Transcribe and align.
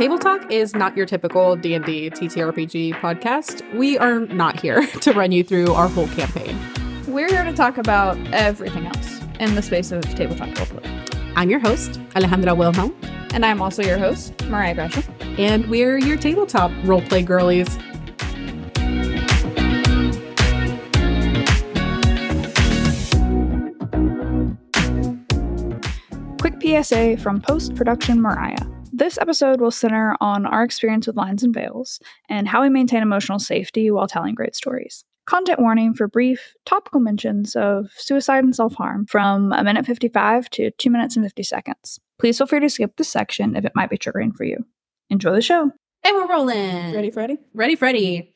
Table 0.00 0.18
Talk 0.18 0.50
is 0.50 0.74
not 0.74 0.96
your 0.96 1.04
typical 1.04 1.56
D&D 1.56 2.08
TTRPG 2.08 2.94
podcast. 3.02 3.60
We 3.76 3.98
are 3.98 4.20
not 4.20 4.58
here 4.58 4.86
to 5.02 5.12
run 5.12 5.30
you 5.30 5.44
through 5.44 5.74
our 5.74 5.88
whole 5.88 6.08
campaign. 6.08 6.58
We're 7.06 7.28
here 7.28 7.44
to 7.44 7.52
talk 7.52 7.76
about 7.76 8.16
everything 8.32 8.86
else 8.86 9.20
in 9.40 9.56
the 9.56 9.60
space 9.60 9.92
of 9.92 10.02
tabletop 10.14 10.48
roleplay. 10.54 11.32
I'm 11.36 11.50
your 11.50 11.58
host, 11.58 12.00
Alejandra 12.14 12.56
Wilhelm, 12.56 12.96
And 13.34 13.44
I'm 13.44 13.60
also 13.60 13.82
your 13.82 13.98
host, 13.98 14.42
Mariah 14.46 14.74
Gresham. 14.74 15.04
and 15.36 15.66
we're 15.66 15.98
your 15.98 16.16
tabletop 16.16 16.70
roleplay 16.86 17.22
girlies. 17.22 17.68
Quick 26.40 26.54
PSA 26.62 27.18
from 27.18 27.42
post 27.42 27.74
production 27.74 28.22
Mariah. 28.22 28.79
This 29.00 29.16
episode 29.16 29.62
will 29.62 29.70
center 29.70 30.14
on 30.20 30.44
our 30.44 30.62
experience 30.62 31.06
with 31.06 31.16
lines 31.16 31.42
and 31.42 31.54
veils 31.54 32.00
and 32.28 32.46
how 32.46 32.60
we 32.60 32.68
maintain 32.68 33.00
emotional 33.00 33.38
safety 33.38 33.90
while 33.90 34.06
telling 34.06 34.34
great 34.34 34.54
stories. 34.54 35.06
Content 35.24 35.58
warning 35.58 35.94
for 35.94 36.06
brief, 36.06 36.54
topical 36.66 37.00
mentions 37.00 37.56
of 37.56 37.90
suicide 37.96 38.44
and 38.44 38.54
self 38.54 38.74
harm 38.74 39.06
from 39.06 39.52
a 39.52 39.64
minute 39.64 39.86
55 39.86 40.50
to 40.50 40.70
2 40.72 40.90
minutes 40.90 41.16
and 41.16 41.24
50 41.24 41.42
seconds. 41.42 41.98
Please 42.18 42.36
feel 42.36 42.46
free 42.46 42.60
to 42.60 42.68
skip 42.68 42.94
this 42.98 43.08
section 43.08 43.56
if 43.56 43.64
it 43.64 43.72
might 43.74 43.88
be 43.88 43.96
triggering 43.96 44.36
for 44.36 44.44
you. 44.44 44.58
Enjoy 45.08 45.32
the 45.32 45.40
show. 45.40 45.72
And 46.04 46.16
we're 46.16 46.28
rolling. 46.28 46.94
Ready, 46.94 47.10
Freddy? 47.10 47.38
Ready, 47.54 47.76
Freddy. 47.76 48.34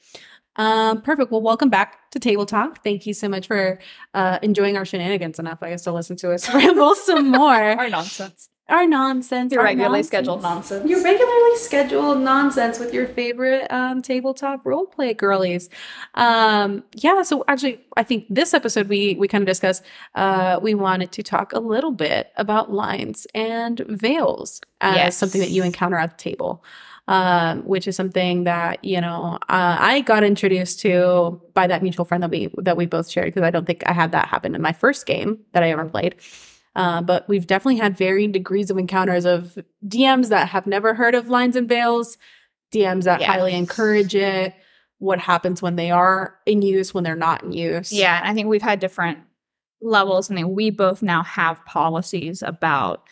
Um, 0.57 1.03
perfect. 1.03 1.31
Well, 1.31 1.43
welcome 1.43 1.69
back 1.69 2.11
to 2.13 2.19
Table 2.19 2.47
Talk. 2.47 2.83
Thank 2.83 3.05
you 3.05 3.13
so 3.13 3.29
much 3.29 3.49
for 3.49 3.81
uh, 4.15 4.39
enjoying 4.41 4.79
our 4.79 4.87
shenanigans 4.87 5.39
enough, 5.39 5.59
I 5.61 5.69
guess, 5.69 5.83
to 5.83 5.93
listen 5.93 6.17
to 6.17 6.33
us 6.33 6.49
ramble 6.55 6.95
some 6.95 7.31
more. 7.31 7.53
Our 7.53 7.91
nonsense. 7.91 8.49
Our 8.69 8.87
nonsense. 8.87 9.53
Your 9.53 9.63
regularly 9.63 9.99
nonsense. 9.99 10.07
scheduled 10.09 10.43
nonsense. 10.43 10.89
Your 10.89 11.03
regularly 11.03 11.57
scheduled 11.57 12.19
nonsense 12.21 12.79
with 12.79 12.95
your 12.95 13.07
favorite 13.09 13.71
um, 13.71 14.01
tabletop 14.03 14.65
role 14.65 14.87
play 14.87 15.13
girlies. 15.15 15.69
Um, 16.15 16.83
yeah, 16.95 17.23
so 17.23 17.45
actually, 17.49 17.81
I 17.97 18.03
think 18.03 18.27
this 18.31 18.55
episode 18.55 18.89
we 18.89 19.15
we 19.17 19.29
kind 19.29 19.43
of 19.43 19.47
discussed. 19.47 19.83
Uh, 20.15 20.59
we 20.63 20.75
wanted 20.75 21.13
to 21.13 21.23
talk 21.23 21.53
a 21.53 21.61
little 21.61 21.93
bit 21.93 22.33
about 22.37 22.73
lines 22.73 23.27
and 23.35 23.81
veils 23.89 24.61
as 24.81 24.97
Yes. 24.97 25.17
something 25.17 25.41
that 25.41 25.51
you 25.51 25.63
encounter 25.63 25.97
at 25.97 26.17
the 26.17 26.23
table. 26.23 26.65
Um, 27.07 27.67
which 27.67 27.87
is 27.87 27.97
something 27.97 28.45
that 28.45 28.83
you 28.83 28.99
know 28.99 29.37
uh, 29.51 29.77
I 29.79 30.01
got 30.01 30.25
introduced 30.25 30.81
to 30.81 31.39
by 31.53 31.67
that 31.67 31.83
mutual 31.83 32.07
friend 32.07 32.23
that 32.23 32.31
we 32.31 32.49
that 32.57 32.79
we 32.79 32.87
both 32.87 33.11
shared 33.11 33.27
because 33.27 33.43
I 33.43 33.51
don't 33.51 33.67
think 33.67 33.83
I 33.85 33.93
had 33.93 34.11
that 34.13 34.27
happen 34.27 34.55
in 34.55 34.63
my 34.63 34.73
first 34.73 35.05
game 35.05 35.39
that 35.53 35.63
I 35.63 35.71
ever 35.71 35.85
played. 35.85 36.15
Uh, 36.77 37.01
but 37.03 37.29
we've 37.29 37.47
definitely 37.47 37.77
had 37.77 37.97
varying 37.97 38.33
degrees 38.33 38.71
of 38.71 38.79
encounters 38.79 39.25
of 39.25 39.57
DMs 39.87 40.29
that 40.31 40.49
have 40.49 40.67
never 40.67 40.95
heard 40.95 41.15
of 41.15 41.29
lines 41.29 41.55
and 41.57 41.69
veils, 41.69 42.19
DMs 42.73 43.05
that 43.05 43.21
Yes. 43.21 43.29
highly 43.31 43.55
encourage 43.55 44.15
it, 44.15 44.55
what 44.99 45.21
happens 45.21 45.63
when 45.63 45.77
they 45.77 45.91
are 45.91 46.35
in 46.47 46.63
use, 46.63 46.93
when 46.93 47.05
they're 47.05 47.15
not 47.15 47.45
in 47.45 47.53
use. 47.53 47.93
Yeah, 47.93 48.19
and 48.19 48.27
I 48.29 48.35
think 48.35 48.49
we've 48.49 48.63
had 48.63 48.81
different 48.81 49.19
levels. 49.81 50.31
I 50.31 50.35
mean, 50.35 50.55
we 50.55 50.71
both 50.71 51.03
now 51.03 51.23
have 51.23 51.65
policies 51.67 52.43
about 52.43 53.05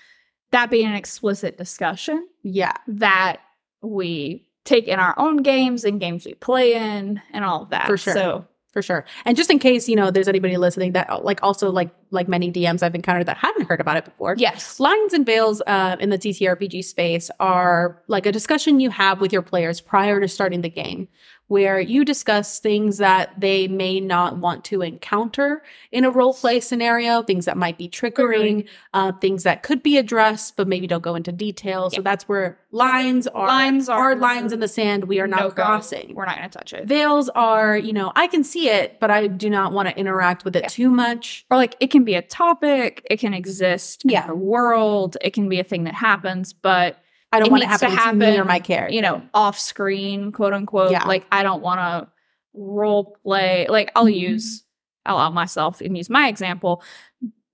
that 0.50 0.70
being 0.70 0.86
an 0.86 0.94
explicit 0.94 1.56
discussion 1.56 2.26
Yeah. 2.42 2.72
that 2.88 3.40
we 3.82 4.48
take 4.64 4.86
in 4.88 4.98
our 4.98 5.14
own 5.18 5.38
games 5.38 5.84
and 5.84 6.00
games 6.00 6.24
we 6.24 6.34
play 6.34 6.74
in 6.74 7.20
and 7.32 7.44
all 7.44 7.62
of 7.62 7.70
that. 7.70 7.86
For 7.86 7.96
sure. 7.96 8.14
So 8.14 8.46
For 8.72 8.80
sure. 8.80 9.04
And 9.24 9.36
just 9.36 9.50
in 9.50 9.58
case, 9.58 9.88
you 9.88 9.96
know, 9.96 10.10
there's 10.10 10.28
anybody 10.28 10.56
listening 10.56 10.92
that 10.92 11.24
like 11.24 11.42
also 11.42 11.70
like 11.70 11.90
like 12.12 12.28
many 12.28 12.52
DMs 12.52 12.82
I've 12.82 12.94
encountered 12.94 13.26
that 13.26 13.36
hadn't 13.38 13.68
heard 13.68 13.80
about 13.80 13.96
it 13.96 14.04
before. 14.04 14.34
yes. 14.38 14.78
Lines 14.78 15.12
and 15.12 15.24
veils 15.26 15.62
uh, 15.66 15.96
in 16.00 16.10
the 16.10 16.18
TTRPG 16.18 16.84
space 16.84 17.30
are 17.40 18.00
like 18.08 18.26
a 18.26 18.32
discussion 18.32 18.80
you 18.80 18.90
have 18.90 19.20
with 19.20 19.32
your 19.32 19.42
players 19.42 19.80
prior 19.80 20.20
to 20.20 20.28
starting 20.28 20.60
the 20.62 20.68
game, 20.70 21.08
where 21.48 21.78
you 21.80 22.02
discuss 22.04 22.58
things 22.60 22.96
that 22.98 23.38
they 23.38 23.68
may 23.68 24.00
not 24.00 24.38
want 24.38 24.64
to 24.64 24.80
encounter 24.80 25.62
in 25.90 26.04
a 26.04 26.10
role 26.10 26.32
play 26.32 26.60
scenario, 26.60 27.22
things 27.22 27.44
that 27.44 27.56
might 27.58 27.76
be 27.76 27.88
triggering, 27.88 28.66
uh, 28.94 29.12
things 29.12 29.42
that 29.42 29.62
could 29.62 29.82
be 29.82 29.98
addressed, 29.98 30.56
but 30.56 30.66
maybe 30.66 30.86
don't 30.86 31.02
go 31.02 31.14
into 31.14 31.30
detail. 31.32 31.90
So 31.90 32.00
that's 32.00 32.26
where 32.28 32.58
lines 32.70 33.26
are 33.26 33.46
Lines 33.46 33.88
are- 33.90 34.16
lines 34.16 34.52
in 34.54 34.60
the 34.60 34.68
sand 34.68 35.04
we 35.04 35.20
are 35.20 35.26
not 35.26 35.40
No-go. 35.40 35.54
crossing. 35.62 36.14
We're 36.14 36.24
not 36.24 36.36
going 36.38 36.48
to 36.48 36.58
touch 36.58 36.72
it. 36.72 36.86
Veils 36.86 37.28
are, 37.30 37.76
you 37.76 37.92
know, 37.92 38.12
I 38.16 38.28
can 38.28 38.44
see 38.44 38.70
it, 38.70 38.98
but 38.98 39.10
I 39.10 39.26
do 39.26 39.50
not 39.50 39.72
want 39.72 39.88
to 39.90 39.98
interact 39.98 40.44
with 40.46 40.56
it 40.56 40.62
Yeah. 40.62 40.68
too 40.68 40.90
much. 40.90 41.44
Or 41.50 41.58
like 41.58 41.76
it 41.80 41.90
can 41.90 42.01
be 42.04 42.14
a 42.14 42.22
topic, 42.22 43.06
it 43.10 43.18
can 43.18 43.34
exist 43.34 44.02
Yeah. 44.04 44.22
in 44.22 44.28
the 44.28 44.34
world, 44.34 45.16
it 45.20 45.32
can 45.32 45.48
be 45.48 45.60
a 45.60 45.64
thing 45.64 45.84
that 45.84 45.94
happens, 45.94 46.52
but 46.52 46.98
I 47.32 47.38
don't 47.40 47.50
want 47.50 47.62
it 47.62 47.68
needs 47.68 47.80
to 47.80 47.88
happening 47.88 48.20
to 48.20 48.26
me 48.26 48.32
or 48.32 48.36
happen, 48.36 48.48
my 48.48 48.58
character. 48.60 48.94
you 48.94 49.00
know, 49.02 49.22
off 49.32 49.58
screen, 49.58 50.32
quote 50.32 50.52
unquote. 50.52 50.90
Yeah. 50.90 51.04
Like 51.06 51.26
I 51.32 51.42
don't 51.42 51.62
want 51.62 51.80
to 51.80 52.08
role 52.54 53.16
play. 53.24 53.66
Like 53.68 53.90
I'll 53.96 54.04
Mhm. 54.04 54.18
use, 54.18 54.64
I'll 55.06 55.16
allow 55.16 55.30
myself 55.30 55.80
and 55.80 55.96
use 55.96 56.10
my 56.10 56.28
example. 56.28 56.82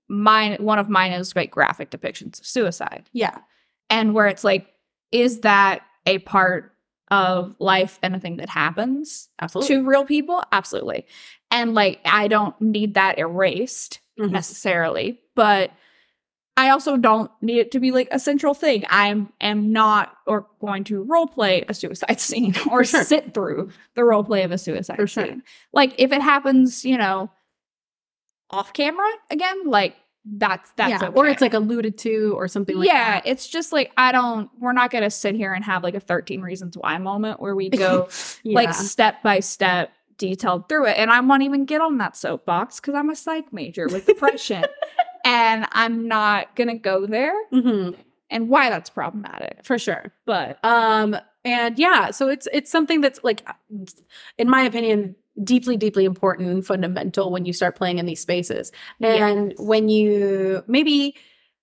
Mine, 0.09 0.57
one 0.59 0.79
of 0.79 0.89
mine 0.89 1.11
is 1.13 1.35
like 1.35 1.51
graphic 1.51 1.91
depictions 1.91 2.39
of 2.39 2.45
suicide, 2.45 3.09
yeah. 3.13 3.37
and 3.91 4.13
where 4.13 4.27
it's 4.27 4.43
like, 4.43 4.67
is 5.11 5.41
that 5.41 5.81
a 6.05 6.17
part 6.19 6.73
of 7.11 7.55
life 7.59 7.99
and 8.03 8.15
a 8.15 8.19
thing 8.19 8.37
that 8.37 8.49
happens 8.49 9.29
Absolutely. 9.41 9.75
to 9.77 9.83
real 9.87 10.05
people? 10.05 10.43
Absolutely. 10.51 11.05
And 11.51 11.73
like, 11.73 11.99
I 12.05 12.27
don't 12.27 12.59
need 12.61 12.95
that 12.95 13.17
erased 13.17 13.99
Mhm. 14.19 14.31
necessarily, 14.31 15.19
but 15.35 15.71
I 16.57 16.71
also 16.71 16.97
don't 16.97 17.31
need 17.41 17.59
it 17.59 17.71
to 17.71 17.79
be 17.79 17.91
like 17.91 18.09
a 18.11 18.19
central 18.19 18.53
thing. 18.53 18.83
I 18.89 19.07
am 19.39 19.71
not 19.71 20.13
or 20.27 20.47
going 20.59 20.83
to 20.85 21.03
role 21.03 21.25
play 21.27 21.63
a 21.69 21.73
suicide 21.73 22.19
scene 22.19 22.53
or 22.69 22.83
sure. 22.83 23.03
sit 23.05 23.33
through 23.33 23.69
the 23.95 24.03
role 24.03 24.25
play 24.25 24.43
of 24.43 24.51
a 24.51 24.57
suicide 24.57 24.97
For 24.97 25.07
sure. 25.07 25.25
scene. 25.25 25.43
Like 25.71 25.93
if 25.97 26.11
it 26.11 26.21
happens, 26.21 26.83
you 26.83 26.97
know, 26.97 27.31
off 28.49 28.73
camera 28.73 29.07
again, 29.29 29.67
like 29.67 29.95
that's 30.25 30.69
that's 30.75 30.89
yeah. 31.01 31.07
okay. 31.07 31.15
Or 31.17 31.27
it's 31.27 31.41
like 31.41 31.53
alluded 31.53 31.97
to 31.99 32.33
or 32.35 32.47
something 32.49 32.75
like 32.77 32.87
that. 32.89 32.93
yeah, 32.93 33.11
that. 33.21 33.27
it's 33.27 33.47
just 33.47 33.71
like 33.71 33.91
I 33.95 34.11
don't. 34.11 34.49
We're 34.59 34.73
not 34.73 34.91
gonna 34.91 35.09
sit 35.09 35.35
here 35.35 35.53
and 35.53 35.63
have 35.63 35.81
like 35.83 35.95
a 35.95 35.99
13 36.01 36.41
Reasons 36.41 36.77
Why 36.77 36.97
moment 36.97 37.39
where 37.39 37.55
we 37.55 37.69
go 37.69 38.09
Yeah. 38.43 38.55
like 38.55 38.73
step 38.73 39.23
by 39.23 39.39
step 39.39 39.91
detailed 40.19 40.69
through 40.69 40.85
it. 40.85 40.97
And 40.97 41.09
I 41.09 41.19
won't 41.21 41.41
even 41.41 41.65
get 41.65 41.81
on 41.81 41.97
that 41.97 42.15
soapbox 42.15 42.79
because 42.79 42.93
I'm 42.93 43.09
a 43.09 43.15
psych 43.15 43.51
major 43.51 43.87
with 43.87 44.05
depression. 44.05 44.63
and 45.25 45.65
I'm 45.71 46.07
not 46.07 46.55
gonna 46.55 46.77
go 46.77 47.07
there 47.07 47.33
Mhm. 47.51 47.95
and 48.29 48.47
why 48.49 48.69
that's 48.69 48.91
problematic. 48.91 49.61
for 49.65 49.79
sure. 49.79 50.13
But 50.27 50.59
Um 50.63 51.17
and 51.43 51.79
yeah, 51.79 52.11
so 52.11 52.27
it's 52.29 52.47
it's 52.53 52.69
something 52.69 53.01
that's 53.01 53.19
like 53.23 53.47
in 54.37 54.47
my 54.49 54.61
opinion 54.61 55.15
deeply 55.43 55.77
deeply 55.77 56.03
important 56.05 56.49
and 56.49 56.65
fundamental 56.65 57.31
when 57.31 57.45
you 57.45 57.53
start 57.53 57.75
playing 57.75 57.97
in 57.97 58.05
these 58.05 58.19
spaces. 58.21 58.71
And 59.01 59.53
when 59.57 59.87
you 59.89 60.63
maybe 60.67 61.15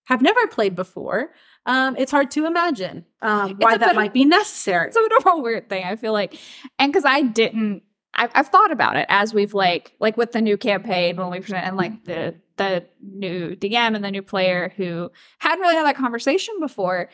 have 0.04 0.22
never 0.22 0.46
played 0.46 0.74
before, 0.74 1.32
um 1.66 1.94
it's 1.98 2.10
hard 2.10 2.30
to 2.32 2.46
imagine 2.46 3.04
um 3.22 3.56
why 3.58 3.76
that 3.76 3.94
might 3.96 4.12
be 4.14 4.24
necessary. 4.24 4.88
it's 4.88 4.96
a 4.96 5.00
bit 5.00 5.12
of 5.18 5.26
a 5.26 5.38
weird 5.42 5.68
thing, 5.68 5.84
I 5.84 5.96
feel 5.96 6.12
like. 6.12 6.38
And 6.78 6.90
because 6.92 7.04
I 7.04 7.22
didn't 7.22 7.82
I've, 8.16 8.30
I've 8.34 8.48
thought 8.48 8.72
about 8.72 8.96
it 8.96 9.06
as 9.08 9.32
we've 9.32 9.54
like 9.54 9.92
like 10.00 10.16
with 10.16 10.32
the 10.32 10.40
new 10.40 10.56
campaign 10.56 11.16
when 11.16 11.30
we 11.30 11.40
present 11.40 11.64
and 11.64 11.76
like 11.76 12.04
the 12.04 12.34
the 12.56 12.84
new 13.02 13.54
DM 13.54 13.94
and 13.94 14.04
the 14.04 14.10
new 14.10 14.22
player 14.22 14.72
who 14.76 15.10
hadn't 15.38 15.60
really 15.60 15.76
had 15.76 15.86
that 15.86 15.96
conversation 15.96 16.54
before. 16.58 17.10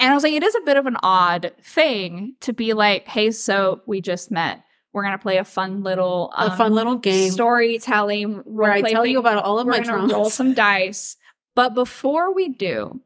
And 0.00 0.10
I 0.10 0.14
was 0.14 0.24
like, 0.24 0.32
it 0.32 0.42
is 0.42 0.54
a 0.56 0.60
bit 0.62 0.76
of 0.76 0.86
an 0.86 0.96
odd 1.02 1.52
thing 1.62 2.34
to 2.40 2.52
be 2.52 2.72
like, 2.72 3.06
hey, 3.06 3.30
so 3.30 3.82
we 3.86 4.00
just 4.00 4.32
met. 4.32 4.64
We're 4.92 5.04
gonna 5.04 5.18
play 5.18 5.38
a 5.38 5.44
fun 5.44 5.82
little 5.82 6.32
a 6.36 6.50
um, 6.50 6.58
fun 6.58 6.74
little 6.74 6.96
game 6.96 7.30
storytelling 7.30 8.42
where 8.44 8.72
I 8.72 8.82
tell 8.82 9.04
thing. 9.04 9.12
you 9.12 9.20
about 9.20 9.42
all 9.44 9.58
of 9.58 9.66
We're 9.66 9.72
my 9.72 9.80
gonna 9.80 10.12
roll 10.12 10.28
some 10.28 10.52
dice. 10.52 11.16
But 11.54 11.74
before 11.74 12.34
we 12.34 12.48
do, 12.48 13.00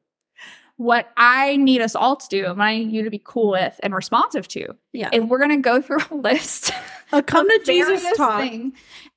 what 0.76 1.10
I 1.16 1.56
need 1.56 1.80
us 1.80 1.94
all 1.94 2.16
to 2.16 2.28
do, 2.28 2.46
and 2.46 2.62
I 2.62 2.78
need 2.78 2.90
you 2.92 3.02
to 3.04 3.10
be 3.10 3.20
cool 3.24 3.50
with 3.52 3.78
and 3.82 3.94
responsive 3.94 4.46
to, 4.48 4.74
Yeah. 4.92 5.08
is 5.12 5.30
we're 5.30 5.38
gonna 5.38 5.58
go 5.58 5.80
through 5.82 6.00
a 6.10 6.14
list 6.14 6.70
A 7.12 7.22
come 7.22 7.48
to 7.48 7.60
Jesus 7.64 8.04
talk. 8.16 8.40
thing, 8.40 8.72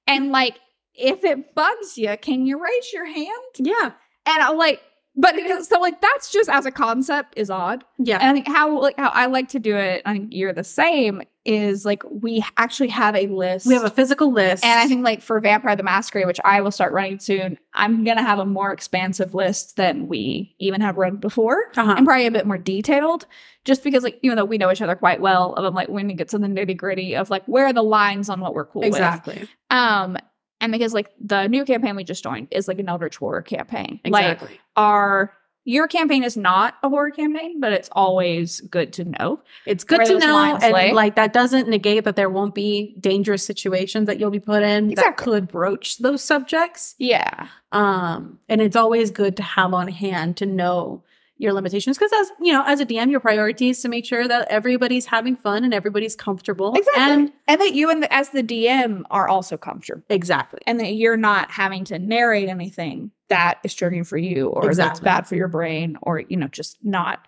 and 0.07 0.31
like 0.31 0.59
if 0.95 1.23
it 1.23 1.55
bugs 1.55 1.97
you, 1.97 2.15
can 2.21 2.45
you 2.45 2.61
raise 2.61 2.91
your 2.93 3.05
hand? 3.05 3.27
Yeah. 3.57 3.91
And 4.25 4.43
I'm 4.43 4.57
like, 4.57 4.81
but 5.15 5.35
it 5.35 5.49
is, 5.49 5.67
so 5.67 5.79
like 5.79 6.01
that's 6.01 6.31
just 6.31 6.49
as 6.49 6.65
a 6.65 6.71
concept 6.71 7.33
is 7.37 7.49
odd. 7.49 7.83
Yeah. 7.97 8.17
And 8.19 8.29
I 8.29 8.33
think 8.33 8.47
how 8.47 8.79
like 8.81 8.97
how 8.97 9.09
I 9.09 9.25
like 9.27 9.49
to 9.49 9.59
do 9.59 9.75
it, 9.75 10.01
I 10.05 10.13
think 10.13 10.29
you're 10.31 10.53
the 10.53 10.63
same, 10.63 11.21
is 11.45 11.85
like 11.85 12.03
we 12.09 12.43
actually 12.57 12.89
have 12.89 13.15
a 13.15 13.27
list. 13.27 13.65
we 13.65 13.73
have 13.73 13.83
a 13.83 13.89
physical 13.89 14.31
list. 14.31 14.63
and 14.63 14.79
I 14.79 14.87
think 14.87 15.03
like 15.03 15.21
for 15.21 15.39
Vampire 15.39 15.75
the 15.75 15.83
Masquerade, 15.83 16.27
which 16.27 16.39
I 16.43 16.61
will 16.61 16.71
start 16.71 16.93
running 16.93 17.19
soon, 17.19 17.57
I'm 17.73 18.03
gonna 18.03 18.21
have 18.21 18.39
a 18.39 18.45
more 18.45 18.71
expansive 18.71 19.33
list 19.33 19.75
than 19.77 20.07
we 20.07 20.55
even 20.59 20.81
have 20.81 20.97
run 20.97 21.17
before. 21.17 21.57
uh-huh. 21.75 21.95
And 21.97 22.05
probably 22.05 22.27
a 22.27 22.31
bit 22.31 22.45
more 22.45 22.57
detailed, 22.57 23.25
just 23.65 23.83
because 23.83 24.03
like 24.03 24.19
even 24.21 24.35
though 24.37 24.45
we 24.45 24.57
know 24.57 24.71
each 24.71 24.81
other 24.81 24.95
quite 24.95 25.21
well, 25.21 25.53
of 25.53 25.63
them 25.63 25.73
like 25.73 25.89
when 25.89 26.07
we 26.07 26.13
get 26.13 26.29
to 26.29 26.37
the 26.37 26.47
nitty 26.47 26.75
gritty 26.77 27.15
of 27.15 27.29
like 27.29 27.45
where 27.45 27.65
are 27.65 27.73
the 27.73 27.83
lines 27.83 28.29
on 28.29 28.39
what 28.41 28.53
we're 28.53 28.65
cool 28.65 28.81
with. 28.81 28.87
exactly. 28.89 29.47
Um, 29.69 30.17
and 30.61 30.71
because 30.73 30.93
like 30.93 31.09
the 31.23 31.47
new 31.47 31.63
campaign 31.63 31.95
we 31.95 32.03
just 32.03 32.21
joined 32.23 32.49
is 32.51 32.67
like 32.67 32.79
an 32.79 32.89
Eldritch 32.89 33.15
Horror 33.17 33.41
campaign. 33.41 33.99
Like 34.05 34.33
Exactly. 34.33 34.59
our 34.75 35.33
your 35.65 35.87
campaign 35.87 36.23
is 36.23 36.37
not 36.37 36.75
a 36.83 36.89
horror 36.89 37.11
campaign, 37.11 37.59
but 37.59 37.73
it's 37.73 37.89
always 37.91 38.61
good 38.61 38.93
to 38.93 39.03
know. 39.05 39.39
It's 39.65 39.83
good 39.83 40.05
to 40.05 40.17
know, 40.17 40.57
and 40.61 40.73
lay. 40.73 40.93
like 40.93 41.15
that 41.15 41.33
doesn't 41.33 41.67
negate 41.67 42.05
that 42.05 42.15
there 42.15 42.29
won't 42.29 42.55
be 42.55 42.95
dangerous 42.99 43.45
situations 43.45 44.07
that 44.07 44.19
you'll 44.19 44.31
be 44.31 44.39
put 44.39 44.63
in 44.63 44.93
that 44.95 45.17
could 45.17 45.47
broach 45.47 45.97
those 45.99 46.23
subjects. 46.23 46.95
Yeah. 46.97 47.49
Um, 47.71 48.39
and 48.47 48.61
it's 48.61 48.75
always 48.75 49.11
good 49.11 49.37
to 49.37 49.43
have 49.43 49.73
on 49.73 49.87
hand 49.89 50.37
to 50.37 50.45
know 50.45 51.03
your 51.39 51.53
limitations 51.53 51.97
because 51.97 52.11
as 52.19 52.31
you 52.41 52.51
know, 52.53 52.63
as 52.67 52.79
a 52.81 52.85
DM, 52.85 53.09
your 53.09 53.21
priority 53.21 53.69
is 53.69 53.81
to 53.81 53.87
make 53.89 54.05
sure 54.05 54.27
that 54.27 54.47
everybody's 54.49 55.05
having 55.07 55.35
fun 55.35 55.63
and 55.63 55.73
everybody's 55.73 56.15
comfortable. 56.15 56.75
Exactly. 56.75 57.01
And 57.01 57.33
And 57.47 57.61
that 57.61 57.73
you 57.73 57.89
and 57.89 58.03
the, 58.03 58.13
as 58.13 58.29
the 58.29 58.43
DM 58.43 59.03
are 59.09 59.27
also 59.27 59.57
comfortable. 59.57 60.03
exactly. 60.09 60.59
and 60.67 60.79
that 60.81 60.93
you're 60.93 61.17
not 61.17 61.49
having 61.49 61.85
to 61.85 61.97
narrate 61.97 62.49
anything 62.49 63.11
that 63.29 63.59
is 63.63 63.73
triggering 63.73 64.05
for 64.05 64.17
you 64.17 64.47
or 64.47 64.75
that's 64.75 64.99
bad 64.99 65.27
for 65.27 65.35
your 65.35 65.47
brain 65.47 65.97
or 66.01 66.19
you 66.19 66.35
know 66.35 66.47
just 66.47 66.77
not 66.83 67.25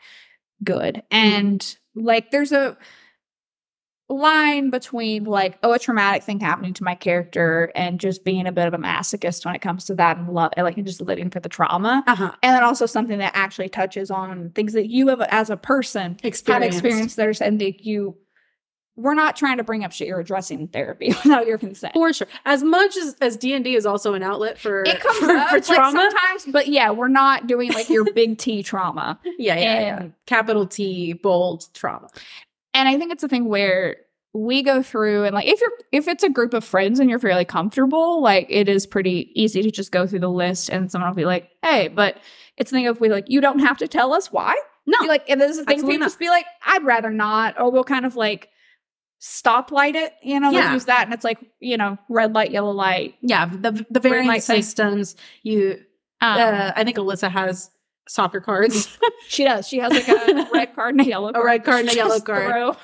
good 0.63 1.01
and 1.11 1.77
like 1.95 2.31
there's 2.31 2.51
a 2.51 2.77
line 4.11 4.69
between 4.69 5.23
like 5.23 5.57
oh 5.63 5.73
a 5.73 5.79
traumatic 5.79 6.21
thing 6.23 6.39
happening 6.39 6.73
to 6.73 6.83
my 6.83 6.95
character 6.95 7.71
and 7.75 7.99
just 7.99 8.23
being 8.25 8.45
a 8.45 8.51
bit 8.51 8.67
of 8.67 8.73
a 8.73 8.77
masochist 8.77 9.45
when 9.45 9.55
it 9.55 9.61
comes 9.61 9.85
to 9.85 9.95
that 9.95 10.17
and 10.17 10.29
love 10.29 10.51
like 10.57 10.77
and 10.77 10.85
just 10.85 11.01
living 11.01 11.29
for 11.29 11.39
the 11.39 11.49
trauma 11.49 12.03
Uh-huh. 12.07 12.31
and 12.43 12.55
then 12.55 12.63
also 12.63 12.85
something 12.85 13.19
that 13.19 13.31
actually 13.35 13.69
touches 13.69 14.11
on 14.11 14.49
things 14.51 14.73
that 14.73 14.87
you 14.89 15.07
have 15.07 15.21
as 15.21 15.49
a 15.49 15.57
person 15.57 16.17
have 16.23 16.61
experienced 16.63 17.15
that 17.15 17.27
are 17.27 17.33
sending 17.33 17.75
you 17.79 18.17
we're 18.97 19.13
not 19.13 19.37
trying 19.37 19.55
to 19.57 19.63
bring 19.63 19.85
up 19.85 19.91
shit 19.93 20.07
you're 20.07 20.19
addressing 20.19 20.67
therapy 20.67 21.07
without 21.23 21.47
your 21.47 21.57
consent 21.57 21.93
For 21.93 22.11
sure. 22.11 22.27
As 22.45 22.61
much 22.61 22.97
as 22.97 23.15
as 23.21 23.37
D 23.37 23.53
and 23.53 23.63
D 23.63 23.75
is 23.75 23.85
also 23.85 24.13
an 24.13 24.21
outlet 24.21 24.57
for 24.59 24.83
it 24.83 24.99
comes 24.99 25.17
for, 25.19 25.31
up 25.31 25.49
for 25.49 25.55
like, 25.55 25.65
trauma. 25.65 25.91
sometimes, 26.11 26.45
but 26.51 26.67
yeah, 26.67 26.91
we're 26.91 27.07
not 27.07 27.47
doing 27.47 27.71
like 27.71 27.89
your 27.89 28.03
big 28.13 28.37
T 28.37 28.61
trauma. 28.63 29.17
yeah, 29.39 29.55
yeah, 29.55 29.79
yeah. 29.79 30.07
Capital 30.25 30.67
T 30.67 31.13
bold 31.13 31.73
trauma. 31.73 32.09
And 32.73 32.87
I 32.87 32.97
think 32.97 33.11
it's 33.11 33.23
a 33.23 33.27
thing 33.27 33.45
where 33.45 33.97
we 34.33 34.63
go 34.63 34.81
through 34.81 35.25
and 35.25 35.33
like 35.35 35.45
if 35.45 35.59
you're 35.59 35.71
if 35.91 36.07
it's 36.07 36.23
a 36.23 36.29
group 36.29 36.53
of 36.53 36.63
friends 36.63 36.99
and 37.01 37.09
you're 37.09 37.19
fairly 37.19 37.43
comfortable, 37.45 38.21
like 38.21 38.47
it 38.49 38.69
is 38.69 38.85
pretty 38.87 39.29
easy 39.35 39.61
to 39.61 39.69
just 39.71 39.91
go 39.91 40.07
through 40.07 40.19
the 40.19 40.29
list 40.29 40.69
and 40.69 40.89
someone 40.89 41.09
will 41.09 41.15
be 41.15 41.25
like, 41.25 41.49
hey, 41.63 41.89
but 41.89 42.17
it's 42.57 42.71
a 42.71 42.75
thing 42.75 42.87
of 42.87 43.01
we 43.01 43.09
like, 43.09 43.25
you 43.27 43.41
don't 43.41 43.59
have 43.59 43.77
to 43.79 43.87
tell 43.89 44.13
us 44.13 44.31
why. 44.31 44.55
No. 44.85 44.97
Be 45.01 45.07
like, 45.07 45.29
and 45.29 45.39
this 45.41 45.51
is 45.51 45.57
the 45.59 45.65
thing 45.65 45.85
people 45.85 46.05
just 46.05 46.17
be 46.17 46.29
like, 46.29 46.45
I'd 46.65 46.83
rather 46.85 47.09
not, 47.11 47.59
or 47.59 47.69
we'll 47.71 47.83
kind 47.83 48.05
of 48.05 48.15
like 48.15 48.47
stoplight 49.21 49.95
it, 49.95 50.13
you 50.23 50.39
know, 50.39 50.49
Yeah. 50.51 50.65
like 50.65 50.73
use 50.73 50.85
that 50.85 51.03
and 51.05 51.13
it's 51.13 51.23
like, 51.23 51.39
you 51.59 51.77
know, 51.77 51.97
red 52.09 52.33
light, 52.33 52.51
yellow 52.51 52.71
light. 52.71 53.15
Yeah, 53.21 53.45
the 53.47 53.85
the 53.89 53.99
varying 53.99 54.39
systems. 54.41 55.15
You, 55.43 55.79
Um, 56.21 56.39
uh, 56.39 56.71
I 56.75 56.83
think 56.83 56.97
Alyssa 56.97 57.29
has 57.29 57.69
soccer 58.07 58.41
cards 58.41 58.97
she 59.27 59.43
does. 59.43 59.67
She 59.67 59.77
has 59.79 59.91
like 59.93 60.07
a 60.07 60.49
red 60.53 60.75
card 60.75 60.95
and 60.95 61.01
a 61.01 61.05
yellow 61.09 61.31
A 61.33 61.43
red 61.43 61.63
card 61.63 61.81
and 61.81 61.89
a 61.89 61.95
yellow 61.95 62.19
card. 62.19 62.47
throw. 62.47 62.75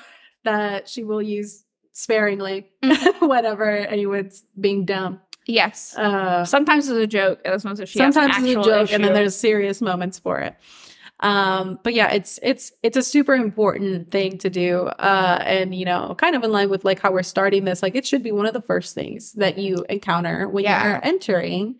that 0.44 0.88
she 0.88 1.04
will 1.04 1.22
use 1.22 1.64
sparingly 1.92 2.70
Mm-hmm. 2.84 3.26
whenever 3.28 3.68
anyone's 3.70 4.44
being 4.58 4.84
dumb. 4.84 5.20
Yes. 5.46 5.96
Uh, 5.96 6.44
Sometimes 6.44 6.88
it's 6.88 6.98
a 6.98 7.06
joke, 7.06 7.40
and 7.44 7.60
sometimes 7.60 7.80
if 7.80 7.88
she 7.88 7.98
sometimes 7.98 8.36
it's 8.44 8.46
a 8.56 8.62
joke, 8.62 8.92
and 8.92 9.02
then 9.02 9.14
there's 9.14 9.34
serious 9.34 9.80
moments 9.80 10.18
for 10.18 10.38
it. 10.40 10.54
Um, 11.20 11.80
but 11.82 11.94
yeah, 11.94 12.12
it's 12.12 12.38
it's 12.42 12.70
it's 12.82 12.96
a 12.96 13.02
super 13.02 13.34
important 13.34 14.10
thing 14.12 14.38
to 14.38 14.50
do, 14.50 14.82
uh, 14.86 15.38
and 15.44 15.74
you 15.74 15.84
know, 15.84 16.14
kind 16.16 16.36
of 16.36 16.44
in 16.44 16.52
line 16.52 16.70
with 16.70 16.84
like 16.84 17.00
how 17.00 17.10
we're 17.10 17.22
starting 17.24 17.64
this. 17.64 17.82
Like, 17.82 17.96
it 17.96 18.06
should 18.06 18.22
be 18.22 18.30
one 18.30 18.46
of 18.46 18.52
the 18.54 18.62
first 18.62 18.94
things 18.94 19.32
that 19.32 19.58
you 19.58 19.84
encounter 19.88 20.48
when 20.48 20.64
Yeah. 20.64 20.84
you're 20.86 21.00
entering 21.04 21.76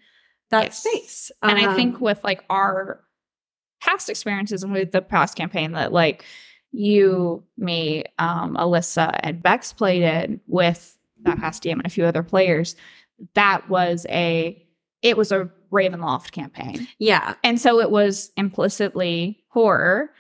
that 0.50 0.64
Yes. 0.64 0.82
space. 0.82 1.31
and 1.43 1.58
I 1.58 1.67
Um, 1.67 1.76
think 1.76 2.00
with 2.00 2.25
like 2.25 2.43
our 2.50 3.05
past 3.80 4.08
experiences 4.08 4.62
and 4.62 4.72
with 4.72 4.92
the 4.92 5.02
past 5.02 5.36
campaign 5.36 5.72
that 5.72 5.92
like 5.92 6.25
you, 6.72 7.42
me, 7.56 8.04
um, 8.19 8.54
Alyssa, 8.56 9.19
and 9.22 9.42
Bex 9.42 9.72
played 9.72 10.02
in 10.02 10.40
with 10.46 10.96
that 11.22 11.38
past 11.38 11.62
DM 11.62 11.72
and 11.72 11.86
a 11.86 11.90
few 11.90 12.04
other 12.04 12.22
players, 12.22 12.76
that 13.34 13.69
was 13.69 14.06
a 14.10 14.64
it 15.02 15.16
was 15.16 15.32
a 15.32 15.48
Ravenloft 15.70 16.32
campaign. 16.32 16.88
yeah, 16.98 17.34
And 17.44 17.60
so 17.60 17.80
it 17.80 17.90
was 17.90 18.32
implicitly 18.36 19.42
horror 19.48 20.10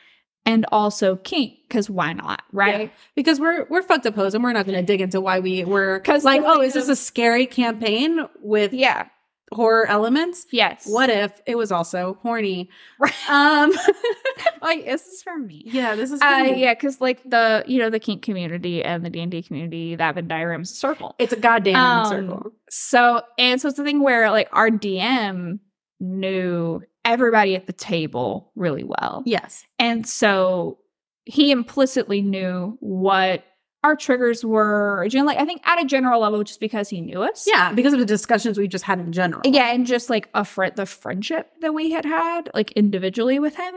and 0.44 0.64
also 0.72 1.16
kink, 1.16 1.58
because 1.68 1.90
why 1.90 2.12
not? 2.12 2.42
Right? 2.52 2.92
because 3.14 3.38
we're 3.40 3.66
we're 3.68 3.82
fucked 3.82 4.06
up 4.06 4.14
hoes, 4.14 4.34
and 4.34 4.42
we're 4.42 4.52
not 4.52 4.66
going 4.66 4.78
to 4.78 4.84
dig 4.84 5.00
into 5.00 5.20
why 5.20 5.40
we 5.40 5.64
were 5.64 5.98
because 5.98 6.24
like, 6.24 6.42
oh, 6.44 6.62
is 6.62 6.74
this 6.74 6.88
a 6.88 6.96
scary 6.96 7.46
campaign 7.46 8.26
with 8.40 8.72
Yeah. 8.72 9.08
Horror 9.52 9.86
elements? 9.86 10.46
Yes. 10.50 10.86
What 10.86 11.10
if 11.10 11.40
it 11.46 11.56
was 11.56 11.70
also 11.72 12.18
horny? 12.22 12.68
Right. 12.98 13.12
Um, 13.30 13.72
like, 14.62 14.84
this 14.84 15.06
is 15.06 15.22
for 15.22 15.38
me? 15.38 15.62
yeah, 15.66 15.94
this 15.94 16.10
is 16.10 16.20
Uh, 16.20 16.24
funny. 16.24 16.60
yeah, 16.60 16.74
because 16.74 17.00
like 17.00 17.22
the 17.28 17.64
you 17.66 17.78
know 17.78 17.90
the 17.90 18.00
kink 18.00 18.22
community 18.22 18.82
and 18.84 19.04
the 19.04 19.10
D 19.10 19.20
and 19.20 19.30
D 19.30 19.42
community, 19.42 19.96
that 19.96 20.14
Venn 20.14 20.28
diagram 20.28 20.62
is 20.62 20.70
a 20.72 20.74
circle. 20.74 21.14
It's 21.18 21.32
a 21.32 21.36
goddamn 21.36 21.76
Um, 21.76 22.06
circle. 22.06 22.52
So 22.70 23.22
and 23.38 23.60
so 23.60 23.68
it's 23.68 23.76
the 23.76 23.84
thing 23.84 24.02
where 24.02 24.30
like 24.30 24.48
our 24.52 24.70
DM 24.70 25.58
knew 26.00 26.80
everybody 27.04 27.54
at 27.56 27.66
the 27.66 27.72
table 27.72 28.52
really 28.54 28.84
well, 28.84 29.22
Yes. 29.26 29.64
and 29.78 30.06
so 30.06 30.78
he 31.24 31.50
implicitly 31.50 32.22
knew 32.22 32.76
what 32.80 33.44
our 33.84 33.94
triggers 33.96 34.44
were. 34.44 35.06
You 35.10 35.20
know, 35.20 35.24
like 35.26 35.38
I 35.38 35.44
think 35.44 35.60
at 35.66 35.80
a 35.80 35.84
general 35.84 36.20
level, 36.20 36.42
just 36.44 36.60
because 36.60 36.88
he 36.88 37.00
knew 37.00 37.22
us, 37.22 37.46
Yeah, 37.46 37.72
because 37.72 37.92
of 37.92 37.98
the 38.00 38.06
discussions 38.06 38.58
we 38.58 38.68
just 38.68 38.84
had 38.84 38.98
in 38.98 39.12
general. 39.12 39.42
yeah, 39.44 39.72
and 39.72 39.86
just 39.86 40.10
like 40.10 40.28
a 40.34 40.44
friend, 40.44 40.72
the 40.76 40.86
friendship 40.86 41.50
that 41.60 41.72
we 41.74 41.90
had 41.92 42.04
had, 42.04 42.50
like 42.54 42.72
individually 42.72 43.38
with 43.38 43.56
him, 43.56 43.74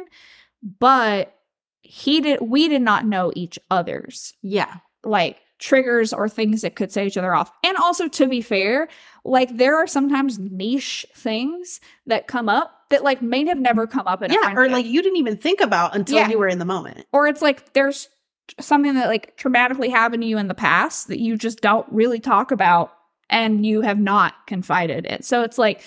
but 0.80 1.36
he 1.82 2.22
did. 2.22 2.40
We 2.42 2.68
did 2.68 2.82
not 2.82 3.06
know 3.06 3.32
each 3.36 3.58
other's 3.70 4.34
Yeah. 4.42 4.76
like 5.04 5.38
triggers 5.60 6.12
or 6.14 6.28
things 6.28 6.62
that 6.62 6.76
could 6.76 6.92
set 6.92 7.06
each 7.06 7.18
other 7.18 7.36
off. 7.36 7.52
And 7.64 7.78
also, 7.78 8.08
to 8.08 8.28
be 8.28 8.42
fair, 8.42 8.88
like 9.24 9.58
there 9.58 9.78
are 9.78 9.86
sometimes 9.88 10.40
niche 10.40 11.06
things 11.16 11.80
that 12.08 12.28
come 12.28 12.50
up 12.50 12.72
that 12.90 13.04
like 13.04 13.22
may 13.22 13.46
have 13.46 13.60
never 13.60 13.86
come 13.88 14.08
up 14.08 14.22
in 14.24 14.32
a 14.32 14.34
Yeah. 14.34 14.54
Or 14.56 14.68
like 14.70 14.86
you 14.88 15.02
didn't 15.04 15.18
even 15.18 15.38
think 15.38 15.62
about 15.62 15.96
until 15.96 16.18
Yeah. 16.18 16.30
you 16.30 16.40
were 16.40 16.48
in 16.48 16.58
the 16.60 16.66
moment. 16.66 17.06
or 17.14 17.28
it's 17.28 17.42
like 17.44 17.74
there's 17.74 18.10
something 18.60 18.96
that 18.96 19.08
like 19.08 19.38
traumatically 19.38 19.90
happened 19.90 20.24
to 20.24 20.28
you 20.28 20.38
in 20.38 20.48
the 20.48 20.54
past 20.54 21.08
that 21.08 21.20
you 21.20 21.38
just 21.38 21.62
don't 21.62 21.88
really 21.92 22.20
talk 22.20 22.52
about 22.52 22.92
and 23.30 23.66
you 23.66 23.82
have 23.82 24.00
not 24.00 24.34
confided 24.48 25.06
it. 25.06 25.24
So 25.26 25.42
it's 25.44 25.58
like 25.58 25.82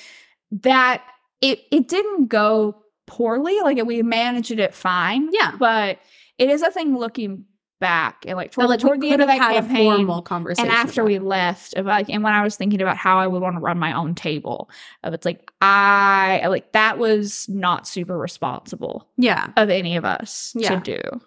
that 0.50 1.02
it 1.40 1.60
it 1.70 1.88
didn't 1.88 2.26
go 2.28 2.76
poorly. 3.06 3.60
Like 3.60 3.82
we 3.84 4.02
managed 4.02 4.50
it 4.52 4.74
fine. 4.74 5.28
Yeah. 5.32 5.52
But 5.58 5.98
it 6.38 6.48
is 6.50 6.62
a 6.62 6.70
thing 6.70 6.96
looking 6.96 7.44
back 7.80 8.24
and 8.26 8.36
like 8.36 8.54
So 8.54 8.62
toward, 8.62 8.70
like 8.70 8.80
toward 8.80 9.00
the 9.02 9.10
end 9.10 9.20
of 9.20 9.28
that 9.28 9.38
campaign. 9.38 9.90
formal 9.96 10.22
conversation. 10.22 10.70
and 10.70 10.74
after 10.78 11.04
we 11.04 11.18
left 11.18 11.74
of 11.74 11.84
like 11.84 12.08
and 12.08 12.22
when 12.22 12.32
i 12.32 12.42
was 12.42 12.56
thinking 12.56 12.80
about 12.80 12.96
how 12.96 13.18
i 13.18 13.26
would 13.26 13.42
want 13.42 13.56
to 13.56 13.60
run 13.60 13.78
my 13.78 13.92
own 13.92 14.14
table 14.14 14.70
of 15.02 15.12
it's 15.12 15.26
like 15.26 15.50
i 15.60 16.40
like 16.48 16.72
that 16.72 16.98
was 16.98 17.46
not 17.48 17.86
super 17.86 18.16
responsible 18.16 19.06
Yeah. 19.18 19.48
of 19.56 19.68
any 19.68 19.96
of 19.96 20.04
us 20.06 20.54
Yeah. 20.56 20.78
to 20.80 20.92
do 20.98 21.20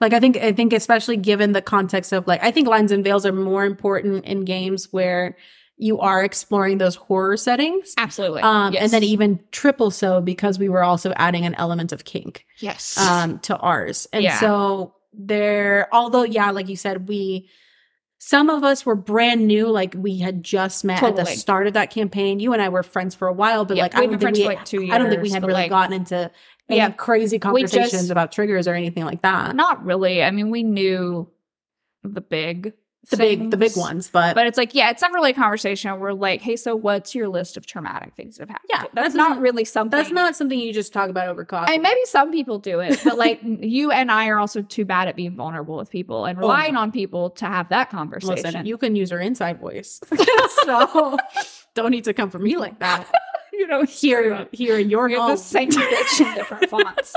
Like 0.00 0.12
I 0.12 0.20
think 0.20 0.36
I 0.36 0.52
think 0.52 0.72
especially 0.72 1.16
given 1.16 1.52
the 1.52 1.62
context 1.62 2.12
of 2.12 2.26
like 2.26 2.42
I 2.42 2.50
think 2.50 2.68
lines 2.68 2.92
and 2.92 3.02
veils 3.04 3.24
are 3.26 3.32
more 3.32 3.64
important 3.64 4.24
in 4.24 4.44
games 4.44 4.92
where 4.92 5.36
you 5.78 5.98
are 6.00 6.24
exploring 6.24 6.78
those 6.78 6.94
horror 6.94 7.36
settings. 7.36 7.92
absolutely 7.98 8.40
Um, 8.42 8.72
Yes. 8.72 8.82
and 8.84 8.92
then 8.92 9.02
even 9.04 9.40
triple 9.52 9.90
so 9.90 10.20
because 10.22 10.58
we 10.58 10.68
were 10.70 10.82
also 10.82 11.12
adding 11.16 11.44
an 11.44 11.54
element 11.56 11.92
of 11.92 12.04
kink. 12.04 12.46
yes 12.60 12.96
um 12.96 13.38
to 13.40 13.56
ours 13.58 14.06
and 14.12 14.22
Yeah. 14.24 14.38
so 14.40 14.94
there 15.12 15.88
although 15.92 16.22
yeah 16.24 16.50
like 16.50 16.68
you 16.68 16.76
said 16.76 17.08
we 17.08 17.48
some 18.18 18.48
of 18.48 18.64
us 18.64 18.86
were 18.86 18.94
brand 18.94 19.46
new 19.46 19.68
like 19.68 19.94
we 19.96 20.18
had 20.18 20.42
just 20.42 20.84
met 20.84 21.02
at 21.02 21.16
the 21.16 21.24
start 21.26 21.66
of 21.66 21.74
that 21.74 21.90
campaign 21.90 22.40
you 22.40 22.52
and 22.54 22.62
i 22.62 22.68
were 22.70 22.82
friends 22.82 23.14
for 23.14 23.28
a 23.28 23.32
while 23.32 23.64
but 23.66 23.76
Yeah, 23.76 23.84
like 23.84 23.94
i 23.94 24.06
don't 24.06 24.18
think 24.18 24.34
we 24.36 24.42
for, 24.44 24.48
like, 24.48 24.64
two 24.64 24.88
i 24.90 24.96
don't 24.98 25.10
think 25.10 25.22
we 25.22 25.30
had 25.30 25.42
really 25.42 25.54
like- 25.62 25.70
gotten 25.70 25.92
into 25.94 26.30
any 26.68 26.78
Yeah. 26.78 26.90
crazy 26.90 27.38
conversations 27.38 27.92
just- 27.92 28.10
about 28.10 28.32
triggers 28.32 28.66
or 28.66 28.74
anything 28.74 29.04
like 29.04 29.22
that? 29.22 29.54
Not 29.54 29.84
really. 29.84 30.22
I 30.22 30.30
mean 30.30 30.50
we 30.50 30.62
knew 30.62 31.28
the 32.02 32.20
big 32.20 32.72
the 33.10 33.16
big 33.16 33.50
the 33.50 33.56
big 33.56 33.76
ones 33.76 34.08
but, 34.08 34.34
but 34.34 34.46
it's 34.46 34.58
like 34.58 34.74
yeah 34.74 34.90
it's 34.90 35.00
never 35.00 35.14
really 35.14 35.30
a 35.30 35.34
conversation 35.34 35.90
where 35.92 36.00
we're 36.00 36.12
like 36.12 36.40
hey 36.42 36.56
so 36.56 36.74
what's 36.74 37.14
your 37.14 37.28
list 37.28 37.56
of 37.56 37.64
traumatic 37.64 38.14
things 38.16 38.36
that 38.36 38.48
have 38.48 38.50
happened? 38.50 38.68
Yeah, 38.68 38.80
that's 38.80 38.94
that's 38.94 39.14
not 39.14 39.30
not- 39.30 39.40
really 39.40 39.64
something 39.64 39.96
that's 39.96 40.10
not 40.10 40.34
something 40.34 40.58
you 40.58 40.72
just 40.72 40.92
talk 40.92 41.08
about 41.08 41.28
over 41.28 41.44
coffee. 41.44 41.70
Mean, 41.72 41.82
maybe 41.82 42.00
some 42.06 42.32
people 42.32 42.58
do 42.58 42.80
it, 42.80 43.00
but 43.04 43.16
like 43.16 43.40
you 43.44 43.92
and 43.92 44.10
I 44.10 44.26
are 44.28 44.38
also 44.38 44.62
too 44.62 44.84
bad 44.84 45.06
at 45.06 45.14
being 45.14 45.36
vulnerable 45.36 45.76
with 45.76 45.88
people 45.90 46.24
and 46.24 46.36
oh. 46.38 46.40
relying 46.40 46.74
on 46.74 46.90
people 46.90 47.30
to 47.30 47.46
have 47.46 47.68
that 47.68 47.90
conversation. 47.90 48.42
listen 48.42 48.66
you 48.66 48.76
can 48.76 48.96
use 48.96 49.10
her 49.10 49.20
inside 49.20 49.60
voice. 49.60 50.00
So 50.64 51.16
don't 51.74 51.92
need 51.92 52.04
to 52.04 52.14
come 52.14 52.30
for 52.30 52.40
me 52.40 52.56
like 52.56 52.80
that 52.80 53.08
you 53.58 53.66
know, 53.66 53.84
here 53.84 54.48
here 54.52 54.78
in 54.78 54.90
your 54.90 55.08
home 55.08 55.30
the 55.30 55.36
same 55.36 55.70
bitch 55.70 56.20
in 56.20 56.34
different 56.34 56.68
fonts. 56.70 57.14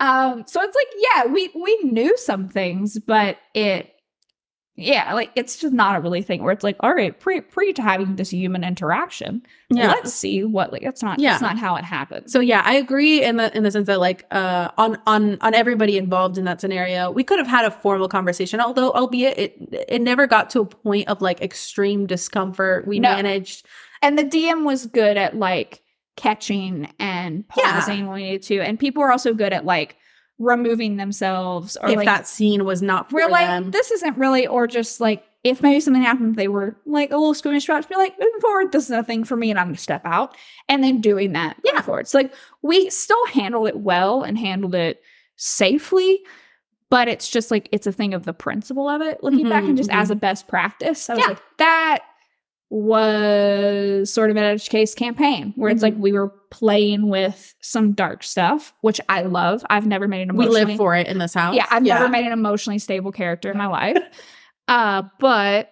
Um, 0.00 0.44
so 0.46 0.60
it's 0.62 0.74
like, 0.76 0.88
yeah, 0.98 1.32
we 1.32 1.50
we 1.54 1.78
knew 1.84 2.16
some 2.18 2.48
things, 2.48 2.98
but 2.98 3.38
it 3.54 3.90
yeah, 4.76 5.14
like 5.14 5.30
it's 5.36 5.56
just 5.58 5.72
not 5.72 5.94
a 5.94 6.00
really 6.00 6.20
thing 6.20 6.42
where 6.42 6.52
it's 6.52 6.64
like, 6.64 6.74
all 6.80 6.92
right, 6.92 7.18
pre 7.20 7.40
pre 7.40 7.72
to 7.74 7.80
having 7.80 8.16
this 8.16 8.30
human 8.30 8.64
interaction, 8.64 9.40
Yeah. 9.70 9.86
let's 9.92 10.12
see 10.12 10.42
what 10.42 10.72
like 10.72 10.82
that's 10.82 11.00
not 11.00 11.20
Yeah. 11.20 11.30
that's 11.30 11.42
not 11.42 11.58
how 11.58 11.76
it 11.76 11.84
happens. 11.84 12.32
So 12.32 12.40
yeah, 12.40 12.60
I 12.64 12.74
agree 12.74 13.22
in 13.22 13.36
the 13.36 13.56
in 13.56 13.62
the 13.62 13.70
sense 13.70 13.86
that 13.86 14.00
like 14.00 14.26
uh 14.32 14.70
on 14.76 14.98
on 15.06 15.38
on 15.42 15.54
everybody 15.54 15.96
involved 15.96 16.38
in 16.38 16.44
that 16.46 16.60
scenario, 16.60 17.12
we 17.12 17.22
could 17.22 17.38
have 17.38 17.46
had 17.46 17.64
a 17.64 17.70
formal 17.70 18.08
conversation, 18.08 18.58
although 18.60 18.90
albeit 18.94 19.38
it 19.38 19.84
it 19.88 20.02
never 20.02 20.26
got 20.26 20.50
to 20.50 20.60
a 20.62 20.66
point 20.66 21.06
of 21.08 21.22
like 21.22 21.40
extreme 21.40 22.04
discomfort. 22.06 22.84
We 22.84 22.98
No. 22.98 23.10
managed 23.10 23.64
And 24.04 24.18
the 24.18 24.24
DM 24.24 24.64
was 24.64 24.86
good 24.86 25.16
at 25.16 25.36
like 25.36 25.82
catching 26.16 26.88
and 27.00 27.44
Yeah. 27.56 27.72
pausing 27.80 28.06
when 28.06 28.14
we 28.16 28.22
needed 28.24 28.42
to, 28.44 28.60
and 28.60 28.78
people 28.78 29.02
were 29.02 29.10
also 29.10 29.34
good 29.34 29.52
at 29.52 29.64
like 29.64 29.96
removing 30.38 30.96
themselves 30.96 31.76
or 31.76 31.88
if 31.90 31.96
like 31.96 32.06
that 32.06 32.26
scene 32.26 32.64
was 32.64 32.82
not 32.82 33.08
for 33.08 33.16
we're 33.16 33.28
like 33.28 33.70
this 33.70 33.92
isn't 33.92 34.18
really 34.18 34.48
or 34.48 34.66
just 34.66 35.00
like 35.00 35.22
if 35.44 35.62
maybe 35.62 35.78
something 35.78 36.02
happened 36.02 36.34
they 36.34 36.48
were 36.48 36.76
like 36.86 37.12
a 37.12 37.16
little 37.16 37.34
squeamish 37.34 37.66
about 37.68 37.84
it, 37.84 37.88
be 37.88 37.94
like 37.94 38.18
moving 38.18 38.40
forward 38.40 38.72
this 38.72 38.82
is 38.86 38.90
a 38.90 39.04
thing 39.04 39.22
for 39.22 39.36
me 39.36 39.50
and 39.50 39.60
i'm 39.60 39.68
gonna 39.68 39.76
step 39.76 40.02
out 40.04 40.36
and 40.68 40.82
then 40.82 41.00
doing 41.00 41.34
that 41.34 41.56
Yeah. 41.62 41.74
yeah 41.74 41.80
forward 41.82 42.08
so 42.08 42.18
like 42.18 42.32
we 42.62 42.90
still 42.90 43.24
handled 43.26 43.68
it 43.68 43.78
well 43.78 44.24
and 44.24 44.36
handled 44.36 44.74
it 44.74 45.00
safely 45.36 46.18
but 46.90 47.06
it's 47.06 47.28
just 47.30 47.52
like 47.52 47.68
it's 47.70 47.86
a 47.86 47.92
thing 47.92 48.12
of 48.12 48.24
the 48.24 48.32
principle 48.32 48.88
of 48.88 49.02
it 49.02 49.22
looking 49.22 49.48
back 49.48 49.62
Mhm, 49.62 49.68
and 49.68 49.76
just 49.76 49.90
mhm. 49.90 50.00
as 50.00 50.10
a 50.10 50.16
best 50.16 50.48
practice 50.48 51.08
i 51.08 51.14
was 51.14 51.22
Yeah. 51.22 51.28
like 51.28 51.42
that 51.58 52.00
was 52.70 54.12
sort 54.12 54.30
of 54.30 54.36
an 54.36 54.42
edge 54.42 54.68
case 54.68 54.94
campaign 54.94 55.52
where 55.56 55.70
it's 55.70 55.82
like 55.82 55.94
Mhm. 55.94 56.00
we 56.00 56.12
were 56.12 56.28
playing 56.50 57.08
with 57.08 57.54
some 57.60 57.92
dark 57.92 58.22
stuff 58.22 58.72
which 58.80 59.00
i 59.08 59.22
love 59.22 59.64
i've 59.70 59.86
never 59.86 60.06
made 60.08 60.28
an 60.28 60.36
we 60.36 60.46
live 60.48 60.76
for 60.76 60.94
it 60.94 61.06
in 61.06 61.18
this 61.18 61.34
house. 61.34 61.54
yeah, 61.56 61.66
I've 61.70 61.82
never 61.82 62.08
made 62.08 62.26
an 62.26 62.32
emotionally 62.32 62.78
stable 62.78 63.12
character 63.12 63.50
in 63.50 63.58
my 63.58 63.66
life. 63.66 63.98
uh, 64.68 65.02
but 65.20 65.70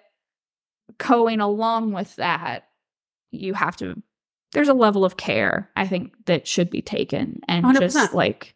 going 0.98 1.40
along 1.40 1.92
with 1.92 2.14
that, 2.16 2.64
you 3.30 3.54
have 3.54 3.76
to 3.78 4.02
there's 4.52 4.68
a 4.68 4.74
level 4.74 5.04
of 5.04 5.16
care 5.16 5.70
I 5.76 5.86
think 5.86 6.12
that 6.26 6.46
should 6.46 6.68
be 6.70 6.82
taken 6.82 7.40
and 7.48 7.64
100%. 7.64 7.80
just 7.80 8.14
like 8.14 8.54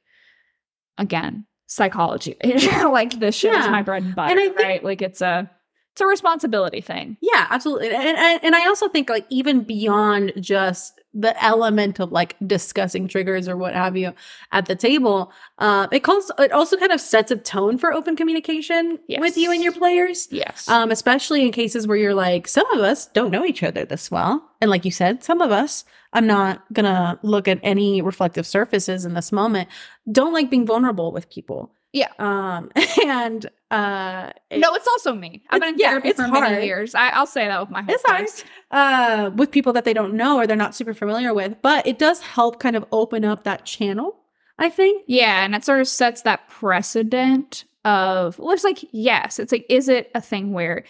again, 0.98 1.46
psychology. 1.66 2.36
like 2.44 3.18
this 3.18 3.34
shit 3.34 3.54
is 3.54 3.66
my 3.68 3.82
bread 3.82 4.02
and 4.02 4.14
butter, 4.14 4.32
And 4.32 4.40
think- 4.40 4.58
right? 4.58 4.84
Like 4.84 5.00
it's 5.02 5.20
a 5.22 5.50
it's 5.96 6.02
a 6.02 6.06
responsibility 6.06 6.82
thing. 6.82 7.16
Yeah, 7.22 7.46
absolutely. 7.48 7.88
And, 7.88 8.18
and 8.18 8.40
and 8.44 8.54
I 8.54 8.66
also 8.66 8.86
think 8.86 9.08
like 9.08 9.24
even 9.30 9.62
beyond 9.62 10.34
just 10.38 11.00
the 11.14 11.42
element 11.42 11.98
of 12.00 12.12
like 12.12 12.36
discussing 12.46 13.08
triggers 13.08 13.48
or 13.48 13.56
what 13.56 13.72
have 13.72 13.96
you 13.96 14.12
at 14.52 14.66
the 14.66 14.76
table, 14.76 15.32
uh, 15.56 15.86
it 15.90 16.00
calls 16.00 16.30
it 16.38 16.52
also 16.52 16.76
kind 16.76 16.92
of 16.92 17.00
sets 17.00 17.30
a 17.30 17.36
tone 17.36 17.78
for 17.78 17.94
open 17.94 18.14
communication 18.14 18.98
with 19.08 19.38
you 19.38 19.50
and 19.50 19.62
your 19.62 19.72
players. 19.72 20.28
Yes. 20.30 20.68
Um, 20.68 20.90
especially 20.90 21.46
in 21.46 21.50
cases 21.50 21.86
where 21.86 21.96
you're 21.96 22.12
like, 22.12 22.46
some 22.46 22.70
of 22.72 22.80
us 22.80 23.06
don't 23.06 23.30
know 23.30 23.46
each 23.46 23.62
other 23.62 23.86
this 23.86 24.10
well. 24.10 24.46
And 24.60 24.70
like 24.70 24.84
you 24.84 24.90
said, 24.90 25.24
some 25.24 25.40
of 25.40 25.50
us, 25.50 25.86
I'm 26.12 26.26
not 26.26 26.62
gonna 26.74 27.18
look 27.22 27.48
at 27.48 27.58
any 27.62 28.02
reflective 28.02 28.46
surfaces 28.46 29.06
in 29.06 29.14
this 29.14 29.32
moment, 29.32 29.70
don't 30.12 30.34
like 30.34 30.50
being 30.50 30.66
vulnerable 30.66 31.10
with 31.10 31.30
people. 31.30 31.72
Yeah. 31.94 32.12
Um, 32.18 32.70
and 33.06 33.48
uh 33.70 34.30
it- 34.50 34.60
no, 34.60 34.74
it's 34.74 34.86
also 34.86 35.12
me. 35.14 35.42
I've 35.50 35.60
been 35.60 35.74
in 35.74 35.78
yeah, 35.78 35.90
therapy 35.90 36.12
for 36.12 36.22
hard. 36.24 36.50
many 36.52 36.66
years. 36.66 36.94
I, 36.94 37.08
I'll 37.08 37.26
say 37.26 37.46
that 37.48 37.60
with 37.60 37.70
my 37.70 37.82
whole 37.82 37.94
It's 37.94 38.04
hard. 38.06 38.26
uh, 38.70 39.30
with 39.34 39.50
people 39.50 39.72
that 39.72 39.84
they 39.84 39.92
don't 39.92 40.14
know 40.14 40.38
or 40.38 40.46
they're 40.46 40.56
not 40.56 40.74
super 40.74 40.94
familiar 40.94 41.34
with, 41.34 41.56
but 41.62 41.86
it 41.86 41.98
does 41.98 42.20
help 42.20 42.60
kind 42.60 42.76
of 42.76 42.84
open 42.92 43.24
up 43.24 43.44
that 43.44 43.64
channel. 43.64 44.16
I 44.58 44.70
think. 44.70 45.04
Yeah, 45.06 45.44
and 45.44 45.54
it 45.54 45.64
sort 45.64 45.80
of 45.80 45.88
sets 45.88 46.22
that 46.22 46.48
precedent 46.48 47.64
of 47.84 48.38
well, 48.38 48.52
it's 48.52 48.64
like 48.64 48.84
yes, 48.92 49.38
it's 49.38 49.52
like 49.52 49.66
is 49.68 49.88
it 49.88 50.10
a 50.14 50.20
thing 50.20 50.52
where 50.52 50.84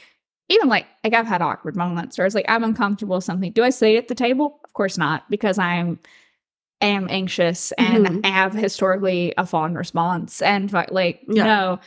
even 0.48 0.68
like 0.68 0.86
like 1.02 1.14
I've 1.14 1.26
had 1.26 1.42
awkward 1.42 1.76
moments 1.76 2.16
where 2.16 2.26
it's 2.26 2.34
like 2.36 2.44
I'm 2.48 2.62
uncomfortable 2.62 3.16
with 3.16 3.24
something. 3.24 3.52
Do 3.52 3.64
I 3.64 3.70
say 3.70 3.96
it 3.96 3.98
at 4.04 4.08
the 4.08 4.14
table? 4.14 4.60
Of 4.64 4.72
course 4.74 4.96
not, 4.98 5.28
because 5.30 5.58
I'm 5.58 5.98
am 6.82 7.06
anxious 7.10 7.72
and 7.72 8.06
Mhm. 8.06 8.26
have 8.26 8.52
historically 8.52 9.32
a 9.38 9.46
fawn 9.46 9.74
response 9.74 10.42
and 10.42 10.70
like 10.90 11.22
Yeah. 11.28 11.44
no. 11.44 11.80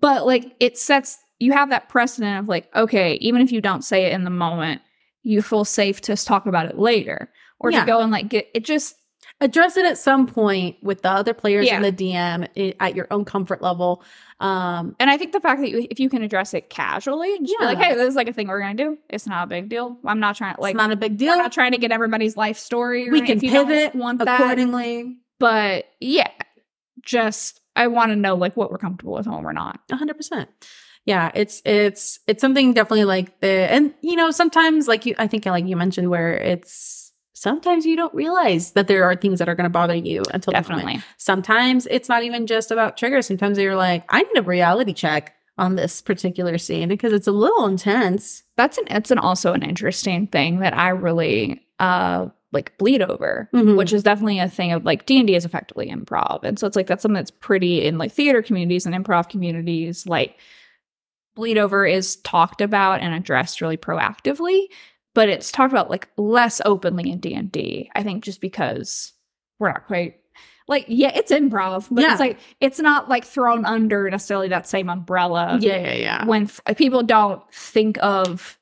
But 0.00 0.26
like 0.26 0.54
it 0.60 0.78
sets 0.78 1.18
you 1.38 1.52
have 1.52 1.70
that 1.70 1.88
precedent 1.88 2.38
of 2.38 2.48
like 2.48 2.68
okay, 2.74 3.14
even 3.14 3.40
if 3.42 3.52
you 3.52 3.60
don't 3.60 3.82
say 3.84 4.04
it 4.06 4.12
in 4.12 4.24
the 4.24 4.30
moment, 4.30 4.80
you 5.22 5.42
feel 5.42 5.64
safe 5.64 6.00
to 6.02 6.16
talk 6.16 6.46
about 6.46 6.66
it 6.66 6.78
later 6.78 7.30
or 7.58 7.70
Yeah. 7.70 7.80
to 7.80 7.86
go 7.86 8.00
and 8.00 8.10
like 8.12 8.28
get 8.28 8.48
it 8.54 8.64
just 8.64 8.96
Address 9.40 9.76
it 9.76 9.84
at 9.84 9.98
some 9.98 10.26
point 10.28 10.76
with 10.80 11.02
the 11.02 11.10
other 11.10 11.34
players 11.34 11.66
Yeah. 11.66 11.76
in 11.76 11.82
the 11.82 11.90
DM 11.90 12.74
at 12.78 12.94
your 12.94 13.08
own 13.10 13.24
comfort 13.24 13.60
level. 13.60 14.04
Um, 14.38 14.94
And 15.00 15.10
I 15.10 15.16
think 15.18 15.32
the 15.32 15.40
fact 15.40 15.60
that 15.60 15.70
you, 15.70 15.86
if 15.90 15.98
you 15.98 16.08
can 16.08 16.22
address 16.22 16.54
it 16.54 16.70
casually, 16.70 17.38
just 17.40 17.58
be 17.58 17.64
like, 17.64 17.78
"Hey, 17.78 17.94
this 17.94 18.08
is 18.08 18.14
like 18.14 18.28
a 18.28 18.32
thing 18.32 18.46
we're 18.46 18.60
gonna 18.60 18.74
do. 18.74 18.96
It's 19.10 19.26
not 19.26 19.44
a 19.44 19.46
big 19.48 19.68
deal. 19.68 19.98
I'm 20.04 20.20
not 20.20 20.36
trying 20.36 20.54
like 20.60 20.74
it's 20.74 20.78
not 20.78 20.92
a 20.92 20.96
big 20.96 21.12
I'm 21.12 21.16
deal. 21.16 21.36
not 21.36 21.52
trying 21.52 21.72
to 21.72 21.78
get 21.78 21.90
everybody's 21.90 22.36
life 22.36 22.58
story. 22.58 23.10
We 23.10 23.18
anything 23.18 23.26
can 23.26 23.36
if 23.38 23.42
you 23.42 23.50
don't 23.50 23.66
pivot 23.66 23.94
want 23.96 24.18
that, 24.20 24.40
accordingly. 24.40 25.16
but 25.40 25.86
yeah, 26.00 26.30
just 27.02 27.60
I 27.76 27.86
want 27.88 28.10
to 28.10 28.16
know 28.16 28.34
like 28.34 28.56
what 28.56 28.70
we're 28.70 28.78
comfortable 28.78 29.14
with 29.14 29.26
and 29.26 29.34
what 29.34 29.44
we're 29.44 29.52
not. 29.52 29.80
A 29.90 29.96
hundred 29.96 30.16
percent. 30.16 30.48
Yeah, 31.06 31.30
it's 31.34 31.60
it's 31.64 32.18
it's 32.26 32.40
something 32.40 32.72
definitely 32.72 33.04
like 33.04 33.40
the 33.40 33.48
and 33.48 33.92
you 34.00 34.16
know 34.16 34.30
sometimes 34.30 34.88
like 34.88 35.04
you 35.04 35.14
I 35.18 35.26
think 35.26 35.44
like 35.46 35.66
you 35.66 35.76
mentioned 35.76 36.08
where 36.08 36.34
it's 36.34 37.12
sometimes 37.34 37.84
you 37.84 37.94
don't 37.94 38.14
realize 38.14 38.72
that 38.72 38.88
there 38.88 39.04
are 39.04 39.14
things 39.14 39.38
that 39.38 39.48
are 39.48 39.54
going 39.54 39.64
to 39.64 39.70
bother 39.70 39.94
you 39.94 40.22
until. 40.32 40.52
Definitely. 40.52 41.02
Sometimes 41.18 41.86
it's 41.90 42.08
not 42.08 42.22
even 42.22 42.46
just 42.46 42.70
about 42.70 42.96
triggers. 42.96 43.26
Sometimes 43.26 43.58
you're 43.58 43.76
like, 43.76 44.04
I 44.08 44.22
need 44.22 44.38
a 44.38 44.42
reality 44.42 44.94
check 44.94 45.34
on 45.58 45.76
this 45.76 46.00
particular 46.00 46.58
scene 46.58 46.88
because 46.88 47.12
it's 47.12 47.26
a 47.26 47.32
little 47.32 47.66
intense. 47.66 48.42
That's 48.56 48.78
an 48.78 48.84
it's 48.88 49.10
an 49.10 49.18
also 49.18 49.52
an 49.52 49.62
interesting 49.62 50.26
thing 50.26 50.60
that 50.60 50.76
I 50.76 50.88
really 50.88 51.60
uh 51.78 52.28
like 52.54 52.76
bleed 52.78 53.02
over 53.02 53.48
Mhm. 53.52 53.76
which 53.76 53.92
is 53.92 54.02
definitely 54.02 54.38
a 54.38 54.48
thing 54.48 54.72
of 54.72 54.84
like 54.84 55.04
d&d 55.06 55.34
is 55.34 55.44
effectively 55.44 55.88
improv 55.90 56.42
and 56.44 56.58
so 56.58 56.66
it's 56.66 56.76
like 56.76 56.86
that's 56.86 57.02
something 57.02 57.14
that's 57.16 57.30
pretty 57.30 57.84
in 57.84 57.98
like 57.98 58.12
theater 58.12 58.40
communities 58.42 58.86
and 58.86 58.94
improv 58.94 59.28
communities 59.28 60.06
like 60.06 60.38
bleed 61.34 61.58
over 61.58 61.84
is 61.84 62.16
talked 62.16 62.60
about 62.60 63.00
and 63.00 63.12
addressed 63.14 63.60
really 63.60 63.76
proactively 63.76 64.66
but 65.14 65.28
it's 65.28 65.52
talked 65.52 65.72
about 65.72 65.90
like 65.90 66.08
less 66.16 66.60
openly 66.64 67.10
in 67.10 67.18
d&d 67.18 67.90
i 67.94 68.02
think 68.02 68.22
just 68.24 68.40
because 68.40 69.12
we're 69.58 69.68
not 69.72 69.86
quite 69.86 70.16
like 70.68 70.84
yeah 70.88 71.10
it's 71.14 71.30
improv 71.32 71.88
but 71.90 72.02
Yeah. 72.02 72.12
it's 72.12 72.20
like 72.20 72.38
it's 72.60 72.78
not 72.80 73.08
like 73.08 73.24
thrown 73.24 73.64
under 73.64 74.08
necessarily 74.08 74.48
that 74.48 74.66
same 74.68 74.88
umbrella 74.88 75.58
yeah, 75.60 75.76
yeah, 75.78 75.92
yeah. 75.94 76.24
when 76.24 76.44
f- 76.44 76.60
people 76.76 77.02
don't 77.02 77.42
think 77.52 77.98
of 78.02 78.58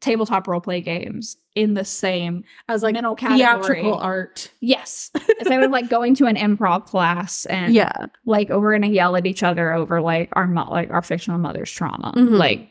tabletop 0.00 0.48
role 0.48 0.60
play 0.60 0.80
games 0.80 1.36
in 1.54 1.74
the 1.74 1.84
same 1.84 2.42
I 2.68 2.72
was 2.72 2.82
like 2.82 2.94
mental 2.94 3.14
category. 3.14 3.38
theatrical 3.40 3.94
art. 3.98 4.50
Yes. 4.60 5.10
Instead 5.38 5.62
of 5.62 5.70
like 5.70 5.88
going 5.90 6.14
to 6.16 6.26
an 6.26 6.36
improv 6.36 6.86
class 6.86 7.44
and 7.46 7.74
Yeah, 7.74 7.92
like 8.24 8.48
we're 8.48 8.72
gonna 8.72 8.86
yell 8.88 9.14
at 9.16 9.26
each 9.26 9.42
other 9.42 9.72
over 9.72 10.00
like 10.00 10.30
our 10.34 10.46
mo- 10.46 10.70
like 10.70 10.90
our 10.90 11.02
fictional 11.02 11.38
mother's 11.38 11.70
trauma. 11.70 12.12
Mhm. 12.16 12.38
Like 12.38 12.68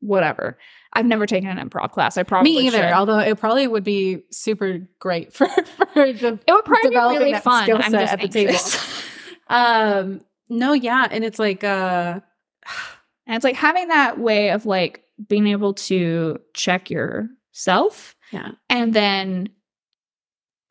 whatever. 0.00 0.56
I've 0.92 1.04
never 1.06 1.26
taken 1.26 1.48
an 1.50 1.68
improv 1.68 1.90
class. 1.90 2.16
I 2.16 2.22
probably 2.22 2.52
me 2.54 2.66
either. 2.68 2.78
should. 2.78 2.92
Although 2.92 3.18
it 3.18 3.38
probably 3.38 3.66
would 3.66 3.84
be 3.84 4.22
super 4.30 4.78
great 5.00 5.32
for 5.34 5.46
for 5.48 6.12
the 6.12 6.38
it 6.46 6.52
would 6.52 6.64
probably 6.64 6.90
be 6.90 6.96
really 6.96 7.34
fun. 7.40 7.70
I'm 7.72 7.92
just 7.92 8.12
at 8.12 8.20
the 8.20 8.28
table. 8.28 8.54
um 9.48 10.20
no 10.48 10.72
yeah 10.74 11.08
and 11.10 11.24
it's 11.24 11.38
like 11.38 11.64
uh 11.64 12.20
and 13.28 13.36
it's 13.36 13.44
like 13.44 13.54
having 13.54 13.86
that 13.88 14.18
way 14.18 14.50
of 14.50 14.66
like 14.66 15.04
being 15.28 15.46
able 15.46 15.74
to 15.74 16.38
check 16.54 16.90
yourself 16.90 18.16
yeah 18.32 18.52
and 18.68 18.92
then 18.94 19.48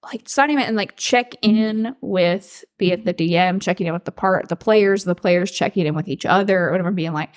like 0.03 0.27
starting 0.29 0.57
it 0.59 0.67
and 0.67 0.77
like 0.77 0.95
check 0.95 1.33
in 1.41 1.95
with 2.01 2.63
be 2.77 2.91
it 2.91 3.03
the 3.05 3.13
DM 3.13 3.61
checking 3.61 3.87
in 3.87 3.93
with 3.93 4.05
the 4.05 4.11
part 4.11 4.47
the 4.49 4.55
players, 4.55 5.03
the 5.03 5.15
players 5.15 5.51
checking 5.51 5.85
in 5.85 5.95
with 5.95 6.07
each 6.07 6.25
other 6.25 6.67
or 6.67 6.71
whatever, 6.71 6.91
being 6.91 7.13
like, 7.13 7.29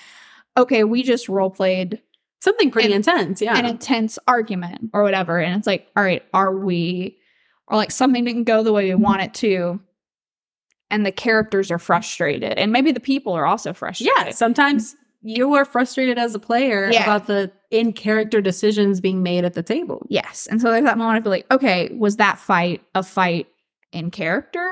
okay, 0.57 0.85
we 0.85 1.03
just 1.03 1.29
role 1.29 1.51
played 1.51 2.01
something 2.41 2.71
pretty 2.71 2.87
And- 2.93 2.95
intense 3.07 3.43
yeah 3.43 3.57
an 3.59 3.67
intense 3.67 4.19
argument 4.29 4.91
or 4.95 5.03
whatever. 5.03 5.39
And 5.41 5.57
it's 5.57 5.67
like, 5.67 5.89
all 5.97 6.05
right, 6.05 6.23
are 6.33 6.55
we 6.57 7.19
or 7.67 7.77
like 7.77 7.91
something 7.91 8.25
didn't 8.25 8.45
go 8.45 8.63
the 8.63 8.73
way 8.73 8.89
we 8.89 8.95
want 8.95 9.23
it 9.23 9.35
to. 9.35 9.81
And 10.93 11.05
the 11.07 11.13
characters 11.13 11.71
are 11.71 11.79
frustrated. 11.79 12.53
And 12.59 12.73
maybe 12.73 12.91
the 12.93 13.01
people 13.01 13.33
are 13.33 13.47
also 13.47 13.73
frustrated. 13.73 14.15
yeah 14.17 14.31
sometimes 14.31 14.95
you 15.23 15.55
are 15.55 15.65
frustrated 15.65 16.19
as 16.19 16.35
a 16.35 16.39
player 16.39 16.91
Yeah. 16.91 17.03
about 17.03 17.27
the 17.27 17.53
in 17.71 17.93
character 17.93 18.41
decisions 18.41 19.01
being 19.01 19.23
made 19.23 19.45
at 19.45 19.55
the 19.55 19.63
table 19.63 20.07
Yes. 20.09 20.49
And 20.51 20.61
so 20.61 20.71
there's 20.71 20.85
that 20.85 20.99
moment 20.99 21.19
of 21.19 21.31
like, 21.31 21.47
okay, 21.53 21.89
was 21.97 22.17
that 22.17 22.39
fight 22.39 22.83
a 22.95 23.03
fight 23.03 23.47
in 23.93 24.11
character? 24.11 24.69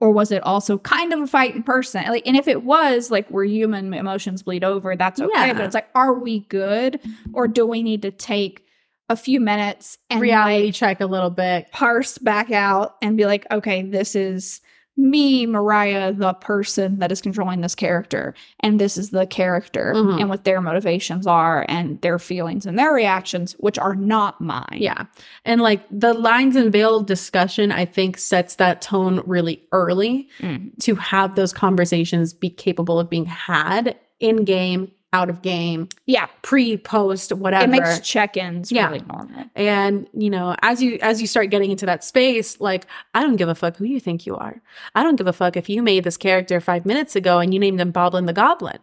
Or 0.00 0.10
was 0.10 0.30
it 0.30 0.42
also 0.42 0.76
kind 0.76 1.12
of 1.14 1.20
a 1.20 1.26
fight 1.26 1.54
in 1.54 1.62
person? 1.62 2.04
Like, 2.08 2.26
and 2.26 2.36
if 2.36 2.48
it 2.48 2.64
was, 2.64 3.10
like, 3.10 3.26
where 3.28 3.44
human 3.46 3.94
emotions 3.94 4.42
bleed 4.42 4.62
over, 4.62 4.94
that's 4.94 5.18
okay. 5.18 5.30
Yeah. 5.32 5.52
But 5.54 5.62
it's 5.64 5.74
like, 5.74 5.88
are 5.94 6.12
we 6.12 6.40
good? 6.40 7.00
Or 7.32 7.48
do 7.48 7.66
we 7.66 7.82
need 7.82 8.02
to 8.02 8.10
take 8.10 8.66
a 9.08 9.16
few 9.16 9.40
minutes 9.40 9.96
and 10.10 10.20
reality 10.20 10.66
like, 10.66 10.74
check 10.74 11.00
a 11.00 11.06
little 11.06 11.30
bit 11.30 11.72
parse 11.72 12.18
back 12.18 12.50
out 12.50 12.96
and 13.00 13.16
be 13.16 13.24
like, 13.24 13.46
okay, 13.50 13.82
this 13.84 14.14
is 14.14 14.60
me, 14.96 15.44
Mariah, 15.46 16.12
the 16.12 16.32
person 16.34 16.98
that 17.00 17.12
is 17.12 17.20
controlling 17.20 17.60
this 17.60 17.74
character, 17.74 18.34
and 18.60 18.80
this 18.80 18.96
is 18.96 19.10
the 19.10 19.26
character 19.26 19.92
Mhm. 19.94 20.20
and 20.20 20.28
what 20.28 20.44
their 20.44 20.60
motivations 20.60 21.26
are 21.26 21.66
and 21.68 22.00
their 22.00 22.18
feelings 22.18 22.64
and 22.66 22.78
their 22.78 22.92
reactions, 22.92 23.52
which 23.58 23.78
are 23.78 23.94
not 23.94 24.40
mine. 24.40 24.64
Yeah. 24.78 25.04
And 25.44 25.60
like 25.60 25.82
the 25.90 26.14
lines 26.14 26.56
and 26.56 26.72
veil 26.72 27.00
discussion, 27.00 27.72
I 27.72 27.84
think 27.84 28.16
sets 28.16 28.56
that 28.56 28.80
tone 28.80 29.22
really 29.26 29.62
early 29.72 30.28
Mm. 30.40 30.70
to 30.80 30.94
have 30.94 31.34
those 31.34 31.52
conversations 31.52 32.32
be 32.32 32.48
capable 32.50 32.98
of 32.98 33.10
being 33.10 33.26
had 33.26 33.96
in 34.18 34.44
game, 34.44 34.90
out 35.16 35.30
of 35.30 35.40
game, 35.42 35.88
Yeah. 36.06 36.26
pre, 36.42 36.76
post, 36.76 37.32
whatever. 37.32 37.64
It 37.64 37.68
makes 37.70 38.00
check-ins 38.00 38.70
Yeah. 38.70 38.86
really 38.88 39.04
normal. 39.08 39.44
and 39.56 40.06
you 40.12 40.30
know 40.30 40.54
as 40.62 40.82
you 40.82 40.98
as 41.00 41.20
you 41.20 41.26
start 41.26 41.50
getting 41.50 41.70
into 41.70 41.86
that 41.86 42.04
space 42.04 42.60
like 42.60 42.86
i 43.14 43.20
don't 43.22 43.36
give 43.36 43.48
a 43.48 43.54
fuck 43.54 43.76
who 43.76 43.84
you 43.84 43.98
think 44.00 44.26
you 44.26 44.36
are 44.36 44.60
i 44.94 45.02
don't 45.02 45.16
give 45.16 45.26
a 45.26 45.32
fuck 45.32 45.56
if 45.56 45.68
you 45.68 45.82
made 45.82 46.04
this 46.04 46.16
character 46.16 46.60
five 46.60 46.84
minutes 46.84 47.16
ago 47.16 47.38
and 47.38 47.52
you 47.54 47.60
named 47.60 47.80
him 47.80 47.92
boblin 47.92 48.26
the 48.26 48.32
goblin 48.32 48.78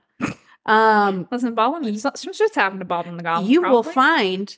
um 0.65 1.27
Listen, 1.31 1.53
Baldwin, 1.55 1.83
it's 1.93 2.03
just 2.03 2.55
happened 2.55 2.79
to 2.81 2.85
Baldwin 2.85 3.17
the 3.17 3.23
Goblin. 3.23 3.49
you 3.51 3.61
will 3.61 3.83
find 3.83 4.57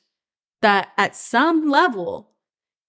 that 0.62 0.89
at 0.98 1.15
some 1.15 1.70
level 1.70 2.29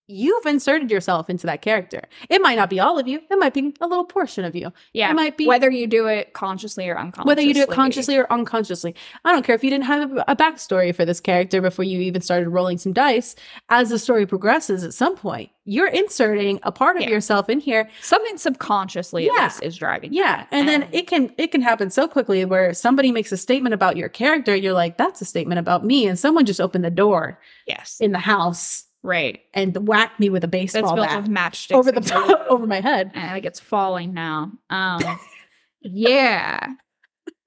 you've 0.09 0.47
inserted 0.47 0.91
yourself 0.91 1.29
into 1.29 1.47
that 1.47 1.63
character 1.63 2.03
it 2.31 2.41
might 2.41 2.55
not 2.57 2.71
be 2.71 2.79
all 2.79 2.99
of 2.99 3.09
you 3.09 3.21
it 3.31 3.39
might 3.39 3.53
be 3.55 3.75
a 3.81 3.87
little 3.87 4.05
portion 4.05 4.45
of 4.45 4.55
you 4.55 4.73
yeah, 4.93 5.11
it 5.11 5.15
might 5.15 5.37
be 5.37 5.47
whether 5.47 5.71
you 5.71 5.87
do 5.87 6.07
it 6.07 6.33
consciously 6.33 6.89
or 6.89 6.99
unconsciously. 6.99 7.29
whether 7.29 7.43
you 7.43 7.55
do 7.55 7.63
it 7.63 7.71
consciously 7.71 8.17
or 8.17 8.31
unconsciously. 8.33 8.95
I 9.25 9.33
don't 9.33 9.45
care 9.45 9.55
if 9.55 9.65
you 9.65 9.71
didn't 9.71 9.85
have 9.85 10.13
a, 10.13 10.25
a 10.29 10.37
backstory 10.37 10.95
for 10.95 11.05
this 11.05 11.21
character 11.21 11.61
before 11.61 11.85
you 11.85 12.01
even 12.01 12.23
started 12.23 12.49
rolling 12.49 12.79
some 12.79 12.93
dice. 12.93 13.35
As 13.69 13.91
the 13.91 13.99
story 13.99 14.27
progresses, 14.27 14.85
at 14.85 14.95
some 14.95 15.17
point, 15.17 15.51
you're 15.65 15.89
inserting 15.89 16.61
a 16.63 16.73
part 16.73 16.97
of 16.97 17.03
Yeah. 17.03 17.11
yourself 17.11 17.49
in 17.49 17.61
here. 17.61 17.89
something 18.01 18.37
subconsciously 18.39 19.27
Yeah. 19.27 19.51
is 19.63 19.77
driving. 19.77 20.13
Yeah, 20.13 20.37
that. 20.39 20.49
and 20.53 20.69
then 20.69 20.85
um, 20.85 20.89
it 20.93 21.07
can 21.07 21.33
it 21.39 21.51
can 21.53 21.61
happen 21.63 21.91
so 21.91 22.07
quickly 22.09 22.45
where 22.45 22.73
somebody 22.75 23.13
makes 23.13 23.33
a 23.33 23.37
statement 23.37 23.75
about 23.75 23.97
your 23.97 24.09
character, 24.09 24.55
you're 24.55 24.73
like, 24.73 24.97
"That's 24.97 25.21
a 25.21 25.25
statement 25.25 25.59
about 25.59 25.85
me," 25.85 26.07
and 26.07 26.19
someone 26.19 26.47
just 26.47 26.61
opened 26.61 26.85
the 26.85 26.91
door 26.91 27.41
yes, 27.67 27.99
in 28.01 28.13
the 28.13 28.19
house 28.19 28.85
right. 29.07 29.41
and 29.55 29.89
whacked 29.89 30.21
me 30.21 30.29
with 30.29 30.45
a 30.45 30.47
That's 30.47 30.73
baseball 30.73 30.95
built 30.97 31.09
bat 31.09 31.25
matchsticks 31.25 31.75
over 31.77 31.93
the 31.93 32.47
over 32.49 32.67
my 32.67 32.81
head. 32.81 33.11
and 33.15 33.31
like 33.33 33.45
it's 33.45 33.61
falling 33.61 34.13
now. 34.15 34.53
Um, 34.71 35.01
yeah, 35.81 36.75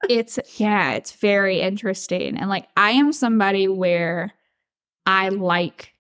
it's 0.10 0.39
yeah, 0.60 0.94
it's 0.94 1.12
very 1.13 1.62
interesting, 1.62 2.38
and 2.38 2.50
like 2.50 2.68
I 2.78 2.92
am 2.92 3.12
somebody 3.12 3.68
where 3.68 4.32
I 5.06 5.30
like 5.30 5.94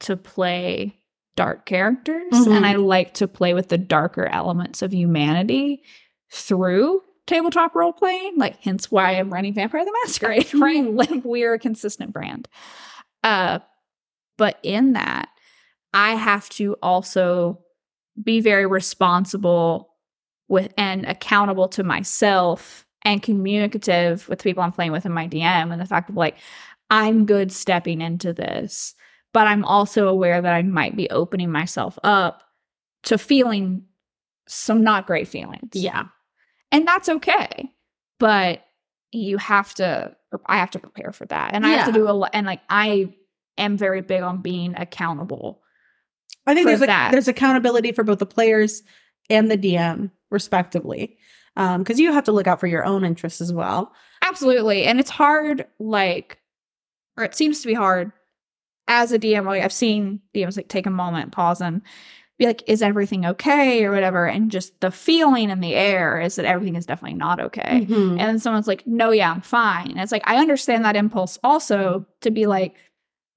to 0.00 0.16
play 0.16 0.98
dark 1.36 1.66
characters, 1.66 2.32
Mhm. 2.32 2.56
and 2.56 2.66
I 2.66 2.74
like 2.74 3.14
to 3.14 3.28
play 3.28 3.54
with 3.54 3.68
the 3.68 3.78
darker 3.78 4.26
elements 4.26 4.82
of 4.82 4.92
humanity 4.92 5.82
through 6.30 7.02
tabletop 7.26 7.74
role 7.74 7.92
playing. 7.92 8.36
Like, 8.36 8.56
hence 8.62 8.90
why 8.90 9.12
I'm 9.12 9.32
running 9.32 9.54
Vampire 9.54 9.84
the 9.84 9.96
Masquerade. 10.04 10.52
Right, 10.54 10.84
like 10.84 11.24
we're 11.24 11.54
a 11.54 11.58
consistent 11.58 12.12
brand. 12.12 12.48
Uh, 13.22 13.60
but 14.36 14.58
in 14.62 14.92
that, 14.92 15.28
I 15.92 16.14
have 16.14 16.48
to 16.50 16.76
also 16.82 17.60
be 18.22 18.40
very 18.40 18.66
responsible 18.66 19.94
with 20.48 20.72
and 20.76 21.04
accountable 21.06 21.68
to 21.68 21.82
myself 21.82 22.86
and 23.02 23.22
communicative 23.22 24.28
with 24.28 24.38
the 24.38 24.42
people 24.44 24.62
I'm 24.62 24.72
playing 24.72 24.92
with 24.92 25.06
in 25.06 25.12
my 25.12 25.28
DM 25.28 25.72
and 25.72 25.80
the 25.80 25.86
fact 25.86 26.10
of 26.10 26.16
like 26.16 26.36
I'm 26.90 27.26
good 27.26 27.50
stepping 27.52 28.00
into 28.00 28.32
this, 28.32 28.94
but 29.32 29.46
I'm 29.46 29.64
also 29.64 30.08
aware 30.08 30.40
that 30.40 30.54
I 30.54 30.62
might 30.62 30.96
be 30.96 31.08
opening 31.10 31.50
myself 31.50 31.98
up 32.04 32.42
to 33.04 33.18
feeling 33.18 33.84
some 34.46 34.82
not 34.82 35.06
great 35.06 35.28
feelings. 35.28 35.70
Yeah, 35.74 36.04
And 36.70 36.86
that's 36.86 37.08
okay. 37.08 37.70
But 38.18 38.64
you 39.12 39.38
have 39.38 39.74
to 39.74 40.14
I 40.46 40.58
have 40.58 40.70
to 40.72 40.78
prepare 40.78 41.12
for 41.12 41.26
that. 41.26 41.54
And 41.54 41.64
I 41.64 41.70
have 41.70 41.86
to 41.86 41.92
do 41.92 42.08
a 42.08 42.12
lot 42.12 42.30
and 42.32 42.46
like 42.46 42.60
I 42.68 43.14
am 43.58 43.76
very 43.76 44.00
big 44.02 44.22
on 44.22 44.42
being 44.42 44.74
accountable. 44.76 45.60
I 46.46 46.54
think 46.54 46.66
there's 46.66 46.82
a, 46.82 46.86
that. 46.86 47.12
there's 47.12 47.28
accountability 47.28 47.92
for 47.92 48.04
both 48.04 48.18
the 48.18 48.26
players 48.26 48.82
and 49.30 49.50
the 49.50 49.56
DM, 49.56 50.10
respectively, 50.30 51.16
because 51.56 51.98
you 51.98 52.12
have 52.12 52.24
to 52.24 52.32
look 52.32 52.46
out 52.46 52.60
for 52.60 52.66
your 52.66 52.84
own 52.84 53.04
interests 53.04 53.40
as 53.40 53.52
well. 53.52 53.92
Absolutely. 54.22 54.84
And 54.84 55.00
it's 55.00 55.10
hard, 55.10 55.66
like, 55.78 56.38
or 57.16 57.24
it 57.24 57.34
seems 57.34 57.60
to 57.62 57.66
be 57.66 57.74
hard 57.74 58.12
as 58.88 59.12
a 59.12 59.18
DM. 59.18 59.46
Like, 59.46 59.62
I've 59.62 59.72
seen 59.72 60.20
DMs 60.34 60.56
like 60.56 60.68
take 60.68 60.86
a 60.86 60.90
moment, 60.90 61.32
pause, 61.32 61.62
and 61.62 61.80
be 62.38 62.46
like, 62.46 62.62
is 62.66 62.82
everything 62.82 63.24
okay 63.24 63.84
or 63.84 63.92
whatever? 63.92 64.26
And 64.26 64.50
just 64.50 64.78
the 64.80 64.90
feeling 64.90 65.50
in 65.50 65.60
the 65.60 65.74
air 65.74 66.20
is 66.20 66.36
that 66.36 66.44
everything 66.44 66.74
is 66.74 66.84
definitely 66.84 67.16
not 67.16 67.40
okay. 67.40 67.86
Mhm. 67.88 68.10
And 68.10 68.18
then 68.18 68.38
someone's 68.38 68.66
like, 68.66 68.86
no, 68.86 69.12
yeah, 69.12 69.30
I'm 69.30 69.40
fine. 69.40 69.90
And 69.92 70.00
it's 70.00 70.12
like, 70.12 70.24
I 70.26 70.38
understand 70.38 70.84
that 70.84 70.96
impulse 70.96 71.38
also 71.44 72.04
to 72.22 72.30
be 72.30 72.46
like, 72.46 72.74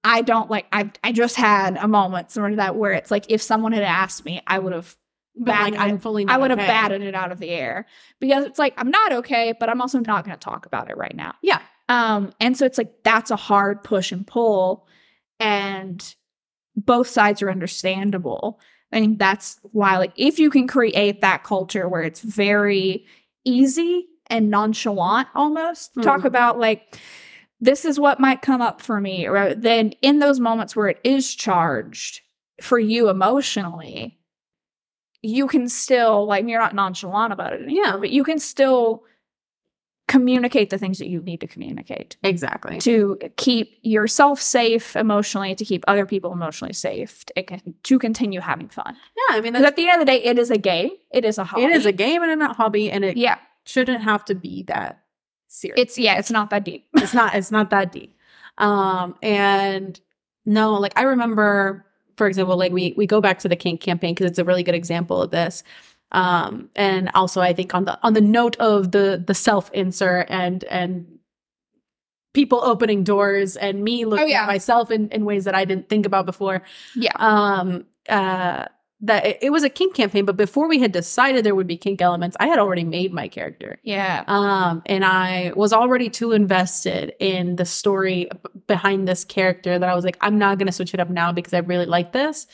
I 0.03 0.21
don't 0.21 0.49
like, 0.49 0.65
I, 0.71 0.91
I 1.03 1.11
just 1.11 1.35
had 1.35 1.77
a 1.77 1.87
moment 1.87 2.31
sort 2.31 2.51
of 2.51 2.57
that 2.57 2.75
where 2.75 2.93
it's 2.93 3.11
like, 3.11 3.25
if 3.29 3.41
someone 3.41 3.73
had 3.73 3.83
asked 3.83 4.23
me, 4.25 4.41
I 4.47 4.59
would 4.59 4.71
have 4.73 4.95
But 5.35 5.47
like, 5.47 5.73
batted 5.73 5.79
I'm 5.79 5.95
it- 5.95 6.01
fully. 6.01 6.25
I 6.27 6.37
would 6.37 6.51
have 6.51 6.59
okay. 6.59 6.67
batted 6.67 7.01
it 7.01 7.13
out 7.15 7.31
of 7.31 7.39
the 7.39 7.49
air 7.49 7.85
because 8.19 8.45
it's 8.45 8.59
like, 8.59 8.73
I'm 8.77 8.89
not 8.91 9.11
okay, 9.13 9.53
but 9.59 9.69
I'm 9.69 9.81
also 9.81 9.99
not 9.99 10.23
going 10.25 10.35
to 10.37 10.39
talk 10.43 10.65
about 10.65 10.89
it 10.89 10.97
right 10.97 11.15
now. 11.15 11.33
Yeah, 11.41 11.59
Um, 11.89 12.31
and 12.39 12.55
so 12.57 12.65
it's 12.65 12.77
like 12.77 13.03
that's 13.03 13.31
a 13.31 13.35
hard 13.35 13.83
push 13.83 14.11
and 14.11 14.25
pull, 14.25 14.87
and 15.39 16.15
both 16.75 17.07
sides 17.07 17.41
are 17.41 17.49
understandable. 17.51 18.59
I 18.91 18.99
think 18.99 19.19
that's 19.19 19.59
why, 19.63 19.97
like, 19.97 20.13
if 20.15 20.39
you 20.39 20.49
can 20.49 20.67
create 20.67 21.21
that 21.21 21.43
culture 21.43 21.89
where 21.89 22.03
it's 22.03 22.21
very 22.21 23.05
easy 23.43 24.07
and 24.27 24.49
nonchalant 24.49 25.27
almost, 25.35 25.93
to 25.95 26.01
talk 26.01 26.21
Mhm. 26.21 26.25
about 26.25 26.59
like 26.59 26.97
this 27.59 27.85
is 27.85 27.99
what 27.99 28.19
might 28.19 28.41
come 28.41 28.61
up 28.61 28.81
for 28.81 29.01
me, 29.01 29.27
or 29.27 29.55
then 29.55 29.91
in 30.01 30.19
those 30.19 30.39
moments 30.39 30.75
where 30.75 30.87
it 30.87 30.99
is 31.03 31.33
charged 31.33 32.21
for 32.61 32.79
you 32.79 33.09
emotionally, 33.09 34.17
you 35.21 35.47
can 35.47 35.67
still 35.67 36.25
like 36.25 36.47
you're 36.47 36.59
not 36.59 36.75
nonchalant 36.75 37.33
about 37.33 37.53
it 37.53 37.61
anymore, 37.63 37.83
Yeah. 37.85 37.97
but 37.97 38.11
you 38.11 38.23
can 38.23 38.39
still 38.39 39.03
communicate 40.07 40.69
the 40.69 40.77
things 40.77 40.99
that 40.99 41.07
you 41.07 41.19
need 41.21 41.41
to 41.41 41.47
communicate 41.47 42.15
exactly. 42.23 42.77
to 42.77 43.19
keep 43.35 43.77
yourself 43.81 44.39
safe 44.39 44.95
emotionally, 44.95 45.53
to 45.53 45.65
keep 45.65 45.83
other 45.87 46.05
people 46.05 46.31
emotionally 46.31 46.73
safe, 46.73 47.25
to, 47.25 47.59
to 47.83 47.99
continue 47.99 48.39
having 48.39 48.69
fun. 48.69 48.95
Yeah, 49.17 49.37
I 49.37 49.41
mean, 49.41 49.53
that's, 49.53 49.65
at 49.65 49.75
the 49.75 49.89
end 49.89 50.01
of 50.01 50.07
the 50.07 50.13
day, 50.13 50.23
it 50.23 50.39
is 50.39 50.49
a 50.49 50.57
game. 50.57 50.91
It 51.11 51.25
is 51.25 51.37
a 51.37 51.43
hobby. 51.43 51.63
it 51.63 51.71
is 51.71 51.85
a 51.85 51.91
game 51.91 52.23
and 52.23 52.41
a 52.41 52.53
hobby, 52.53 52.89
and 52.89 53.03
it 53.03 53.17
yeah. 53.17 53.37
shouldn't 53.65 54.01
have 54.01 54.23
to 54.25 54.35
be 54.35 54.63
that 54.63 55.03
serious. 55.59 55.79
It's 55.81 55.97
yeah. 55.97 56.17
It's 56.17 56.31
not 56.31 56.49
that 56.51 56.63
deep. 56.63 56.87
it's 56.95 57.13
not 57.13 57.35
it's 57.35 57.51
not 57.51 57.69
that 57.71 57.91
deep 57.91 58.13
um 58.57 59.15
and 59.21 59.99
no 60.45 60.73
like 60.73 60.93
i 60.95 61.03
remember 61.03 61.85
for 62.15 62.27
example 62.27 62.57
like 62.57 62.71
we 62.71 62.93
we 62.97 63.05
go 63.05 63.21
back 63.21 63.39
to 63.39 63.47
the 63.47 63.55
kink 63.55 63.81
campaign 63.81 64.13
because 64.13 64.29
it's 64.29 64.39
a 64.39 64.43
really 64.43 64.63
good 64.63 64.75
example 64.75 65.21
of 65.21 65.31
this 65.31 65.63
um 66.11 66.69
and 66.75 67.09
also 67.13 67.41
i 67.41 67.53
think 67.53 67.75
on 67.75 67.85
the 67.85 67.99
on 68.01 68.13
the 68.13 68.21
note 68.21 68.55
of 68.57 68.91
the 68.91 69.23
the 69.27 69.33
self 69.35 69.69
insert 69.73 70.25
and 70.29 70.63
and 70.65 71.05
people 72.33 72.59
opening 72.63 73.03
doors 73.03 73.55
and 73.57 73.83
me 73.83 74.05
looking 74.05 74.29
yeah. 74.29 74.43
at 74.43 74.47
myself 74.47 74.89
in, 74.91 75.09
in 75.09 75.25
ways 75.25 75.43
that 75.43 75.53
i 75.55 75.63
didn't 75.65 75.89
think 75.89 76.05
about 76.05 76.25
before 76.25 76.63
Yeah. 76.95 77.11
um 77.17 77.85
uh 78.09 78.65
that 79.01 79.37
it, 79.43 79.51
was 79.51 79.63
a 79.63 79.69
kink 79.69 79.93
campaign 79.93 80.25
but 80.25 80.35
before 80.35 80.67
we 80.67 80.79
had 80.79 80.91
decided 80.91 81.45
there 81.45 81.53
would 81.53 81.67
be 81.67 81.77
kink 81.77 82.01
elements 82.01 82.35
i 82.39 82.47
had 82.47 82.57
already 82.57 82.83
made 82.83 83.13
my 83.13 83.27
character 83.27 83.79
Yeah. 83.83 84.23
um, 84.27 84.81
and 84.87 85.05
I 85.05 85.51
was 85.55 85.71
already 85.71 86.09
too 86.09 86.31
invested 86.31 87.13
in 87.19 87.57
the 87.57 87.65
story 87.65 88.29
behind 88.65 89.07
this 89.07 89.23
character 89.23 89.77
that 89.77 89.87
I 89.87 89.95
was 89.95 90.03
like, 90.03 90.17
I'm 90.21 90.37
not 90.37 90.57
going 90.57 90.65
to 90.67 90.71
switch 90.71 90.93
it 90.93 90.99
up 90.99 91.09
now 91.09 91.31
because 91.31 91.53
I 91.53 91.59
really 91.59 91.85
like 91.85 92.11
this. 92.11 92.47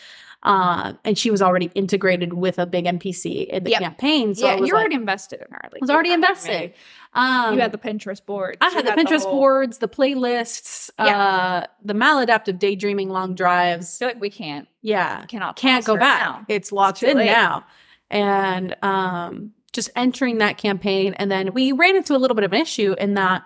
Um, 0.44 1.00
and 1.06 1.18
she 1.18 1.32
was 1.32 1.42
already 1.42 1.72
integrated 1.74 2.34
with 2.34 2.60
a 2.60 2.66
big 2.66 2.86
NPC 2.86 3.48
in 3.48 3.64
the 3.64 3.72
Yep. 3.72 3.82
campaign. 3.82 4.36
So 4.36 4.46
yeah. 4.46 4.56
You're 4.56 4.64
like, 4.66 4.74
already 4.74 4.96
invested 4.96 5.40
in 5.40 5.48
her. 5.50 5.62
Like, 5.72 5.76
I 5.76 5.78
was 5.82 5.90
already 5.90 6.12
invested. 6.12 6.74
Um, 7.14 7.56
you 7.56 7.62
had 7.62 7.72
the 7.72 7.78
Pinterest 7.78 8.26
boards. 8.26 8.58
I 8.60 8.70
had 8.70 8.86
the 8.86 8.92
Pinterest 8.92 9.24
boards, 9.24 9.78
the 9.78 9.88
playlists, 9.88 10.90
uh, 10.98 11.66
the 11.84 11.94
maladaptive 11.94 12.60
daydreaming 12.60 13.10
long 13.10 13.36
drives. 13.36 13.96
I 13.96 14.00
feel 14.00 14.08
like 14.10 14.22
we 14.22 14.30
can't. 14.30 14.68
Yeah, 14.82 15.26
Cannot. 15.28 15.56
can't 15.56 15.86
go 15.86 15.96
back. 15.96 16.22
now. 16.22 16.46
It's 16.50 16.72
locked 16.74 17.00
too 17.00 17.06
in 17.08 17.18
late. 17.18 17.26
now. 17.28 17.66
And 18.10 18.76
um, 18.84 19.52
just 19.72 19.90
entering 19.96 20.40
that 20.40 20.58
campaign. 20.58 21.14
And 21.16 21.32
then 21.32 21.54
we 21.54 21.72
ran 21.72 21.96
into 21.96 22.16
a 22.16 22.20
little 22.20 22.36
bit 22.36 22.44
of 22.44 22.52
an 22.54 22.62
issue 22.62 22.96
in 23.00 23.14
that 23.14 23.44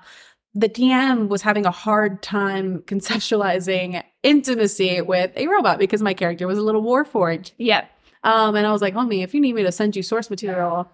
the 0.58 0.70
DM 0.70 1.28
was 1.28 1.42
having 1.44 1.66
a 1.66 1.72
hard 1.72 2.22
time 2.24 2.80
conceptualizing 2.88 4.04
intimacy 4.24 5.02
with 5.02 5.32
a 5.36 5.48
robot 5.48 5.80
because 5.80 6.02
my 6.02 6.14
character 6.14 6.48
was 6.48 6.58
a 6.58 6.62
little 6.62 6.82
warforged. 6.84 7.52
Yeah. 7.58 7.86
Um, 8.24 8.56
and 8.56 8.66
I 8.66 8.72
was 8.72 8.82
like, 8.82 8.94
homie, 8.94 9.24
if 9.24 9.34
you 9.34 9.40
need 9.42 9.54
me 9.54 9.64
to 9.64 9.72
send 9.72 9.96
you 9.96 10.04
source 10.04 10.30
material, 10.30 10.90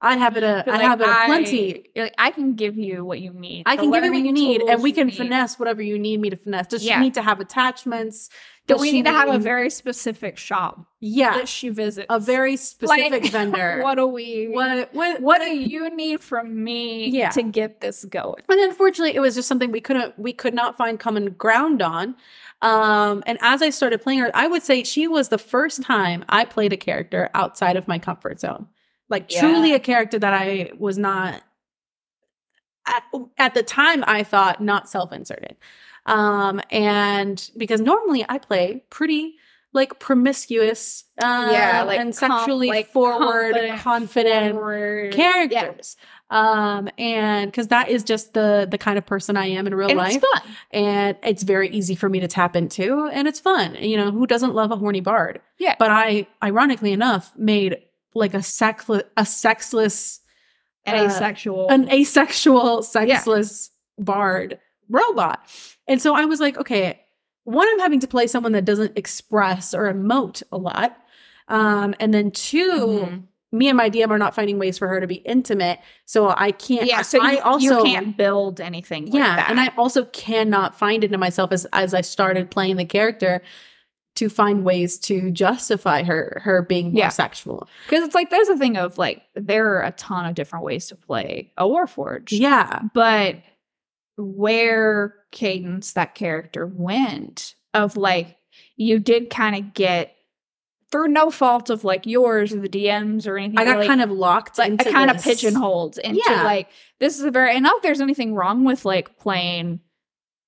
I 0.00 0.16
have 0.16 0.36
it. 0.36 0.44
A, 0.44 0.62
But, 0.64 0.74
I 0.74 0.76
like, 0.78 0.86
have 0.86 1.00
it 1.00 1.08
a 1.08 1.10
I- 1.10 1.26
plenty. 1.26 1.86
You're 1.94 2.04
like, 2.06 2.14
I 2.18 2.30
can 2.30 2.54
give 2.54 2.76
you 2.78 3.04
what 3.04 3.20
you 3.20 3.32
need. 3.32 3.64
I 3.66 3.76
can 3.76 3.90
give 3.90 4.04
you 4.04 4.12
what 4.12 4.20
you 4.22 4.32
need, 4.32 4.62
and 4.62 4.80
we 4.82 4.92
can 4.92 5.08
need. 5.08 5.16
finesse 5.16 5.58
whatever 5.58 5.82
you 5.82 5.98
need 5.98 6.20
me 6.20 6.30
to 6.30 6.36
finesse. 6.36 6.68
Does 6.68 6.84
Yeah. 6.84 6.98
she 6.98 7.00
need 7.04 7.14
to 7.14 7.22
have 7.22 7.40
attachments? 7.40 8.30
Do 8.68 8.74
Does 8.74 8.82
we 8.82 8.92
need 8.92 9.06
to 9.06 9.10
have 9.12 9.30
a 9.30 9.38
very 9.38 9.70
specific 9.70 10.36
shop 10.36 10.78
yeah 11.00 11.38
that 11.38 11.48
she 11.48 11.70
visits? 11.70 12.06
a 12.10 12.20
very 12.20 12.56
specific 12.56 13.22
Like, 13.22 13.32
vendor? 13.32 13.80
What 13.82 13.94
do 13.96 14.06
we? 14.06 14.48
what 14.48 14.92
what 14.94 15.20
what 15.22 15.40
do 15.40 15.56
you 15.56 15.88
need 15.96 16.20
from 16.20 16.62
me 16.62 17.08
Yeah. 17.08 17.30
to 17.30 17.42
get 17.42 17.80
this 17.80 18.04
going? 18.04 18.42
and 18.48 18.60
unfortunately 18.60 19.16
it 19.16 19.20
was 19.20 19.34
just 19.34 19.48
something 19.48 19.72
we 19.72 19.80
couldn't 19.80 20.18
we 20.18 20.32
could 20.34 20.54
not 20.54 20.76
find 20.76 21.00
common 21.00 21.30
ground 21.30 21.80
on 21.82 22.14
um 22.62 23.22
and 23.26 23.38
as 23.40 23.62
i 23.62 23.70
started 23.70 24.02
playing 24.02 24.18
her 24.18 24.30
i 24.34 24.46
would 24.46 24.62
say 24.62 24.82
she 24.84 25.08
was 25.08 25.28
the 25.28 25.38
first 25.38 25.82
time 25.82 26.24
i 26.28 26.44
played 26.44 26.72
a 26.72 26.76
character 26.76 27.30
outside 27.34 27.76
of 27.76 27.86
my 27.88 27.98
comfort 27.98 28.38
zone 28.40 28.66
like 29.08 29.32
Yeah. 29.32 29.40
truly 29.40 29.72
a 29.74 29.78
character 29.78 30.18
that 30.18 30.34
i 30.34 30.72
was 30.76 30.98
not 30.98 31.40
at, 32.86 33.02
at 33.38 33.54
the 33.54 33.62
time 33.62 34.02
i 34.06 34.22
thought 34.24 34.60
not 34.60 34.88
self-inserted 34.88 35.56
um 36.08 36.60
and 36.70 37.50
because 37.56 37.80
normally 37.80 38.24
i 38.28 38.38
play 38.38 38.82
pretty 38.90 39.34
like 39.74 39.98
promiscuous 40.00 41.04
uh 41.22 41.86
and 41.90 42.14
sexually 42.14 42.68
com- 42.68 42.74
like, 42.76 42.88
forward 42.90 43.52
confident, 43.54 43.80
confident 43.82 44.54
forward- 44.54 45.12
characters 45.12 45.96
um 46.30 46.88
and 46.98 47.50
because 47.50 47.68
that 47.68 47.88
is 47.88 48.02
just 48.02 48.32
the 48.34 48.66
the 48.70 48.78
kind 48.78 48.96
of 48.98 49.04
person 49.06 49.36
i 49.36 49.46
am 49.46 49.66
in 49.66 49.74
real 49.74 49.88
Yeah. 49.88 49.92
And 49.92 49.98
life 49.98 50.16
it's 50.16 50.40
fun. 50.40 50.54
and 50.72 51.16
it's 51.22 51.42
very 51.42 51.68
easy 51.70 51.94
for 51.94 52.08
me 52.08 52.20
to 52.20 52.28
tap 52.28 52.56
into 52.56 53.06
and 53.12 53.28
it's 53.28 53.40
fun 53.40 53.74
you 53.76 53.96
know 53.96 54.10
who 54.10 54.26
doesn't 54.26 54.54
love 54.54 54.70
a 54.72 54.76
horny 54.76 55.00
bard 55.00 55.40
Yeah. 55.58 55.76
but 55.78 55.90
i 55.90 56.26
ironically 56.42 56.92
enough 56.92 57.32
made 57.36 57.78
like 58.14 58.32
a 58.34 58.42
sexless 58.42 59.02
a 59.18 59.24
sexless 59.26 60.20
And 60.86 60.96
uh, 60.98 61.04
asexual. 61.04 61.68
an 61.68 61.90
asexual 61.92 62.82
sexless 62.82 63.70
bard 63.98 64.58
robot 64.88 65.40
and 65.88 66.00
so 66.02 66.14
i 66.14 66.24
was 66.24 66.38
like 66.40 66.56
okay 66.58 67.00
one 67.44 67.66
i'm 67.72 67.78
having 67.80 68.00
to 68.00 68.06
play 68.08 68.26
someone 68.26 68.52
that 68.52 68.64
doesn't 68.64 68.96
express 68.96 69.72
or 69.74 69.92
emote 69.92 70.42
a 70.52 70.56
lot 70.58 70.96
um 71.48 71.94
and 71.98 72.12
then 72.14 72.30
2 72.30 72.78
Mhm. 72.78 73.22
me 73.52 73.68
and 73.68 73.76
my 73.76 73.88
dm 73.88 74.10
are 74.10 74.18
not 74.18 74.34
finding 74.34 74.58
ways 74.58 74.76
for 74.78 74.86
her 74.88 75.00
to 75.00 75.06
be 75.06 75.16
intimate 75.16 75.78
so 76.04 76.28
i 76.36 76.50
can't 76.52 76.86
yeah. 76.86 77.02
So 77.02 77.22
i 77.22 77.32
you, 77.32 77.40
also 77.40 77.78
you 77.78 77.84
can't 77.84 78.16
build 78.16 78.60
anything. 78.60 79.06
Like 79.06 79.14
yeah 79.14 79.36
that. 79.36 79.50
and 79.50 79.58
i 79.58 79.68
also 79.78 80.04
cannot 80.06 80.78
find 80.78 81.02
it 81.04 81.12
in 81.12 81.18
myself 81.20 81.50
as 81.52 81.64
as 81.72 81.94
i 81.94 82.02
started 82.02 82.50
playing 82.50 82.76
the 82.76 82.84
character 82.84 83.40
to 84.16 84.28
find 84.28 84.64
ways 84.64 84.98
to 84.98 85.30
justify 85.30 86.02
her 86.02 86.42
her 86.44 86.60
being 86.62 86.86
more 86.92 86.98
Yeah. 87.04 87.08
sexual 87.10 87.68
Because 87.88 88.04
it's 88.04 88.16
like 88.16 88.30
there's 88.30 88.48
a 88.48 88.56
thing 88.58 88.76
of 88.76 88.98
like 88.98 89.22
there 89.36 89.76
are 89.76 89.82
a 89.84 89.92
ton 89.92 90.26
of 90.26 90.34
different 90.34 90.64
ways 90.64 90.88
to 90.88 90.96
play 90.96 91.52
a 91.56 91.64
Warforged. 91.64 92.32
yeah 92.32 92.80
But 92.94 93.36
where 94.16 95.14
Cadence, 95.30 95.92
that 95.92 96.14
character, 96.14 96.66
went 96.66 97.54
of 97.74 97.96
like 97.96 98.36
you 98.76 98.98
did 98.98 99.30
kind 99.30 99.54
of 99.56 99.74
get 99.74 100.14
through 100.90 101.08
no 101.08 101.30
fault 101.30 101.68
of 101.68 101.84
like 101.84 102.06
yours 102.06 102.52
or 102.54 102.60
the 102.60 102.68
DMs 102.68 103.26
or 103.26 103.36
anything. 103.36 103.58
i 103.58 103.64
got 103.64 103.74
really, 103.76 103.86
kind 103.86 104.00
of 104.00 104.10
locked 104.10 104.56
like 104.56 104.70
into 104.70 104.88
I 104.88 104.92
kind 104.92 105.10
of 105.10 105.22
pigeonholed 105.22 105.98
into 105.98 106.22
Yeah. 106.26 106.44
like 106.44 106.68
this 106.98 107.18
is 107.18 107.24
a 107.24 107.30
very 107.30 107.52
and 107.54 107.62
not 107.62 107.74
that 107.76 107.82
there's 107.86 108.00
anything 108.00 108.34
wrong 108.34 108.64
with 108.64 108.84
like 108.86 109.18
playing 109.18 109.80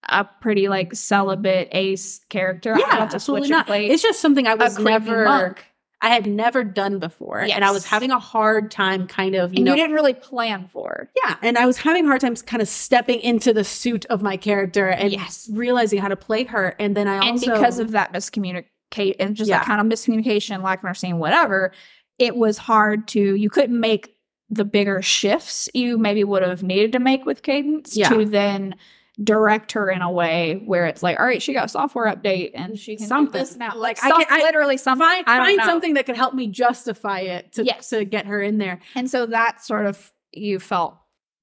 a 0.09 0.25
pretty 0.25 0.69
like 0.69 0.95
celibate 0.95 1.69
ace 1.73 2.21
character. 2.31 2.75
I 2.75 2.79
yeah 2.79 2.87
got 2.99 3.11
to 3.11 3.21
switch 3.21 3.43
absolutely 3.43 3.43
and 3.49 3.51
not 3.51 3.66
play 3.66 3.87
it's 3.88 4.03
just 4.03 4.21
something 4.21 4.47
I 4.47 4.55
was 4.55 4.79
never 4.79 5.25
monk. 5.27 5.66
I 6.03 6.09
had 6.09 6.27
never 6.27 6.65
done 6.65 6.99
before 6.99 7.41
and 7.41 7.65
i 7.65 7.71
was 7.71 7.85
having 7.85 8.11
a 8.11 8.19
hard 8.19 8.71
time 8.71 9.07
kind 9.07 9.35
of 9.35 9.53
you 9.53 9.59
and 9.59 9.65
know 9.67 9.73
you 9.73 9.77
didn't 9.77 9.95
really 9.95 10.15
plan 10.15 10.69
for. 10.73 11.11
Yeah, 11.25 11.37
and 11.43 11.59
I 11.59 11.67
was 11.67 11.77
having 11.79 12.05
a 12.05 12.09
hard 12.09 12.21
time 12.21 12.35
kind 12.37 12.63
of 12.63 12.69
stepping 12.69 13.21
into 13.21 13.53
the 13.53 13.65
suit 13.65 14.07
of 14.07 14.23
my 14.23 14.37
character 14.37 14.87
and 14.89 15.13
Yes. 15.13 15.49
realizing 15.53 15.99
how 16.01 16.09
to 16.09 16.17
play 16.17 16.45
her. 16.45 16.75
And 16.79 16.97
then 16.97 17.07
I 17.09 17.19
also 17.19 17.29
and 17.29 17.41
because 17.41 17.79
of 17.79 17.91
that 17.93 18.13
miscommunicate 18.13 19.17
and 19.21 19.37
just 19.37 19.49
Yeah. 19.51 19.59
that 19.59 19.67
kind 19.67 19.81
of 19.81 19.87
miscommunication, 19.99 20.63
lack 20.63 20.79
of 20.81 20.85
understanding, 20.87 21.19
whatever, 21.19 21.73
it 22.19 22.37
was 22.37 22.59
hard 22.59 23.07
to 23.09 23.35
you 23.35 23.51
couldn't 23.51 23.79
make 23.79 24.15
the 24.49 24.65
bigger 24.65 25.01
shifts 25.03 25.69
you 25.75 25.97
maybe 25.99 26.25
would 26.25 26.43
have 26.43 26.63
needed 26.63 26.93
to 26.93 26.99
make 26.99 27.25
with 27.25 27.43
cadence 27.43 27.97
Yeah. 27.97 28.09
to 28.09 28.25
then 28.25 28.75
direct 29.23 29.73
her 29.73 29.90
in 29.90 30.01
a 30.03 30.11
way 30.11 30.62
where 30.64 30.87
it's 30.87 31.03
like, 31.03 31.18
all 31.20 31.27
right, 31.27 31.42
she 31.42 31.53
got 31.53 31.66
a 31.66 31.68
software 31.68 32.07
update 32.14 32.53
and 32.55 32.79
she 32.79 32.96
can 32.96 33.07
Something. 33.07 33.33
do 33.33 33.38
this 33.46 33.57
now. 33.57 33.73
Like, 33.77 34.03
Like, 34.03 34.12
I 34.14 34.25
can- 34.25 34.40
I- 34.40 34.42
literally 34.44 34.77
something. 34.77 35.07
find 35.07 35.27
find 35.27 35.61
something 35.62 35.94
that 35.94 36.07
could 36.07 36.16
help 36.16 36.35
me 36.35 36.46
justify 36.46 37.20
it 37.20 37.53
to 37.53 37.64
Yes. 37.64 37.90
to 37.90 38.05
get 38.05 38.27
her 38.27 38.40
in 38.40 38.59
there. 38.59 38.81
And 38.94 39.11
so 39.11 39.27
that 39.27 39.62
sort 39.64 39.87
of 39.87 40.12
you 40.33 40.59
felt 40.59 40.96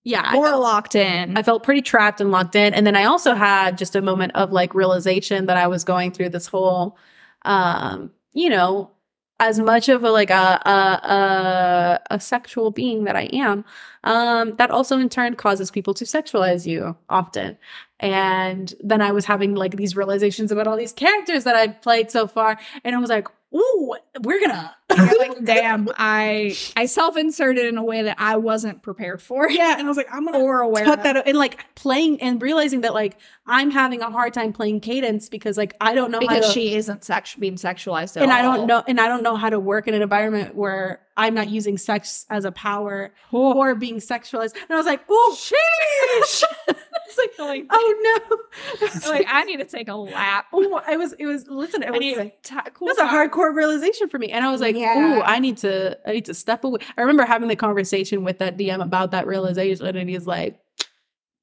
Yeah, 0.03 0.21
I 0.25 0.33
more 0.33 0.47
felt, 0.47 0.61
locked 0.63 0.95
in. 0.95 1.37
I 1.37 1.43
felt 1.43 1.63
pretty 1.63 1.81
trapped 1.81 2.21
and 2.21 2.31
locked 2.31 2.55
in. 2.55 2.73
And 2.73 2.87
then 2.87 2.95
I 2.95 3.03
also 3.05 3.33
had 3.35 3.77
just 3.77 3.95
a 3.95 4.01
moment 4.01 4.31
of 4.35 4.51
like 4.51 4.73
realization 4.73 5.47
that 5.47 5.57
I 5.57 5.67
was 5.67 5.83
going 5.83 6.11
through 6.13 6.29
this 6.29 6.47
whole, 6.47 6.97
um, 7.43 8.11
you 8.33 8.49
know, 8.49 8.91
as 9.39 9.59
much 9.59 9.87
of 9.89 10.03
a 10.03 10.11
like 10.11 10.29
a 10.29 10.61
a 10.65 11.09
a, 11.09 11.99
a 12.11 12.19
sexual 12.19 12.71
being 12.71 13.03
that 13.03 13.15
I 13.15 13.29
am, 13.33 13.65
um, 14.03 14.55
that 14.57 14.71
also 14.71 14.97
in 14.97 15.09
turn 15.09 15.35
causes 15.35 15.71
people 15.71 15.93
to 15.95 16.05
sexualize 16.05 16.65
you 16.65 16.95
often. 17.09 17.57
And 17.99 18.73
then 18.79 19.01
I 19.01 19.11
was 19.11 19.25
having 19.25 19.55
like 19.55 19.75
these 19.75 19.95
realizations 19.95 20.51
about 20.51 20.67
all 20.67 20.77
these 20.77 20.93
characters 20.93 21.45
that 21.45 21.55
I've 21.55 21.81
played 21.81 22.11
so 22.11 22.27
far, 22.27 22.59
and 22.83 22.95
I 22.95 22.99
was 22.99 23.09
like, 23.09 23.27
"Ooh, 23.53 23.95
we're 24.21 24.39
gonna." 24.39 24.75
Like, 24.97 25.43
damn, 25.43 25.89
I 25.97 26.55
I 26.75 26.85
self-inserted 26.85 27.65
in 27.65 27.77
a 27.77 27.83
way 27.83 28.03
that 28.03 28.15
I 28.19 28.37
wasn't 28.37 28.81
prepared 28.81 29.21
for 29.21 29.49
yeah, 29.51 29.75
and 29.77 29.85
I 29.85 29.87
was 29.87 29.97
like, 29.97 30.07
"I'm 30.11 30.25
gonna 30.25 30.39
or 30.39 30.61
aware 30.61 30.85
cut 30.85 31.03
that 31.03 31.27
and 31.27 31.37
like 31.37 31.75
playing 31.75 32.21
and 32.21 32.41
realizing 32.41 32.81
that 32.81 32.93
like 32.93 33.17
I'm 33.45 33.69
having 33.69 34.01
a 34.01 34.09
hard 34.09 34.33
time 34.33 34.53
playing 34.53 34.79
cadence 34.79 35.27
because 35.29 35.57
like 35.57 35.75
I 35.81 35.93
don't 35.93 36.09
know 36.09 36.19
how 36.19 36.27
because 36.27 36.47
to, 36.47 36.51
she 36.51 36.73
isn't 36.75 37.03
sex- 37.03 37.35
being 37.35 37.55
sexualized 37.55 38.17
at 38.17 38.23
and 38.23 38.31
I 38.31 38.41
don't 38.41 38.65
know 38.65 38.83
and 38.87 38.99
I 38.99 39.07
don't 39.07 39.23
know 39.23 39.35
how 39.35 39.49
to 39.49 39.59
work 39.59 39.87
in 39.87 39.93
an 39.93 40.01
environment 40.01 40.55
where 40.55 41.01
I'm 41.17 41.33
not 41.33 41.49
using 41.49 41.77
sex 41.77 42.25
as 42.29 42.45
a 42.45 42.51
power 42.51 43.11
or 43.31 43.75
being 43.75 43.97
sexualized. 43.97 44.53
And 44.55 44.71
I 44.71 44.75
was 44.77 44.85
like, 44.85 45.09
"Ooh, 45.09 45.35
sheesh!" 45.35 46.43
it's 47.17 47.17
like, 47.17 47.47
Like, 47.47 47.65
oh 47.69 48.19
no, 48.29 48.37
It's 48.87 49.07
like 49.07 49.25
I 49.29 49.43
need 49.43 49.57
to 49.57 49.65
take 49.65 49.87
a 49.87 49.95
lap. 49.95 50.45
oh, 50.53 50.81
I 50.85 50.97
was, 50.97 51.13
it 51.13 51.25
was. 51.25 51.47
Listen, 51.47 51.83
it 51.83 51.87
I 51.87 51.91
was. 51.91 51.99
need 51.99 52.15
to 52.15 52.31
ta- 52.43 52.65
cool 52.73 52.87
was 52.87 52.97
a 52.97 53.05
hardcore 53.05 53.53
realization 53.55 54.09
for 54.09 54.19
me, 54.19 54.29
and 54.31 54.43
I 54.45 54.51
was 54.51 54.61
like, 54.61 54.75
Yeah. 54.75 55.17
"Ooh, 55.17 55.21
I 55.21 55.39
need 55.39 55.57
to, 55.57 55.97
I 56.07 56.11
need 56.13 56.25
to 56.25 56.33
step 56.33 56.63
away." 56.63 56.79
I 56.97 57.01
remember 57.01 57.25
having 57.25 57.47
the 57.47 57.55
conversation 57.55 58.23
with 58.23 58.39
that 58.39 58.57
DM 58.57 58.83
about 58.83 59.11
that 59.11 59.27
realization, 59.27 59.85
and 59.95 60.09
he's 60.09 60.27
like, 60.27 60.59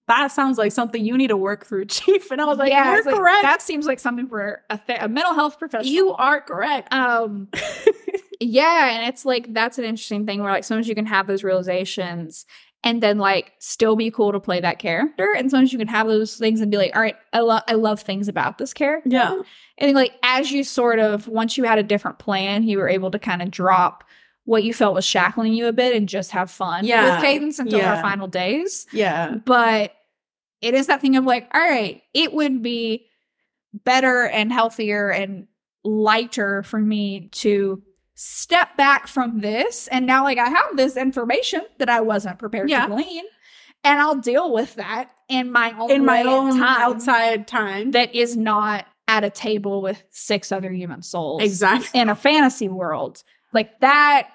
"That 0.08 0.28
sounds 0.28 0.58
like 0.58 0.72
something 0.72 1.04
you 1.04 1.16
need 1.16 1.28
to 1.28 1.36
work 1.36 1.66
through, 1.66 1.86
Chief." 1.86 2.30
And 2.30 2.40
I 2.40 2.44
was 2.44 2.58
like, 2.58 2.70
yeah, 2.70 2.90
"You're 2.90 2.98
it's 2.98 3.06
like, 3.06 3.14
correct. 3.14 3.42
That 3.42 3.62
seems 3.62 3.86
like 3.86 4.00
something 4.00 4.26
for 4.28 4.62
a, 4.70 4.78
th- 4.78 4.98
a 5.00 5.08
mental 5.08 5.34
health 5.34 5.58
professional. 5.58 5.92
you 5.92 6.12
are 6.12 6.40
correct." 6.40 6.92
um, 6.92 7.48
yeah, 8.40 8.90
and 8.96 9.08
it's 9.08 9.24
like 9.24 9.52
that's 9.54 9.78
an 9.78 9.84
interesting 9.84 10.26
thing 10.26 10.42
where 10.42 10.52
like 10.52 10.64
sometimes 10.64 10.88
you 10.88 10.94
can 10.94 11.06
have 11.06 11.26
those 11.26 11.44
realizations 11.44 12.46
and 12.84 13.02
then 13.02 13.18
like 13.18 13.52
still 13.58 13.96
be 13.96 14.10
cool 14.10 14.30
to 14.32 14.38
play 14.38 14.60
that 14.60 14.78
character, 14.78 15.32
and 15.36 15.50
sometimes 15.50 15.72
you 15.72 15.78
can 15.78 15.88
have 15.88 16.06
those 16.06 16.36
things 16.36 16.60
and 16.60 16.70
be 16.70 16.76
like, 16.76 16.94
all 16.94 17.02
right, 17.02 17.16
I 17.32 17.40
love 17.40 17.62
I 17.66 17.74
love 17.74 18.00
things 18.00 18.28
about 18.28 18.58
this 18.58 18.72
character. 18.72 19.08
yeah, 19.10 19.40
And 19.78 19.94
like 19.94 20.12
as 20.22 20.52
you 20.52 20.62
sort 20.62 20.98
of 21.00 21.26
once 21.26 21.56
you 21.56 21.64
had 21.64 21.78
a 21.78 21.82
different 21.82 22.18
plan, 22.18 22.62
you 22.62 22.78
were 22.78 22.88
able 22.88 23.10
to 23.10 23.18
kind 23.18 23.42
of 23.42 23.50
drop 23.50 24.04
what 24.44 24.62
you 24.62 24.74
felt 24.74 24.94
was 24.94 25.06
shackling 25.06 25.54
you 25.54 25.66
a 25.66 25.72
bit 25.72 25.96
and 25.96 26.06
just 26.08 26.30
have 26.32 26.50
fun 26.50 26.84
Yeah. 26.84 27.14
with 27.14 27.24
cadence 27.24 27.58
until 27.58 27.78
Yeah. 27.78 27.94
our 27.96 28.02
final 28.02 28.28
days. 28.28 28.86
yeah, 28.92 29.36
But 29.44 29.94
it 30.60 30.74
is 30.74 30.86
that 30.88 31.00
thing 31.00 31.16
of 31.16 31.24
like, 31.24 31.48
all 31.54 31.60
right, 31.62 32.02
it 32.12 32.32
would 32.34 32.62
be 32.62 33.06
better 33.72 34.24
and 34.26 34.52
healthier 34.52 35.10
and 35.10 35.46
lighter 35.82 36.62
for 36.62 36.78
me 36.78 37.28
to 37.32 37.82
step 38.14 38.76
back 38.76 39.06
from 39.06 39.40
this. 39.40 39.88
And 39.88 40.06
now, 40.06 40.24
like, 40.24 40.38
I 40.38 40.48
have 40.48 40.76
this 40.76 40.96
information 40.96 41.62
that 41.78 41.88
I 41.88 42.00
wasn't 42.00 42.38
prepared 42.38 42.70
Yeah. 42.70 42.86
to 42.86 42.94
glean, 42.94 43.24
and 43.82 44.00
I'll 44.00 44.16
deal 44.16 44.52
with 44.52 44.76
that 44.76 45.10
in 45.28 45.50
my 45.50 45.74
own 45.78 45.90
in 45.90 46.04
my 46.04 46.22
own 46.22 46.58
time 46.58 46.80
outside 46.82 47.46
time. 47.48 47.90
that 47.92 48.14
is 48.14 48.36
not 48.36 48.86
at 49.08 49.24
a 49.24 49.30
table 49.30 49.82
with 49.82 50.02
six 50.10 50.50
other 50.52 50.70
human 50.72 51.02
souls 51.02 51.42
exactly. 51.42 52.00
in 52.00 52.08
a 52.08 52.14
fantasy 52.14 52.68
world. 52.68 53.22
Like 53.52 53.78
that, 53.80 54.28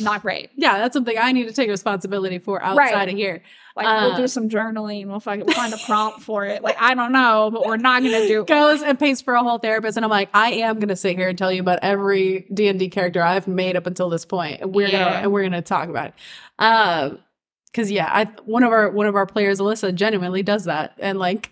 not 0.00 0.22
great. 0.22 0.50
Yeah, 0.56 0.78
that's 0.78 0.94
something 0.94 1.16
I 1.18 1.32
need 1.32 1.46
to 1.46 1.52
take 1.52 1.68
responsibility 1.68 2.38
for 2.38 2.62
outside 2.62 2.92
Right. 2.92 3.08
of 3.08 3.14
here. 3.16 3.42
Like 3.76 3.86
we'll 3.86 4.12
Uh, 4.12 4.16
do 4.16 4.26
some 4.26 4.48
journaling. 4.48 5.06
We'll 5.06 5.20
fucking 5.20 5.46
find 5.48 5.72
a 5.72 5.78
prompt 5.78 6.22
for 6.22 6.44
it. 6.44 6.62
Like 6.62 6.76
I 6.80 6.94
don't 6.94 7.12
know, 7.12 7.50
but 7.52 7.64
we're 7.66 7.76
not 7.76 8.02
gonna 8.02 8.26
do. 8.26 8.44
Goes 8.44 8.82
and 8.82 8.98
pays 8.98 9.22
for 9.22 9.34
a 9.34 9.42
whole 9.44 9.58
therapist, 9.58 9.96
and 9.96 10.04
I'm 10.04 10.10
like, 10.10 10.28
I 10.34 10.52
am 10.54 10.80
gonna 10.80 10.96
sit 10.96 11.16
here 11.16 11.28
and 11.28 11.38
tell 11.38 11.52
you 11.52 11.60
about 11.60 11.78
every 11.82 12.46
D 12.52 12.66
and 12.68 12.78
D 12.80 12.88
character 12.88 13.22
I've 13.22 13.46
made 13.46 13.76
up 13.76 13.86
until 13.86 14.10
this 14.10 14.24
point, 14.24 14.60
and 14.60 14.74
we're 14.74 14.90
gonna 14.90 15.04
and 15.04 15.32
we're 15.32 15.44
gonna 15.44 15.62
talk 15.62 15.88
about 15.88 16.08
it. 16.08 16.14
Um, 16.58 17.18
because 17.66 17.90
yeah, 17.92 18.08
I 18.12 18.24
one 18.44 18.64
of 18.64 18.72
our 18.72 18.90
one 18.90 19.06
of 19.06 19.14
our 19.14 19.26
players, 19.26 19.60
Alyssa, 19.60 19.94
genuinely 19.94 20.42
does 20.42 20.64
that, 20.64 20.94
and 20.98 21.18
like, 21.20 21.50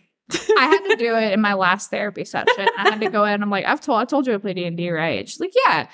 I 0.59 0.65
had 0.67 0.89
to 0.91 0.97
do 0.99 1.15
it 1.15 1.33
in 1.33 1.41
my 1.41 1.55
last 1.55 1.91
therapy 1.91 2.25
session. 2.25 2.67
I 2.77 2.91
had 2.91 3.01
to 3.01 3.09
go 3.11 3.25
in. 3.25 3.41
I'm 3.45 3.51
like, 3.51 3.65
I've 3.65 3.81
told 3.81 4.01
I 4.01 4.05
told 4.05 4.27
you 4.27 4.35
I 4.35 4.39
play 4.39 4.55
D 4.55 4.65
and 4.65 4.77
D, 4.77 4.91
right? 4.91 5.29
She's 5.29 5.39
like, 5.39 5.53
yeah. 5.65 5.87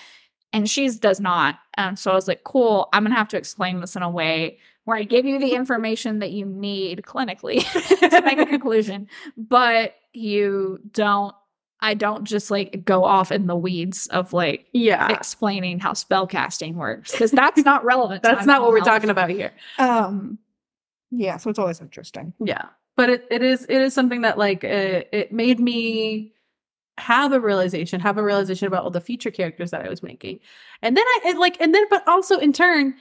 And 0.54 0.70
she's 0.70 0.98
does 0.98 1.20
not. 1.20 1.58
And 1.76 1.98
so 1.98 2.10
I 2.10 2.14
was 2.14 2.26
like, 2.28 2.44
cool, 2.44 2.88
I'm 2.92 3.02
gonna 3.04 3.14
have 3.14 3.28
to 3.28 3.36
explain 3.36 3.80
this 3.80 3.96
in 3.96 4.02
a 4.02 4.08
way 4.10 4.58
where 4.84 4.96
I 4.96 5.02
give 5.02 5.24
you 5.24 5.38
the 5.38 5.52
information 5.52 6.18
that 6.20 6.30
you 6.32 6.44
need 6.46 7.02
clinically 7.02 7.60
to 8.10 8.22
make 8.22 8.38
a 8.38 8.46
conclusion, 8.46 9.08
but 9.36 9.94
you 10.12 10.78
don't 10.92 11.34
I 11.80 11.92
don't 11.94 12.24
just 12.24 12.50
like 12.50 12.84
go 12.86 13.04
off 13.04 13.30
in 13.32 13.46
the 13.46 13.56
weeds 13.56 14.06
of 14.06 14.32
like 14.32 14.66
Yeah. 14.72 15.12
explaining 15.12 15.80
how 15.80 15.92
spell 15.92 16.26
casting 16.26 16.76
works 16.76 17.12
because 17.12 17.30
that's 17.30 17.62
not 17.64 17.84
relevant. 17.84 18.22
That's 18.22 18.46
my 18.46 18.54
not 18.54 18.62
what 18.62 18.70
we're 18.70 18.76
mental 18.76 18.92
talking 18.94 19.10
about 19.10 19.28
here. 19.30 19.52
Um, 19.78 20.38
yeah, 21.10 21.36
so 21.36 21.50
it's 21.50 21.58
always 21.58 21.80
interesting. 21.80 22.32
Yeah. 22.42 22.66
But 22.96 23.10
it, 23.10 23.26
it 23.30 23.42
is 23.42 23.64
it 23.64 23.80
is 23.80 23.92
something 23.92 24.22
that 24.22 24.38
like 24.38 24.64
it, 24.64 25.08
it 25.12 25.32
made 25.32 25.58
me 25.60 26.33
have 26.98 27.33
a 27.33 27.40
realization, 27.40 28.00
have 28.00 28.18
a 28.18 28.22
realization 28.22 28.66
about 28.68 28.85
all 28.85 28.90
the 28.90 29.00
future 29.00 29.30
characters 29.30 29.70
that 29.72 29.85
I 29.85 29.88
was 29.88 30.02
making. 30.02 30.40
And 30.83 30.96
then 30.96 31.04
I 31.07 31.20
it, 31.30 31.38
like 31.38 31.61
and 31.61 31.74
then 31.74 31.85
but 31.90 32.07
also 32.09 32.38
in 32.38 32.52
turn 32.52 32.94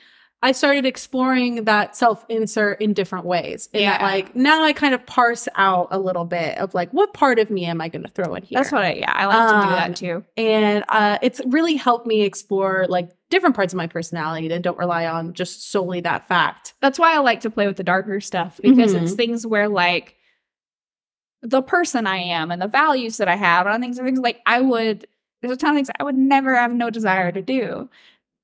I 0.45 0.51
started 0.51 0.85
exploring 0.85 1.63
that 1.63 1.95
self 1.95 2.25
insert 2.27 2.81
in 2.81 2.91
different 2.93 3.25
ways. 3.25 3.69
And 3.73 3.81
that 3.83 4.01
Yeah. 4.01 4.05
like 4.07 4.35
now 4.35 4.61
I 4.63 4.73
kind 4.73 4.93
of 4.93 5.05
parse 5.05 5.47
out 5.55 5.87
a 5.91 5.97
little 5.99 6.25
bit 6.25 6.57
of 6.57 6.73
like 6.73 6.91
what 6.91 7.13
part 7.13 7.39
of 7.39 7.49
me 7.49 7.63
am 7.65 7.79
I 7.79 7.87
going 7.87 8.03
to 8.03 8.09
throw 8.11 8.35
in 8.35 8.43
here? 8.43 8.59
That's 8.59 8.71
what 8.71 8.83
I 8.83 8.93
yeah 8.95 9.11
I 9.13 9.25
like 9.27 9.47
to 9.47 9.53
do 9.67 9.69
Um, 9.69 9.75
that 9.75 9.95
too. 9.95 10.25
and 10.35 10.83
uh, 10.89 11.17
it's 11.21 11.39
really 11.45 11.75
helped 11.75 12.07
me 12.07 12.23
explore 12.23 12.87
like 12.89 13.09
different 13.29 13.55
parts 13.55 13.71
of 13.73 13.77
my 13.77 13.87
personality 13.87 14.49
that 14.49 14.61
don't 14.63 14.77
rely 14.77 15.05
on 15.07 15.33
just 15.33 15.71
solely 15.71 16.01
that 16.01 16.27
fact. 16.27 16.73
That's 16.81 16.99
why 16.99 17.15
I 17.15 17.19
like 17.19 17.39
to 17.41 17.49
play 17.49 17.65
with 17.67 17.77
the 17.77 17.83
darker 17.83 18.19
stuff 18.19 18.59
because 18.61 18.93
Mm-hmm. 18.93 19.05
it's 19.05 19.13
things 19.13 19.47
where 19.47 19.69
like 19.69 20.15
the 21.43 21.61
person 21.61 22.07
I 22.07 22.17
am 22.17 22.49
and 22.51 22.61
the 22.61 22.67
values 22.67 23.17
that 23.17 23.27
I 23.27 23.35
have 23.35 23.67
and 23.67 23.83
things 23.83 23.97
and 23.99 24.07
things 24.07 24.19
like 24.19 24.41
I 24.45 24.61
would 24.61 25.05
there's 25.41 25.51
a 25.53 25.57
ton 25.57 25.71
of 25.71 25.75
things 25.75 25.89
I 25.99 26.03
would 26.03 26.15
never 26.17 26.55
have 26.55 26.73
no 26.73 26.89
desire 26.89 27.29
to 27.31 27.41
do. 27.41 27.89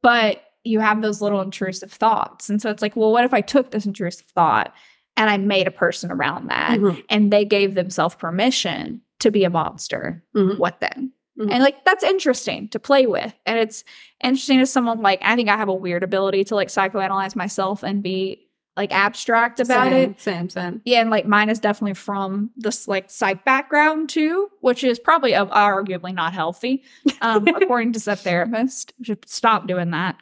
But 0.04 0.44
you 0.66 0.80
have 0.82 1.02
those 1.02 1.22
little 1.22 1.40
intrusive 1.42 1.92
thoughts. 1.92 2.50
And 2.50 2.62
so 2.62 2.70
it's 2.70 2.82
like, 2.82 2.96
well, 2.98 3.12
what 3.14 3.24
if 3.24 3.34
I 3.34 3.40
took 3.42 3.72
this 3.72 3.86
intrusive 3.86 4.28
thought 4.28 4.74
and 5.16 5.30
I 5.30 5.38
made 5.38 5.66
a 5.68 5.72
person 5.72 6.12
around 6.12 6.48
that 6.50 6.78
Mhm. 6.80 7.02
and 7.10 7.32
they 7.32 7.46
gave 7.46 7.74
themselves 7.74 8.16
permission 8.16 9.02
to 9.20 9.32
be 9.32 9.46
a 9.46 9.50
monster? 9.50 10.22
Mhm. 10.36 10.58
What 10.60 10.82
then? 10.82 11.14
Mhm. 11.40 11.52
And 11.52 11.64
like 11.64 11.86
that's 11.86 12.04
interesting 12.04 12.68
to 12.70 12.80
play 12.80 13.06
with. 13.06 13.34
And 13.46 13.58
it's 13.58 13.86
interesting 14.22 14.60
as 14.60 14.70
someone 14.72 15.02
like 15.02 15.20
I 15.24 15.38
think 15.38 15.48
I 15.48 15.56
have 15.56 15.70
a 15.70 15.74
weird 15.74 16.04
ability 16.04 16.44
to 16.46 16.56
like 16.56 16.68
psychoanalyze 16.68 17.36
myself 17.36 17.82
and 17.82 18.04
be 18.04 18.46
like 18.80 18.94
abstract 18.94 19.60
about 19.60 19.90
Same, 19.92 20.12
it. 20.12 20.22
Same, 20.22 20.50
same. 20.50 20.82
Yeah, 20.86 21.02
and 21.02 21.10
like 21.10 21.26
mine 21.26 21.50
is 21.50 21.60
definitely 21.60 21.96
from 21.96 22.50
this 22.56 22.88
like 22.88 23.10
psych 23.10 23.44
background 23.44 24.08
too, 24.08 24.50
which 24.62 24.86
is 24.86 24.98
probably 25.00 25.36
uh, 25.36 25.48
arguably 25.48 26.14
not 26.16 26.32
healthy, 26.34 26.84
um, 27.22 27.46
according 27.62 27.92
to 27.94 28.00
said 28.00 28.20
therapist. 28.20 28.94
We 28.98 29.04
Should 29.06 29.28
stop 29.28 29.68
doing 29.68 29.92
that. 29.92 30.16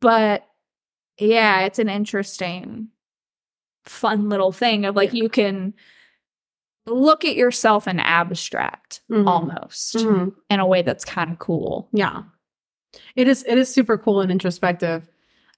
But 0.00 0.44
yeah, 1.16 1.60
it's 1.60 1.78
an 1.78 1.88
interesting, 1.88 2.88
fun 3.84 4.28
little 4.28 4.50
thing 4.50 4.84
of 4.84 4.96
like 4.96 5.14
you 5.14 5.28
can 5.28 5.72
look 6.86 7.24
at 7.24 7.36
yourself 7.36 7.86
in 7.86 8.00
abstract 8.00 9.02
Mhm. 9.08 9.28
almost 9.28 9.94
Mhm. 9.98 10.34
in 10.50 10.58
a 10.58 10.66
way 10.66 10.82
that's 10.82 11.04
kind 11.04 11.30
of 11.30 11.38
cool. 11.38 11.88
Yeah. 11.92 12.22
It 13.14 13.28
is 13.28 13.44
it 13.46 13.56
is 13.58 13.72
super 13.72 13.96
cool 13.96 14.20
and 14.20 14.32
introspective. 14.32 15.08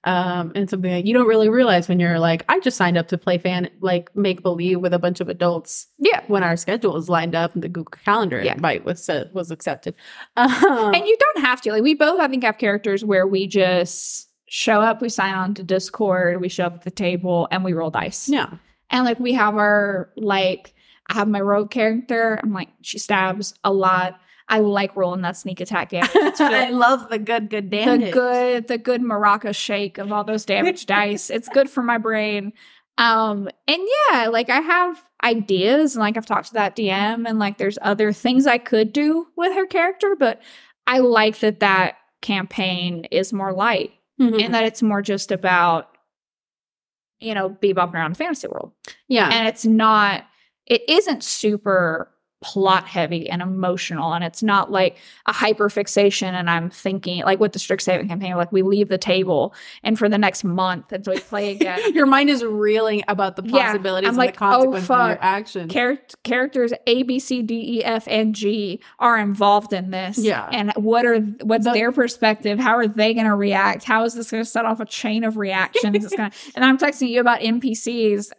Um, 0.05 0.51
and 0.53 0.69
something 0.69 0.91
that 0.91 1.05
you 1.05 1.13
don't 1.15 1.25
really 1.27 1.49
realize 1.49 1.89
when 1.89 1.99
you're 1.99 2.19
like, 2.19 2.45
I 2.47 2.59
just 2.59 2.77
signed 2.77 2.95
up 2.97 3.07
to 3.07 3.17
play 3.17 3.39
fan 3.39 3.69
like 3.81 4.15
make 4.15 4.43
believe 4.43 4.79
with 4.79 4.93
a 4.93 4.99
bunch 4.99 5.19
of 5.19 5.29
adults 5.29 5.87
Yeah. 5.97 6.21
when 6.27 6.43
our 6.43 6.55
schedule 6.55 6.95
is 6.95 7.09
lined 7.09 7.33
up 7.33 7.55
and 7.55 7.63
the 7.63 7.69
Google 7.69 7.97
Calendar 8.05 8.39
Yeah. 8.41 8.53
invite 8.53 8.85
was 8.85 9.03
set, 9.03 9.33
was 9.33 9.49
accepted. 9.49 9.95
Um, 10.37 10.93
And 10.93 11.05
you 11.07 11.17
don't 11.19 11.43
have 11.45 11.59
to. 11.61 11.71
Like 11.71 11.81
we 11.83 11.95
both 11.95 12.19
I 12.19 12.27
think 12.27 12.43
have 12.43 12.57
characters 12.59 13.03
where 13.03 13.25
we 13.25 13.47
just 13.47 14.29
show 14.47 14.79
up, 14.79 15.01
we 15.01 15.09
sign 15.09 15.33
on 15.33 15.53
to 15.55 15.63
Discord, 15.63 16.39
we 16.39 16.49
show 16.49 16.65
up 16.65 16.75
at 16.75 16.81
the 16.83 16.91
table 16.91 17.47
and 17.49 17.63
we 17.63 17.73
roll 17.73 17.89
dice. 17.89 18.29
yeah. 18.29 18.49
And 18.91 19.05
like 19.05 19.19
we 19.19 19.33
have 19.33 19.55
our 19.55 20.11
like 20.15 20.75
I 21.07 21.13
have 21.15 21.27
my 21.27 21.41
rogue 21.41 21.71
character. 21.71 22.39
I'm 22.43 22.53
like 22.53 22.69
she 22.81 22.99
stabs 22.99 23.55
a 23.63 23.73
lot. 23.73 24.19
I 24.47 24.59
like 24.59 24.95
rolling 24.95 25.21
that 25.21 25.37
sneak 25.37 25.59
attack 25.59 25.89
damage. 25.91 26.11
I 26.39 26.69
love 26.69 27.09
the 27.09 27.17
good 27.19 27.49
good 27.49 27.69
damage. 27.69 28.05
the 28.07 28.11
good 28.11 28.67
the 28.67 28.77
good 28.77 29.01
maraca 29.01 29.55
shake 29.55 29.97
of 29.97 30.11
all 30.11 30.23
those 30.23 30.45
damage 30.45 30.85
dice. 30.87 31.29
It's 31.29 31.49
good 31.49 31.69
for 31.69 31.81
my 31.83 31.97
brain. 31.97 32.53
Um 32.97 33.49
and 33.67 33.81
yeah, 34.09 34.27
like 34.27 34.49
I 34.49 34.59
have 34.61 35.03
ideas 35.23 35.95
and 35.95 36.01
like 36.01 36.15
I've 36.17 36.25
talked 36.25 36.47
to 36.49 36.53
that 36.53 36.75
DM 36.75 37.27
and 37.27 37.39
like 37.39 37.57
there's 37.57 37.79
other 37.81 38.13
things 38.13 38.45
I 38.47 38.57
could 38.59 38.93
do 38.93 39.27
with 39.35 39.53
her 39.53 39.65
character, 39.65 40.15
but 40.17 40.41
I 40.87 40.99
like 40.99 41.39
that 41.39 41.59
that 41.61 41.95
campaign 42.21 43.05
is 43.11 43.33
more 43.33 43.51
light 43.53 43.91
Mhm. 44.19 44.43
and 44.45 44.53
that 44.53 44.63
it's 44.63 44.81
more 44.81 45.01
just 45.01 45.31
about 45.31 45.89
you 47.19 47.33
know 47.33 47.49
be 47.49 47.73
bebopping 47.73 47.95
around 47.95 48.11
the 48.11 48.17
fantasy 48.17 48.47
world 48.47 48.71
yeah. 49.07 49.29
and 49.31 49.47
it's 49.47 49.65
not 49.65 50.23
it 50.65 50.81
isn't 50.87 51.23
super 51.23 52.11
plot 52.45 52.87
heavy 52.87 53.27
and 53.27 53.41
emotional 53.41 54.13
and 54.13 54.23
it's 54.23 54.43
not 54.43 54.71
like 54.71 54.97
a 55.25 55.33
hyper 55.33 55.67
fixation 55.67 56.35
and 56.35 56.47
i'm 56.47 56.69
thinking 56.69 57.23
like 57.23 57.39
with 57.39 57.53
the 57.53 57.57
strixhaven 57.59 58.07
campaign 58.07 58.35
like 58.35 58.51
we 58.51 58.61
leave 58.61 58.87
the 58.87 58.99
table 58.99 59.51
and 59.83 59.97
for 59.97 60.07
the 60.07 60.17
next 60.17 60.43
month 60.43 60.91
until 60.91 61.13
we 61.13 61.19
play 61.21 61.51
again 61.55 61.79
your 61.95 62.05
mind 62.05 62.29
is 62.29 62.43
reeling 62.43 63.01
about 63.07 63.35
the 63.35 63.41
Yeah, 63.43 63.65
possibilities 63.71 64.07
I'm 64.07 64.11
and 64.11 64.17
like, 64.17 64.33
the 64.35 64.37
consequences 64.37 64.89
oh, 64.89 64.93
of 64.93 65.07
your 65.07 65.15
fuck. 65.15 65.23
actions. 65.23 65.73
Char- 65.73 65.97
characters 66.23 66.71
A, 66.85 67.01
B, 67.03 67.17
C, 67.19 67.41
D, 67.41 67.77
E, 67.79 67.83
F, 67.83 68.07
and 68.07 68.35
G 68.35 68.79
are 68.99 69.17
involved 69.17 69.73
in 69.73 69.89
this. 69.91 70.17
Yeah. 70.17 70.47
And 70.51 70.71
what 70.75 71.05
are 71.05 71.19
what's 71.19 71.65
The- 71.65 71.73
their 71.73 71.91
perspective? 71.91 72.59
How 72.59 72.75
are 72.75 72.87
they 72.87 73.13
going 73.13 73.25
to 73.27 73.35
react? 73.35 73.83
How 73.83 74.03
is 74.03 74.13
this 74.13 74.29
going 74.31 74.43
to 74.43 74.49
set 74.49 74.65
off 74.65 74.79
a 74.79 74.85
chain 74.85 75.23
of 75.23 75.37
reactions? 75.37 76.03
it's 76.05 76.15
gonna, 76.15 76.31
and 76.55 76.63
I'm 76.63 76.77
texting 76.77 77.09
you 77.09 77.21
about 77.21 77.39
NPCs, 77.41 78.31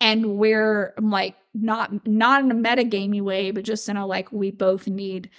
and 0.00 0.36
we're 0.38 0.94
I'm 0.96 1.10
like 1.10 1.34
not 1.54 2.06
not 2.06 2.42
in 2.44 2.50
a 2.50 2.54
metagamey 2.54 3.20
way, 3.20 3.50
but 3.50 3.64
just 3.64 3.88
in 3.88 3.96
a 3.96 4.06
like 4.06 4.30
we 4.32 4.50
both 4.50 4.86
need 4.86 5.30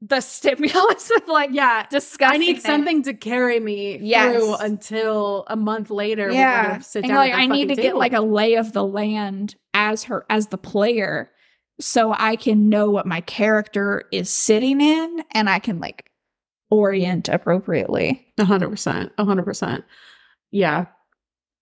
the 0.00 0.20
stimulus 0.22 1.10
of 1.16 1.26
like 1.26 1.50
yeah. 1.52 1.86
discussing. 1.90 2.34
I 2.34 2.38
need 2.38 2.62
something 2.62 3.02
to 3.02 3.14
carry 3.14 3.58
me 3.58 3.98
Yes. 4.00 4.36
through 4.36 4.54
until 4.56 5.44
a 5.48 5.56
month 5.56 5.90
later. 5.90 6.30
yeah 6.30 6.78
sit 6.78 7.02
and 7.04 7.08
down 7.08 7.16
like 7.16 7.34
i 7.34 7.46
need 7.46 7.68
to 7.68 7.74
fucking 7.74 7.82
get 7.90 7.96
like 7.96 8.12
a 8.12 8.20
lay 8.20 8.54
of 8.54 8.72
the 8.72 8.84
land 8.84 9.56
as 9.74 10.04
her 10.04 10.24
as 10.30 10.46
the 10.48 10.58
player 10.58 11.30
so 11.80 12.14
i 12.16 12.36
can 12.36 12.68
know 12.68 12.90
what 12.90 13.06
my 13.06 13.20
character 13.22 14.04
is 14.12 14.30
sitting 14.30 14.80
in 14.80 15.24
and 15.32 15.50
i 15.50 15.58
can 15.58 15.80
like 15.80 16.08
orient 16.70 17.28
appropriately 17.28 18.24
A 18.38 18.44
hundred 18.44 18.70
percent. 18.70 19.10
A 19.18 19.24
hundred 19.24 19.44
percent. 19.44 19.84
Yeah. 20.52 20.86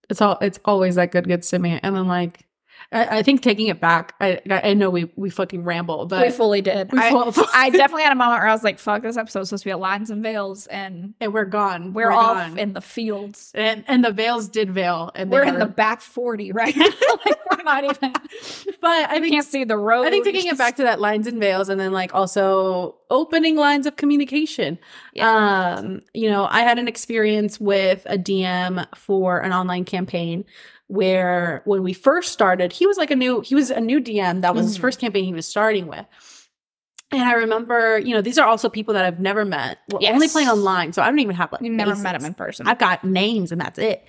It's 0.08 0.20
all 0.20 0.38
it's 0.40 0.58
always 0.64 0.94
that 0.96 1.12
good 1.12 1.26
good 1.26 1.42
stimmy. 1.42 1.80
And 1.82 1.96
then 1.96 2.08
like 2.08 2.45
I, 2.92 3.18
I 3.18 3.22
think 3.22 3.42
taking 3.42 3.66
it 3.68 3.80
back, 3.80 4.14
I 4.20 4.40
I 4.48 4.74
know 4.74 4.90
we 4.90 5.10
we 5.16 5.30
fucking 5.30 5.64
ramble, 5.64 6.06
but 6.06 6.24
we 6.24 6.30
fully 6.32 6.62
did 6.62 6.92
we 6.92 6.98
I, 6.98 7.10
full- 7.10 7.46
I 7.54 7.70
definitely 7.70 8.04
had 8.04 8.12
a 8.12 8.16
moment 8.16 8.40
where 8.40 8.48
i 8.48 8.52
was 8.52 8.64
like 8.64 8.78
fuck 8.78 9.02
this 9.02 9.16
episode's 9.16 9.48
supposed 9.48 9.62
to 9.62 9.68
be 9.68 9.70
at 9.72 9.80
lines 9.80 10.10
and 10.10 10.22
veils 10.22 10.66
and 10.66 11.14
and 11.20 11.32
we're 11.32 11.44
gone. 11.44 11.92
we're, 11.92 12.10
off 12.10 12.36
gone. 12.36 12.58
in 12.58 12.72
the 12.72 12.80
fields 12.80 13.52
and 13.54 13.84
and 13.88 14.04
the 14.04 14.12
veils 14.12 14.48
did 14.48 14.70
veil 14.70 15.10
and 15.14 15.30
we're 15.30 15.44
in 15.44 15.58
the 15.58 15.66
back 15.66 16.00
40 16.00 16.52
right 16.52 16.76
like, 16.76 17.50
we're 17.50 17.62
not 17.64 17.84
even 17.84 18.12
but 18.80 19.10
I 19.10 19.20
think 19.20 19.32
can't 19.32 19.46
see 19.46 19.64
the 19.64 19.76
road 19.76 20.06
I 20.06 20.10
think 20.10 20.24
taking 20.24 20.46
it 20.46 20.58
back 20.58 20.76
to 20.76 20.82
that 20.84 21.00
lines 21.00 21.26
and 21.26 21.40
veils 21.40 21.68
and 21.68 21.80
then 21.80 21.92
like 21.92 22.14
also 22.14 22.96
opening 23.10 23.56
lines 23.56 23.86
of 23.86 23.96
communication. 23.96 24.78
Um, 25.20 26.02
you 26.12 26.30
know, 26.30 26.46
I 26.50 26.62
had 26.62 26.78
an 26.78 26.88
experience 26.88 27.60
with 27.60 28.02
a 28.06 28.18
DM 28.18 28.86
for 28.96 29.38
an 29.38 29.52
online 29.52 29.84
campaign 29.84 30.44
where 30.88 31.62
when 31.64 31.82
we 31.82 31.92
first 31.92 32.32
started, 32.32 32.72
he 32.72 32.86
was 32.86 32.96
like 32.96 33.10
a 33.10 33.16
new 33.16 33.40
he 33.40 33.54
was 33.54 33.70
a 33.70 33.80
new 33.80 34.00
DM. 34.00 34.42
That 34.42 34.54
was 34.54 34.66
his 34.66 34.78
Mhm. 34.78 34.80
first 34.80 35.00
campaign 35.00 35.24
he 35.24 35.32
was 35.34 35.46
starting 35.46 35.86
with. 35.86 36.06
And 37.12 37.22
I 37.22 37.34
remember, 37.34 37.98
you 37.98 38.14
know, 38.14 38.20
these 38.20 38.36
are 38.38 38.46
also 38.46 38.68
people 38.68 38.94
that 38.94 39.04
I've 39.04 39.20
never 39.20 39.44
met. 39.44 39.78
We're 39.92 40.10
only 40.10 40.26
playing 40.28 40.48
online, 40.48 40.92
so 40.92 41.02
I 41.02 41.06
don't 41.06 41.20
even 41.20 41.36
have 41.36 41.52
like 41.52 41.62
you 41.62 41.70
never 41.70 41.92
faces. 41.92 42.02
met 42.04 42.14
him 42.16 42.24
in 42.24 42.34
person 42.34 42.66
I've 42.66 42.78
got 42.78 43.04
names 43.04 43.52
and 43.52 43.60
that's 43.60 43.78
it. 43.78 44.04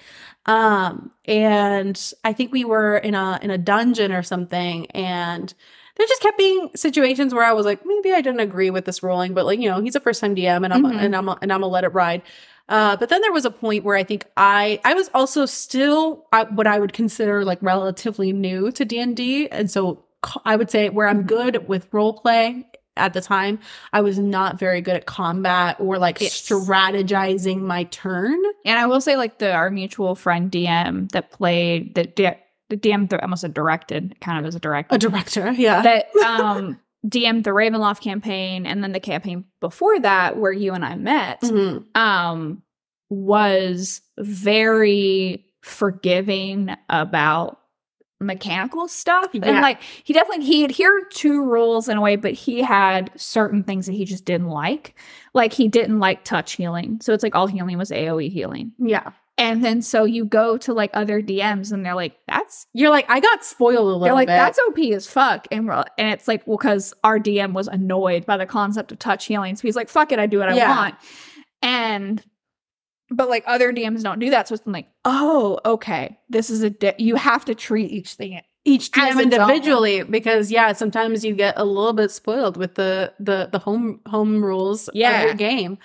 Um, 0.47 1.11
and 1.25 2.13
I 2.23 2.33
think 2.33 2.51
we 2.51 2.63
were 2.65 2.97
in 2.97 3.13
a 3.15 3.37
in 3.41 3.51
a 3.51 3.57
dungeon 3.57 4.11
or 4.11 4.23
something, 4.23 4.85
and 4.91 5.53
there 5.95 6.07
just 6.07 6.21
kept 6.21 6.37
being 6.37 6.69
situations 6.75 7.33
where 7.33 7.43
I 7.43 7.53
was 7.53 7.65
like, 7.65 7.81
maybe 7.85 8.13
I 8.13 8.21
didn't 8.21 8.39
agree 8.39 8.69
with 8.69 8.85
this 8.85 9.01
ruling, 9.03 9.33
but 9.33 9.45
like, 9.45 9.59
you 9.59 9.69
know, 9.69 9.81
he's 9.81 9.95
a 9.95 9.99
first 9.99 10.21
time 10.21 10.35
DM, 10.35 10.63
and 10.63 10.73
I'm 10.73 10.83
Mhm. 10.83 10.97
and 10.99 11.15
I'm 11.15 11.27
and 11.29 11.51
I'm 11.51 11.61
gonna 11.61 11.67
let 11.67 11.83
it 11.83 11.93
ride. 11.93 12.21
Uh, 12.69 12.97
but 12.97 13.09
then 13.09 13.21
there 13.21 13.31
was 13.31 13.45
a 13.45 13.51
point 13.51 13.83
where 13.83 13.95
I 13.95 14.03
think 14.03 14.25
I 14.35 14.79
I 14.83 14.93
was 14.93 15.09
also 15.13 15.45
still 15.45 16.25
uh, 16.33 16.45
what 16.45 16.67
I 16.67 16.79
would 16.79 16.93
consider 16.93 17.45
like 17.45 17.59
relatively 17.61 18.33
new 18.33 18.71
to 18.71 18.85
D 18.85 18.99
and 18.99 19.15
D, 19.15 19.47
and 19.49 19.71
so 19.71 20.03
I 20.45 20.55
would 20.55 20.69
say 20.69 20.89
where 20.89 21.07
I'm 21.07 21.23
good 21.23 21.67
with 21.67 21.87
role 21.93 22.13
play 22.13 22.65
at 22.97 23.13
the 23.13 23.21
time, 23.21 23.59
I 23.93 24.01
was 24.01 24.17
not 24.19 24.59
very 24.59 24.81
good 24.81 24.95
at 24.95 25.05
combat 25.05 25.77
or 25.79 25.97
like 25.97 26.19
Yes. 26.19 26.41
strategizing 26.41 27.61
my 27.61 27.83
turn. 27.85 28.37
And 28.65 28.77
I 28.77 28.87
will 28.87 29.01
say, 29.01 29.15
like 29.15 29.37
the 29.37 29.53
our 29.53 29.69
mutual 29.69 30.15
friend 30.15 30.51
DM 30.51 31.09
that 31.11 31.31
played 31.31 31.95
that 31.95 32.15
the 32.15 32.77
DM 32.77 33.07
almost 33.21 33.43
a 33.43 33.49
directed, 33.49 34.19
kind 34.19 34.39
of 34.39 34.45
as 34.45 34.55
a 34.55 34.59
director. 34.59 34.95
A 34.95 34.97
director, 34.97 35.51
yeah. 35.51 35.81
that 35.83 36.15
um 36.25 36.79
DM'd 37.05 37.43
the 37.43 37.51
Ravenloft 37.51 38.01
campaign 38.01 38.65
and 38.65 38.83
then 38.83 38.91
the 38.91 38.99
campaign 38.99 39.45
before 39.59 39.99
that 39.99 40.37
where 40.37 40.51
you 40.51 40.73
and 40.73 40.83
I 40.85 40.95
met 40.95 41.41
Mhm. 41.41 41.85
um 41.95 42.63
was 43.09 44.01
very 44.17 45.45
forgiving 45.61 46.75
about 46.89 47.59
mechanical 48.19 48.87
stuff. 48.87 49.29
And 49.33 49.61
like 49.61 49.79
he 50.03 50.11
definitely 50.11 50.45
he 50.45 50.63
adhered 50.63 51.11
to 51.11 51.43
rules 51.43 51.87
in 51.87 51.97
a 51.97 52.01
way 52.01 52.15
but 52.15 52.33
he 52.33 52.61
had 52.63 53.11
certain 53.15 53.63
things 53.63 53.85
that 53.85 53.91
he 53.93 54.05
just 54.05 54.25
didn't 54.25 54.47
like. 54.47 54.95
Like 55.35 55.53
he 55.53 55.67
didn't 55.67 55.99
like 55.99 56.23
touch 56.23 56.53
healing. 56.53 56.99
So 57.01 57.13
it's 57.13 57.21
like 57.23 57.35
all 57.35 57.45
healing 57.47 57.77
was 57.77 57.91
aoe 57.91 58.29
healing. 58.31 58.71
Yeah. 58.79 59.11
And 59.39 59.63
then 59.63 59.81
so 59.81 60.03
you 60.03 60.25
go 60.25 60.57
to 60.57 60.73
like 60.73 60.89
other 60.93 61.21
dms 61.21 61.71
and 61.71 61.85
they're 61.85 61.95
like 61.95 62.17
that's 62.27 62.65
You're 62.73 62.89
like, 62.89 63.05
I 63.09 63.19
got 63.19 63.43
spoiled 63.45 63.77
a 63.77 63.81
little 63.81 63.99
bit. 63.99 64.05
they're 64.05 64.13
like 64.13 64.27
bit. 64.27 64.33
that's 64.33 64.59
op 64.59 64.79
as 64.79 65.07
fuck 65.07 65.47
and 65.51 65.67
we're, 65.67 65.83
and 65.97 66.09
it's 66.11 66.27
like 66.27 66.45
well 66.47 66.57
because 66.57 66.93
our 67.03 67.19
dm 67.19 67.53
was 67.53 67.67
annoyed 67.67 68.25
by 68.25 68.37
the 68.37 68.45
concept 68.45 68.91
of 68.91 68.99
touch 68.99 69.25
healing 69.25 69.55
so 69.55 69.61
he's 69.61 69.75
like 69.75 69.89
fuck 69.89 70.11
it 70.11 70.19
i 70.19 70.25
do 70.25 70.39
what 70.39 70.49
i 70.49 70.55
Yeah. 70.55 70.75
want 70.75 70.95
and 71.61 72.23
but 73.09 73.29
like 73.29 73.43
other 73.47 73.71
dms 73.71 74.03
don't 74.03 74.19
do 74.19 74.29
that 74.31 74.47
so 74.47 74.55
it's 74.55 74.65
like 74.67 74.87
oh 75.05 75.59
okay 75.65 76.17
this 76.29 76.49
is 76.49 76.63
a 76.63 76.69
di- 76.69 76.95
you 76.97 77.15
have 77.15 77.45
to 77.45 77.55
treat 77.55 77.91
each 77.91 78.13
thing 78.13 78.41
each 78.65 78.89
as 78.97 79.15
DM 79.15 79.27
its 79.27 79.35
own. 79.37 79.49
individually 79.49 80.03
because 80.03 80.51
yeah, 80.51 80.73
sometimes 80.73 81.23
you 81.23 81.33
get 81.33 81.53
a 81.57 81.63
little 81.63 81.93
bit 81.93 82.11
spoiled 82.11 82.57
with 82.57 82.75
the 82.75 83.13
the 83.17 83.47
the 83.49 83.59
home 83.59 84.01
home 84.07 84.43
rules 84.43 84.89
Yeah. 84.93 85.21
of 85.21 85.25
your 85.27 85.33
game. 85.35 85.77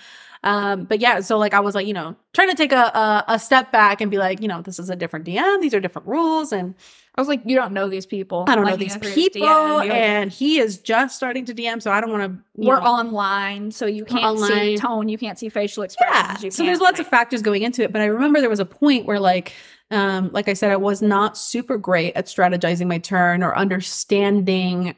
Um, 0.43 0.83
but 0.83 0.99
yeah, 0.99 1.21
so 1.21 1.37
like 1.37 1.53
I 1.53 1.61
was 1.61 1.73
like, 1.73 1.87
you 1.87 1.93
know, 1.93 2.15
trying 2.33 2.49
to 2.49 2.55
take 2.55 2.73
a, 2.73 2.75
a 2.75 3.23
a 3.29 3.39
step 3.39 3.71
back 3.71 4.01
and 4.01 4.11
be 4.11 4.17
like, 4.17 4.41
you 4.41 4.47
know, 4.47 4.61
this 4.61 4.77
is 4.77 4.89
a 4.89 4.95
different 4.95 5.25
DM, 5.25 5.61
these 5.61 5.73
are 5.73 5.79
different 5.79 6.07
rules, 6.07 6.51
and 6.51 6.75
i 7.15 7.21
was 7.21 7.27
like 7.27 7.41
you 7.45 7.55
don't 7.55 7.73
know 7.73 7.87
these 7.87 8.07
people 8.07 8.43
I 8.47 8.55
don't 8.55 8.65
know 8.65 8.75
these 8.75 8.97
people, 8.97 9.47
DM, 9.47 9.89
and 9.91 10.31
he 10.31 10.57
is 10.57 10.79
just 10.79 11.15
starting 11.15 11.45
to 11.45 11.53
DM, 11.53 11.81
so 11.81 11.91
I 11.91 12.01
don't 12.01 12.11
want 12.11 12.23
to. 12.23 12.43
we're 12.55 12.81
online 12.81 13.71
so 13.71 13.85
you 13.85 14.03
can't 14.03 14.39
see 14.39 14.77
tone 14.77 15.07
you 15.07 15.17
can't 15.17 15.39
see 15.39 15.49
facial 15.49 15.83
yeah. 15.83 15.85
expressions 15.85 16.43
you 16.43 16.51
So 16.51 16.65
there's 16.65 16.81
lots 16.81 16.99
of 16.99 17.07
factors 17.07 17.41
going 17.41 17.61
into 17.61 17.83
it, 17.83 17.93
but 17.93 18.01
I 18.01 18.05
remember 18.05 18.41
there 18.41 18.49
was 18.49 18.59
a 18.59 18.65
point 18.65 19.05
where 19.05 19.19
like. 19.19 19.53
Um, 19.91 20.31
like 20.31 20.47
I 20.47 20.53
said, 20.53 20.71
I 20.71 20.77
was 20.77 21.03
not 21.03 21.37
super 21.37 21.77
great 21.77 22.15
at 22.15 22.25
strategizing 22.25 22.87
my 22.87 22.97
turn 22.97 23.43
or 23.43 23.55
understanding 23.55 24.95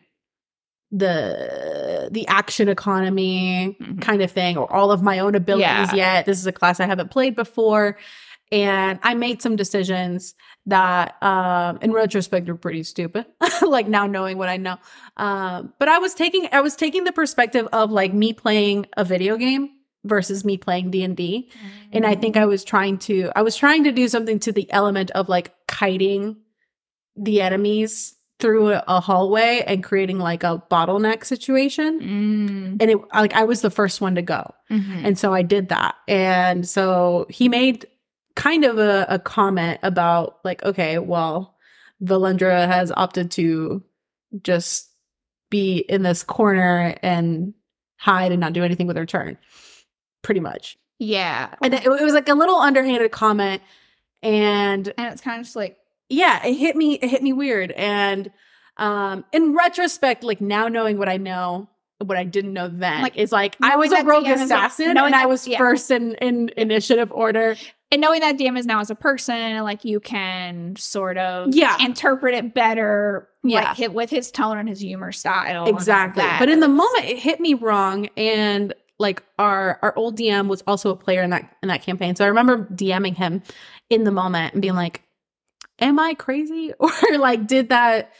the 1.00 2.10
the 2.12 2.28
action 2.28 2.70
economy 2.70 3.76
Mhm. 3.82 4.02
kind 4.02 4.22
of 4.22 4.32
thing 4.32 4.58
or 4.58 4.72
all 4.72 4.92
of 4.92 5.02
my 5.02 5.20
own 5.20 5.36
abilities 5.36 5.92
Yeah. 5.94 5.96
yet. 5.96 6.26
This 6.26 6.40
is 6.40 6.48
a 6.48 6.52
class 6.52 6.80
I 6.80 6.86
haven't 6.86 7.12
played 7.12 7.36
before. 7.36 7.98
And 8.52 9.00
I 9.02 9.16
made 9.16 9.42
some 9.42 9.56
decisions 9.56 10.36
that 10.68 11.22
um 11.24 11.80
in 11.82 11.92
retrospect 11.92 12.48
are 12.50 12.56
pretty 12.56 12.84
stupid. 12.84 13.26
like 13.62 13.88
now 13.88 14.06
knowing 14.08 14.38
what 14.38 14.50
I 14.50 14.58
know. 14.58 14.78
Um 15.18 15.74
but 15.80 15.90
I 15.90 15.98
was 16.00 16.14
taking 16.14 16.48
I 16.52 16.62
was 16.62 16.76
taking 16.76 17.04
the 17.04 17.12
perspective 17.12 17.68
of 17.74 17.92
like 17.92 18.14
me 18.14 18.34
playing 18.34 18.86
a 18.96 19.04
video 19.04 19.36
game 19.38 19.70
versus 20.04 20.46
me 20.46 20.56
playing 20.58 20.92
D&D. 20.92 21.50
And 21.92 22.06
I 22.06 22.14
think 22.14 22.38
I 22.38 22.46
was 22.46 22.64
trying 22.64 23.00
to 23.00 23.32
I 23.36 23.42
was 23.42 23.56
trying 23.56 23.84
to 23.86 23.92
do 23.92 24.08
something 24.08 24.40
to 24.42 24.52
the 24.52 24.72
element 24.72 25.10
of 25.12 25.28
like 25.28 25.52
kiting 25.68 26.38
the 27.18 27.42
enemies 27.42 28.15
through 28.40 28.74
a, 28.74 29.00
hallway 29.00 29.64
and 29.66 29.82
creating 29.84 30.20
like 30.20 30.44
a 30.44 30.62
bottleneck 30.70 31.24
situation. 31.24 32.00
Mm, 32.02 32.82
And 32.82 32.92
it 32.92 32.98
like 33.14 33.34
I 33.34 33.46
was 33.46 33.62
the 33.62 33.70
first 33.70 34.02
one 34.02 34.16
to 34.16 34.22
go. 34.22 34.54
mhm. 34.70 35.06
And 35.06 35.18
so 35.18 35.34
I 35.34 35.42
did 35.42 35.70
that. 35.70 35.96
And 36.08 36.68
so 36.68 37.26
he 37.30 37.48
made 37.48 37.86
kind 38.36 38.66
of 38.66 38.78
a, 38.78 39.06
a 39.08 39.20
comment 39.20 39.80
about 39.84 40.40
like, 40.44 40.64
okay, 40.64 41.00
well, 41.00 41.56
Valendra 42.04 42.68
has 42.68 42.92
opted 42.96 43.32
to 43.32 43.82
just 44.44 44.90
be 45.50 45.78
in 45.78 46.04
this 46.04 46.22
corner 46.24 46.98
and 47.02 47.54
hide 47.98 48.34
and 48.34 48.42
not 48.42 48.52
do 48.52 48.64
anything 48.66 48.88
with 48.88 48.98
her 48.98 49.06
turn. 49.06 49.38
Pretty 50.24 50.42
much. 50.42 50.78
yeah 51.00 51.54
And 51.62 51.74
it, 51.74 51.86
it 51.86 52.04
was 52.04 52.14
like 52.14 52.28
a 52.28 52.34
little 52.34 52.58
underhanded 52.58 53.12
comment. 53.12 53.62
And 54.22 54.92
and 54.98 55.14
it's 55.14 55.22
kind 55.22 55.40
of 55.40 55.46
just 55.46 55.56
like 55.56 55.78
yeah, 56.10 56.46
it 56.46 56.54
hit 56.56 56.76
me, 56.76 56.94
it 56.96 57.10
hit 57.10 57.24
me 57.24 57.34
weird. 57.34 57.72
And 57.72 58.32
um 58.78 59.24
in 59.32 59.56
retrospect, 59.56 60.24
like 60.24 60.42
now 60.42 60.68
knowing 60.68 60.98
what 60.98 61.08
I 61.10 61.18
know, 61.18 61.70
what 62.04 62.18
I 62.18 62.24
didn't 62.26 62.54
know 62.54 62.68
then, 62.68 63.02
Like, 63.02 63.16
is 63.18 63.32
like 63.32 63.56
I 63.62 63.76
was 63.78 63.92
a 63.92 64.04
rogue 64.04 64.26
DM 64.26 64.42
assassin 64.44 64.98
and 64.98 65.16
I 65.16 65.26
was 65.26 65.48
yeah. 65.48 65.58
first 65.58 65.92
in, 65.92 66.16
in 66.16 66.50
initiative 66.58 67.12
order. 67.12 67.56
and 67.92 68.02
knowing 68.02 68.20
that 68.20 68.38
DM 68.38 68.58
is 68.58 68.66
now 68.66 68.82
as 68.82 68.90
a 68.90 68.96
person, 68.96 69.64
like 69.64 69.86
you 69.86 70.00
can 70.02 70.76
sort 70.76 71.18
of 71.18 71.56
Yeah. 71.56 71.78
interpret 71.80 72.36
it 72.36 72.54
better, 72.54 73.30
Yeah. 73.44 73.62
like 73.70 73.78
hit 73.78 73.94
with 73.94 74.10
his 74.10 74.30
tone 74.30 74.58
and 74.58 74.68
his 74.68 74.82
humor 74.82 75.14
style. 75.14 75.68
Exactly. 75.70 76.26
But 76.40 76.50
in 76.50 76.60
the 76.60 76.68
moment 76.68 77.06
it 77.06 77.18
hit 77.20 77.40
me 77.40 77.54
wrong 77.54 78.10
and 78.18 78.74
like 79.00 79.24
our 79.40 79.80
our 79.82 79.94
old 79.98 80.18
DM 80.18 80.48
was 80.48 80.64
also 80.68 80.90
a 80.90 80.96
player 80.98 81.22
in 81.24 81.30
that 81.30 81.50
in 81.64 81.70
that 81.70 81.82
campaign. 81.82 82.16
So 82.18 82.26
I 82.26 82.28
remember 82.28 82.66
DMing 82.74 83.16
him 83.16 83.42
in 83.90 84.04
the 84.04 84.12
moment 84.12 84.52
and 84.54 84.62
being 84.62 84.76
like, 84.76 85.02
Am 85.80 86.00
I 86.00 86.14
crazy? 86.14 86.74
Or 86.80 87.18
like 87.18 87.48
did 87.48 87.70
that 87.70 88.12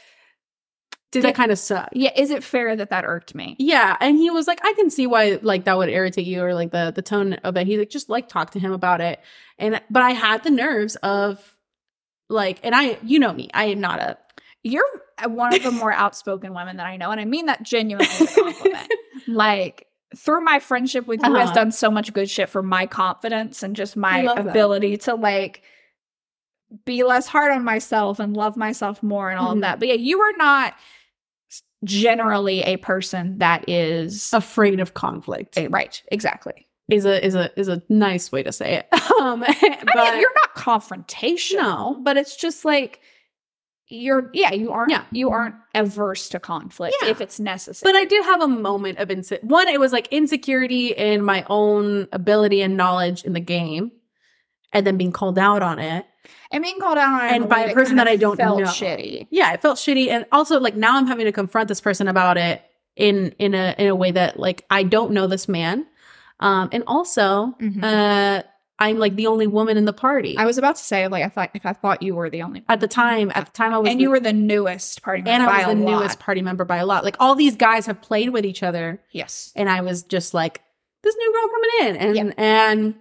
did 1.12 1.22
that 1.24 1.34
kind 1.34 1.50
of 1.52 1.58
suck? 1.58 1.88
yeah, 1.92 2.10
is 2.16 2.30
it 2.30 2.42
fair 2.44 2.76
that 2.76 2.90
that 2.90 3.04
irked 3.04 3.34
me? 3.34 3.56
Yeah, 3.58 3.96
and 4.00 4.18
he 4.18 4.28
was 4.30 4.46
like, 4.46 4.60
I 4.62 4.72
can 4.74 4.90
see 4.90 5.06
why 5.06 5.38
like 5.40 5.64
that 5.64 5.78
would 5.78 5.88
irritate 5.88 6.26
you 6.26 6.42
or 6.42 6.52
like 6.54 6.72
the 6.72 6.92
the 6.94 7.00
tone 7.02 7.34
of 7.34 7.56
it. 7.56 7.66
He 7.66 7.78
like 7.78 7.90
just 7.90 8.10
like 8.10 8.28
talk 8.28 8.50
to 8.50 8.58
him 8.58 8.72
about 8.72 9.00
it, 9.00 9.20
and 9.58 9.80
but 9.88 10.02
I 10.02 10.10
had 10.10 10.42
the 10.42 10.50
nerves 10.50 10.96
of 10.96 11.56
like, 12.28 12.58
and 12.64 12.74
I 12.74 12.98
you 13.02 13.18
know 13.18 13.32
me, 13.32 13.48
I 13.54 13.66
am 13.66 13.80
not 13.80 14.00
a 14.00 14.18
You're 14.62 14.84
one 15.26 15.54
of 15.54 15.62
the 15.62 15.70
more 15.70 15.92
outspoken 16.04 16.52
women 16.54 16.76
that 16.78 16.86
I 16.86 16.96
know, 16.98 17.10
and 17.10 17.20
I 17.20 17.24
mean 17.24 17.46
that 17.46 17.62
genuinely 17.62 18.26
compliment. 18.26 18.92
like 19.26 19.86
through 20.16 20.42
my 20.42 20.58
friendship 20.58 21.06
with 21.06 21.20
you 21.24 21.34
has 21.34 21.46
Uh-huh. 21.50 21.54
done 21.54 21.72
so 21.72 21.90
much 21.90 22.12
good 22.12 22.28
shit 22.28 22.48
for 22.48 22.62
my 22.62 22.86
confidence 22.86 23.62
and 23.62 23.74
just 23.76 23.96
my 23.96 24.22
love 24.22 24.36
that. 24.36 24.50
ability 24.50 24.96
to 24.98 25.14
like 25.14 25.62
be 26.84 27.02
less 27.04 27.26
hard 27.26 27.52
on 27.52 27.64
myself 27.64 28.18
and 28.18 28.36
love 28.36 28.56
myself 28.56 29.02
more 29.02 29.30
and 29.30 29.38
all 29.38 29.50
Mhm. 29.50 29.56
of 29.56 29.60
that. 29.62 29.78
But 29.78 29.88
yeah, 29.88 29.94
you 29.94 30.20
are 30.20 30.32
not 30.36 30.74
generally 31.84 32.62
a 32.62 32.76
person 32.78 33.38
that 33.38 33.68
is 33.68 34.30
afraid 34.32 34.80
of 34.80 34.94
conflict. 34.94 35.56
Eh, 35.58 35.68
right, 35.70 36.02
exactly. 36.10 36.66
Is 36.90 37.04
a 37.04 37.24
is 37.24 37.34
a 37.34 37.50
is 37.58 37.68
a 37.68 37.82
nice 37.88 38.30
way 38.30 38.42
to 38.42 38.52
say 38.52 38.74
it. 38.74 38.88
um, 39.20 39.40
but 39.40 39.48
I 39.62 40.10
mean, 40.12 40.20
you're 40.20 40.34
not 40.34 40.54
confrontational, 40.54 41.56
No. 41.96 42.00
but 42.02 42.16
it's 42.16 42.36
just 42.36 42.64
like 42.64 43.00
you're 43.88 44.30
yeah, 44.32 44.52
you 44.52 44.70
aren't 44.72 44.90
Yeah. 44.90 45.02
you 45.12 45.30
aren't 45.30 45.54
averse 45.74 46.28
to 46.30 46.40
conflict 46.40 46.96
Yeah. 47.02 47.08
if 47.10 47.20
it's 47.20 47.38
necessary. 47.38 47.92
but 47.92 47.98
I 47.98 48.04
did 48.04 48.24
have 48.24 48.40
a 48.40 48.48
moment 48.48 48.98
of 48.98 49.08
inse- 49.08 49.42
one. 49.44 49.68
It 49.68 49.78
was 49.80 49.92
like 49.92 50.08
insecurity 50.08 50.88
in 50.88 51.22
my 51.22 51.44
own 51.48 52.08
ability 52.12 52.62
and 52.62 52.76
knowledge 52.76 53.24
in 53.24 53.32
the 53.32 53.40
game, 53.40 53.90
and 54.72 54.86
then 54.86 54.96
being 54.96 55.12
called 55.12 55.38
out 55.38 55.62
on 55.62 55.78
it. 55.78 56.04
And 56.50 56.62
being 56.62 56.78
called 56.80 56.98
out 56.98 57.22
on 57.22 57.28
And 57.34 57.48
by 57.48 57.60
a 57.64 57.74
person 57.74 57.96
that 57.96 58.08
I 58.08 58.16
don't 58.16 58.36
felt 58.36 58.58
know. 58.60 58.66
shitty. 58.66 59.26
yeah 59.30 59.52
it 59.52 59.62
felt 59.62 59.78
shitty 59.78 60.08
and 60.08 60.26
also 60.32 60.58
like 60.60 60.76
now 60.76 60.96
i'm 60.96 61.06
having 61.06 61.24
to 61.26 61.32
confront 61.32 61.68
this 61.68 61.80
person 61.80 62.08
about 62.08 62.36
it 62.38 62.62
in 62.96 63.34
in 63.38 63.54
a 63.54 63.74
in 63.78 63.88
a 63.88 63.94
way 63.94 64.10
that 64.10 64.38
like 64.38 64.64
i 64.70 64.82
don't 64.82 65.12
know 65.12 65.26
this 65.26 65.48
man 65.48 65.86
um 66.40 66.68
and 66.72 66.84
also 66.86 67.54
Mhm. 67.60 67.82
uh 67.82 68.42
i'm 68.78 68.98
like 68.98 69.16
the 69.16 69.26
only 69.26 69.46
woman 69.46 69.76
in 69.76 69.84
the 69.86 69.92
party 69.92 70.36
I 70.38 70.44
was 70.44 70.58
about 70.58 70.76
to 70.76 70.82
say 70.82 71.08
like 71.08 71.24
I 71.24 71.28
thought 71.30 71.50
if 71.54 71.64
I 71.64 71.72
thought 71.72 72.02
you 72.02 72.14
were 72.14 72.28
the 72.30 72.42
only 72.42 72.62
at 72.68 72.80
the 72.80 72.88
time 72.88 73.32
at 73.34 73.46
the 73.46 73.52
time 73.52 73.72
i 73.72 73.78
was 73.78 73.88
and 73.90 73.98
the, 73.98 74.02
you 74.02 74.10
were 74.10 74.20
the 74.20 74.32
newest 74.34 75.02
party 75.02 75.22
member 75.22 75.30
and 75.30 75.42
i 75.50 75.66
was 75.66 75.76
the 75.76 75.82
lot. 75.82 75.98
newest 76.00 76.18
party 76.20 76.42
member 76.42 76.64
by 76.66 76.76
a 76.78 76.86
lot 76.86 77.02
like 77.04 77.16
all 77.20 77.34
these 77.34 77.56
guys 77.56 77.86
have 77.86 78.00
played 78.02 78.30
with 78.30 78.44
each 78.44 78.62
other 78.62 79.00
Yes. 79.12 79.52
and 79.56 79.68
i 79.70 79.80
was 79.80 80.02
just 80.02 80.34
like 80.34 80.60
this 81.02 81.16
new 81.18 81.32
girl 81.32 81.48
coming 81.48 81.70
in 81.88 81.96
and 81.96 82.16
Yeah. 82.16 82.32
and 82.36 82.94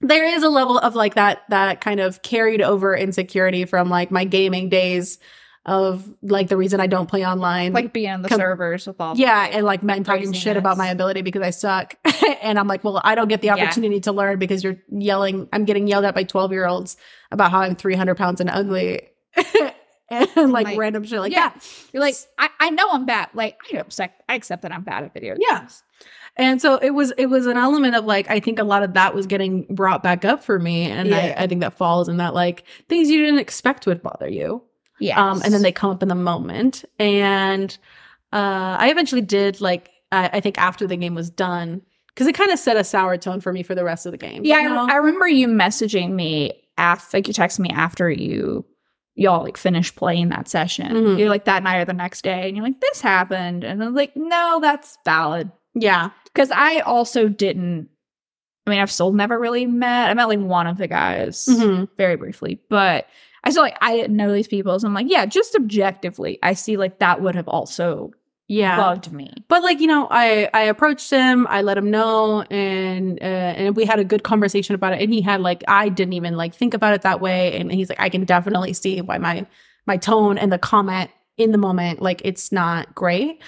there 0.00 0.24
is 0.24 0.42
a 0.42 0.48
level 0.48 0.78
of 0.78 0.94
like 0.94 1.14
that 1.14 1.42
that 1.48 1.80
kind 1.80 2.00
of 2.00 2.22
carried 2.22 2.62
over 2.62 2.96
insecurity 2.96 3.64
from 3.64 3.88
like 3.90 4.10
my 4.10 4.24
gaming 4.24 4.68
days 4.68 5.18
of 5.66 6.08
like 6.22 6.48
the 6.48 6.56
reason 6.56 6.80
i 6.80 6.86
don't 6.86 7.08
play 7.08 7.26
online 7.26 7.72
Like 7.74 7.92
being 7.92 8.08
on 8.10 8.22
the 8.22 8.28
Com- 8.28 8.38
servers 8.38 8.86
with 8.86 8.98
all 9.00 9.16
Yeah, 9.18 9.48
and 9.52 9.66
like 9.66 9.82
men 9.82 10.04
talking 10.04 10.32
shit 10.32 10.56
about 10.56 10.78
my 10.78 10.86
ability 10.88 11.20
because 11.22 11.42
I 11.42 11.50
suck. 11.50 11.94
and 12.42 12.58
I'm 12.58 12.66
like, 12.68 12.84
well, 12.84 13.00
I 13.04 13.14
don't 13.14 13.28
get 13.28 13.40
the 13.42 13.48
Yeah. 13.48 13.54
opportunity 13.56 14.00
to 14.00 14.12
learn 14.12 14.38
because 14.38 14.62
you're 14.64 14.76
yelling. 14.88 15.48
I'm 15.52 15.64
getting 15.66 15.86
yelled 15.86 16.04
at 16.06 16.14
by 16.14 16.22
12 16.22 16.52
year 16.52 16.66
olds 16.66 16.96
about 17.32 17.50
how 17.50 17.60
I'm 17.60 17.74
300 17.76 18.14
pounds 18.14 18.40
and 18.40 18.48
ugly, 18.48 19.08
and 20.10 20.52
like, 20.52 20.66
Like, 20.66 20.78
random 20.78 21.04
shit 21.04 21.18
like 21.20 21.32
yeah. 21.32 21.50
that. 21.50 21.68
You're 21.92 22.02
like, 22.02 22.14
I, 22.38 22.48
I 22.60 22.70
know 22.70 22.88
I'm 22.90 23.04
bad. 23.04 23.28
Like 23.34 23.58
I 23.72 23.78
accept 23.78 24.22
I 24.28 24.34
accept 24.36 24.62
that 24.62 24.72
I'm 24.72 24.82
bad 24.84 25.04
at 25.04 25.12
video 25.12 25.34
Yeah. 25.38 25.68
And 26.38 26.62
so 26.62 26.76
it 26.76 26.90
was 26.90 27.12
it 27.18 27.26
was 27.26 27.46
an 27.46 27.56
element 27.56 27.96
of 27.96 28.04
like 28.04 28.30
I 28.30 28.38
think 28.40 28.58
a 28.58 28.64
lot 28.64 28.82
of 28.84 28.94
that 28.94 29.14
was 29.14 29.26
getting 29.26 29.62
brought 29.74 30.02
back 30.02 30.24
up 30.24 30.42
for 30.44 30.58
me, 30.58 30.84
and 30.90 31.08
Yeah. 31.08 31.34
I, 31.36 31.44
I 31.44 31.46
think 31.48 31.60
that 31.62 31.74
falls 31.76 32.08
in 32.08 32.18
that 32.18 32.32
like 32.34 32.64
things 32.88 33.10
you 33.10 33.18
didn't 33.24 33.40
expect 33.40 33.86
would 33.86 34.02
bother 34.02 34.28
you. 34.28 34.62
Yeah. 35.00 35.30
um, 35.30 35.42
and 35.44 35.52
then 35.54 35.62
they 35.62 35.70
come 35.72 35.90
up 35.90 36.02
in 36.02 36.08
the 36.08 36.14
moment. 36.16 36.84
And 36.98 37.76
uh, 38.32 38.76
I 38.80 38.90
eventually 38.90 39.20
did 39.20 39.60
like 39.60 39.90
I, 40.12 40.30
I 40.34 40.40
think 40.40 40.58
after 40.58 40.86
the 40.86 40.96
game 40.96 41.14
was 41.14 41.30
done 41.30 41.82
because 42.08 42.26
it 42.26 42.34
kind 42.34 42.50
of 42.50 42.58
set 42.58 42.76
a 42.76 42.84
sour 42.84 43.16
tone 43.16 43.40
for 43.40 43.52
me 43.52 43.62
for 43.62 43.74
the 43.74 43.84
rest 43.84 44.06
of 44.06 44.12
the 44.12 44.18
game. 44.18 44.44
Yeah, 44.44 44.60
you 44.60 44.68
know? 44.68 44.86
I, 44.88 44.92
I 44.92 44.96
remember 44.96 45.28
you 45.28 45.48
messaging 45.48 46.12
me 46.12 46.64
after 46.76 47.16
like 47.16 47.26
you 47.28 47.34
texted 47.34 47.60
me 47.60 47.70
after 47.70 48.08
you 48.10 48.64
y'all 49.14 49.42
like 49.42 49.56
finished 49.56 49.96
playing 49.96 50.28
that 50.28 50.46
session. 50.48 50.92
Mhm. 50.92 51.18
You're 51.18 51.28
like 51.28 51.44
that 51.46 51.62
night 51.64 51.78
or 51.80 51.84
the 51.84 51.92
next 51.92 52.22
day, 52.22 52.46
and 52.48 52.56
you're 52.56 52.64
like, 52.64 52.80
this 52.80 53.00
happened. 53.00 53.64
And 53.64 53.82
I'm 53.82 53.94
like, 53.94 54.16
no, 54.16 54.58
that's 54.62 54.96
valid. 55.04 55.50
Yeah. 55.74 56.10
Because 56.24 56.50
I 56.50 56.80
also 56.80 57.28
didn't 57.28 57.88
I 58.66 58.70
mean, 58.70 58.80
I've 58.80 58.90
still 58.92 59.12
never 59.14 59.38
really 59.38 59.64
met. 59.64 60.10
I 60.10 60.14
met 60.14 60.28
like 60.28 60.40
one 60.40 60.66
of 60.66 60.76
the 60.76 60.86
guys 60.86 61.46
Mhm. 61.50 61.88
very 61.96 62.16
briefly, 62.16 62.60
but 62.68 63.06
I 63.42 63.48
still 63.50 63.62
like 63.62 63.78
I 63.80 63.96
didn't 63.96 64.16
know 64.16 64.30
these 64.32 64.48
people. 64.48 64.78
So 64.78 64.86
I'm 64.86 64.92
like, 64.92 65.06
yeah, 65.08 65.24
just 65.24 65.54
objectively, 65.54 66.38
I 66.42 66.52
see 66.52 66.76
like 66.76 66.98
that 66.98 67.22
would 67.22 67.34
have 67.34 67.48
also 67.48 68.12
Yeah. 68.46 68.76
bugged 68.76 69.10
me. 69.10 69.32
But 69.48 69.62
like 69.62 69.80
you 69.80 69.86
know, 69.86 70.06
I 70.10 70.50
I 70.52 70.62
approached 70.64 71.08
him, 71.10 71.46
I 71.48 71.62
let 71.62 71.78
him 71.78 71.90
know, 71.90 72.42
and 72.50 73.18
uh, 73.22 73.24
and 73.24 73.74
we 73.74 73.86
had 73.86 74.00
a 74.00 74.04
good 74.04 74.22
conversation 74.22 74.74
about 74.74 74.92
it. 74.92 75.00
And 75.00 75.14
he 75.14 75.22
had 75.22 75.40
like 75.40 75.64
I 75.66 75.88
didn't 75.88 76.12
even 76.12 76.36
like 76.36 76.54
think 76.54 76.74
about 76.74 76.92
it 76.92 77.02
that 77.02 77.22
way, 77.22 77.58
and 77.58 77.72
he's 77.72 77.88
like, 77.88 78.00
I 78.00 78.10
can 78.10 78.24
definitely 78.26 78.74
see 78.74 79.00
why 79.00 79.16
my 79.16 79.46
my 79.86 79.96
tone 79.96 80.36
and 80.36 80.52
the 80.52 80.58
comment 80.58 81.10
in 81.38 81.52
the 81.52 81.58
moment 81.58 82.02
like 82.02 82.20
it's 82.22 82.52
not 82.52 82.94
great. 82.94 83.40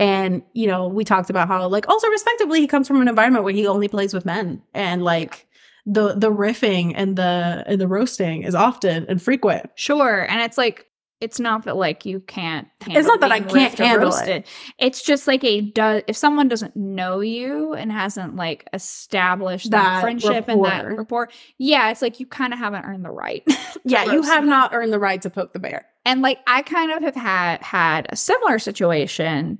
And 0.00 0.42
you 0.54 0.66
know, 0.66 0.88
we 0.88 1.04
talked 1.04 1.30
about 1.30 1.46
how 1.46 1.68
like 1.68 1.88
also 1.88 2.08
respectively, 2.08 2.60
he 2.60 2.66
comes 2.66 2.88
from 2.88 3.00
an 3.00 3.06
environment 3.06 3.44
where 3.44 3.52
he 3.54 3.66
only 3.68 3.86
plays 3.86 4.12
with 4.12 4.24
men, 4.24 4.62
and 4.74 5.04
like 5.04 5.46
the 5.86 6.14
the 6.14 6.32
riffing 6.32 6.94
and 6.96 7.14
the 7.16 7.62
and 7.66 7.80
the 7.80 7.86
roasting 7.86 8.42
is 8.42 8.54
often 8.54 9.06
and 9.08 9.20
frequent. 9.22 9.70
Sure. 9.76 10.22
And 10.28 10.40
it's 10.40 10.56
like 10.58 10.86
it's 11.20 11.38
not 11.38 11.64
that 11.66 11.76
like 11.76 12.06
you 12.06 12.20
can't 12.20 12.66
It's 12.86 13.06
not 13.06 13.20
that 13.20 13.30
I 13.30 13.40
can't 13.40 13.74
handle 13.78 14.08
it. 14.08 14.14
roasted. 14.14 14.44
It's 14.78 15.02
just 15.02 15.26
like 15.26 15.44
a 15.44 15.60
does 15.60 16.02
if 16.06 16.16
someone 16.16 16.48
doesn't 16.48 16.74
know 16.76 17.20
you 17.20 17.74
and 17.74 17.92
hasn't 17.92 18.36
like 18.36 18.66
established 18.72 19.70
that, 19.70 19.82
That 19.96 20.00
friendship 20.00 20.48
and 20.48 20.64
that 20.64 20.84
rapport. 20.86 20.96
rapport, 20.96 21.28
yeah, 21.58 21.90
it's 21.90 22.00
like 22.00 22.20
you 22.20 22.26
kind 22.26 22.54
of 22.54 22.58
haven't 22.58 22.84
earned 22.84 23.04
the 23.04 23.10
right. 23.10 23.42
Yeah, 23.84 24.04
you 24.12 24.22
have 24.22 24.44
me. 24.44 24.50
not 24.50 24.72
earned 24.74 24.92
the 24.94 24.98
right 24.98 25.20
to 25.22 25.30
poke 25.30 25.52
the 25.52 25.58
bear. 25.58 25.86
and 26.06 26.22
like 26.22 26.38
I 26.46 26.62
kind 26.62 26.90
of 26.92 27.02
have 27.02 27.14
had 27.16 27.62
had 27.62 28.06
a 28.10 28.16
similar 28.16 28.58
situation 28.58 29.58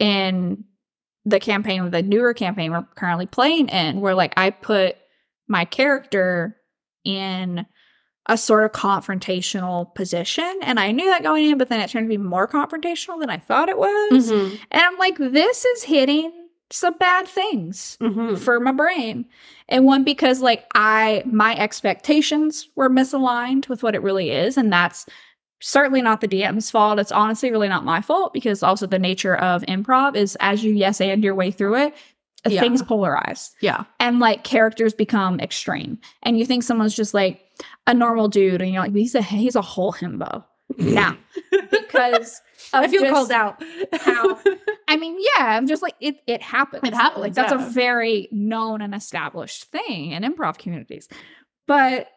in 0.00 0.64
the 1.24 1.38
campaign, 1.38 1.90
the 1.90 2.02
newer 2.02 2.34
campaign 2.34 2.72
we're 2.72 2.86
currently 2.96 3.26
playing 3.26 3.68
in, 3.68 4.00
where 4.00 4.14
like 4.16 4.34
I 4.36 4.50
put 4.50 4.96
my 5.46 5.64
character 5.64 6.56
in 7.04 7.66
a 8.26 8.36
sort 8.36 8.64
of 8.64 8.72
confrontational 8.72 9.94
position, 9.94 10.60
and 10.62 10.78
I 10.80 10.92
knew 10.92 11.06
that 11.06 11.22
going 11.22 11.50
in, 11.50 11.58
but 11.58 11.68
then 11.68 11.80
it 11.80 11.90
turned 11.90 12.06
to 12.06 12.08
be 12.08 12.16
more 12.22 12.46
confrontational 12.48 13.18
than 13.20 13.30
I 13.30 13.38
thought 13.38 13.68
it 13.68 13.78
was, 13.78 14.30
Mm-hmm. 14.30 14.56
and 14.70 14.82
I'm 14.82 14.98
like, 14.98 15.16
this 15.18 15.64
is 15.64 15.82
hitting 15.84 16.32
some 16.70 16.96
bad 16.98 17.26
things 17.26 17.98
Mm-hmm. 18.00 18.36
for 18.36 18.60
my 18.60 18.72
brain. 18.72 19.26
And 19.68 19.84
one 19.84 20.04
because 20.04 20.40
like 20.40 20.64
I 20.74 21.22
my 21.26 21.56
expectations 21.56 22.68
were 22.76 22.88
misaligned 22.90 23.68
with 23.68 23.82
what 23.82 23.94
it 23.94 24.02
really 24.02 24.30
is 24.30 24.56
and 24.56 24.72
that's 24.72 25.06
certainly 25.60 26.02
not 26.02 26.20
the 26.20 26.28
DM's 26.28 26.70
fault. 26.70 26.98
It's 26.98 27.12
honestly 27.12 27.50
really 27.50 27.68
not 27.68 27.84
my 27.84 28.00
fault 28.00 28.32
because 28.32 28.62
also 28.62 28.86
the 28.86 28.98
nature 28.98 29.36
of 29.36 29.62
improv 29.62 30.16
is 30.16 30.36
as 30.40 30.64
you 30.64 30.72
yes 30.72 31.00
and 31.00 31.22
your 31.22 31.34
way 31.34 31.50
through 31.50 31.76
it, 31.76 31.94
Yeah. 32.46 32.60
things 32.60 32.82
polarize 32.82 33.50
Yeah. 33.60 33.84
and 33.98 34.18
like 34.20 34.42
characters 34.44 34.94
become 34.94 35.38
extreme. 35.40 35.98
And 36.22 36.38
you 36.38 36.46
think 36.46 36.62
someone's 36.62 36.96
just 36.96 37.12
like 37.14 37.40
a 37.86 37.92
normal 37.94 38.28
dude 38.28 38.62
and 38.62 38.72
you're 38.72 38.82
like 38.82 38.94
he's 38.94 39.14
a 39.14 39.22
he's 39.22 39.56
a 39.56 39.62
whole 39.62 39.92
himbo. 39.92 40.44
Now, 40.78 41.18
because 41.70 42.40
I 42.72 42.86
feel 42.86 43.10
called 43.10 43.32
out. 43.32 43.60
how- 43.92 44.38
I 44.88 44.96
mean, 44.96 45.16
yeah, 45.18 45.56
I'm 45.56 45.66
just 45.66 45.82
like 45.82 45.94
it. 46.00 46.16
It 46.28 46.42
happens. 46.42 46.82
It 46.84 46.94
happens, 46.94 47.20
Like 47.22 47.34
that's 47.34 47.52
yeah. 47.52 47.66
a 47.66 47.70
very 47.70 48.28
known 48.30 48.80
and 48.80 48.94
established 48.94 49.64
thing 49.64 50.12
in 50.12 50.22
improv 50.22 50.58
communities. 50.58 51.08
But 51.66 52.08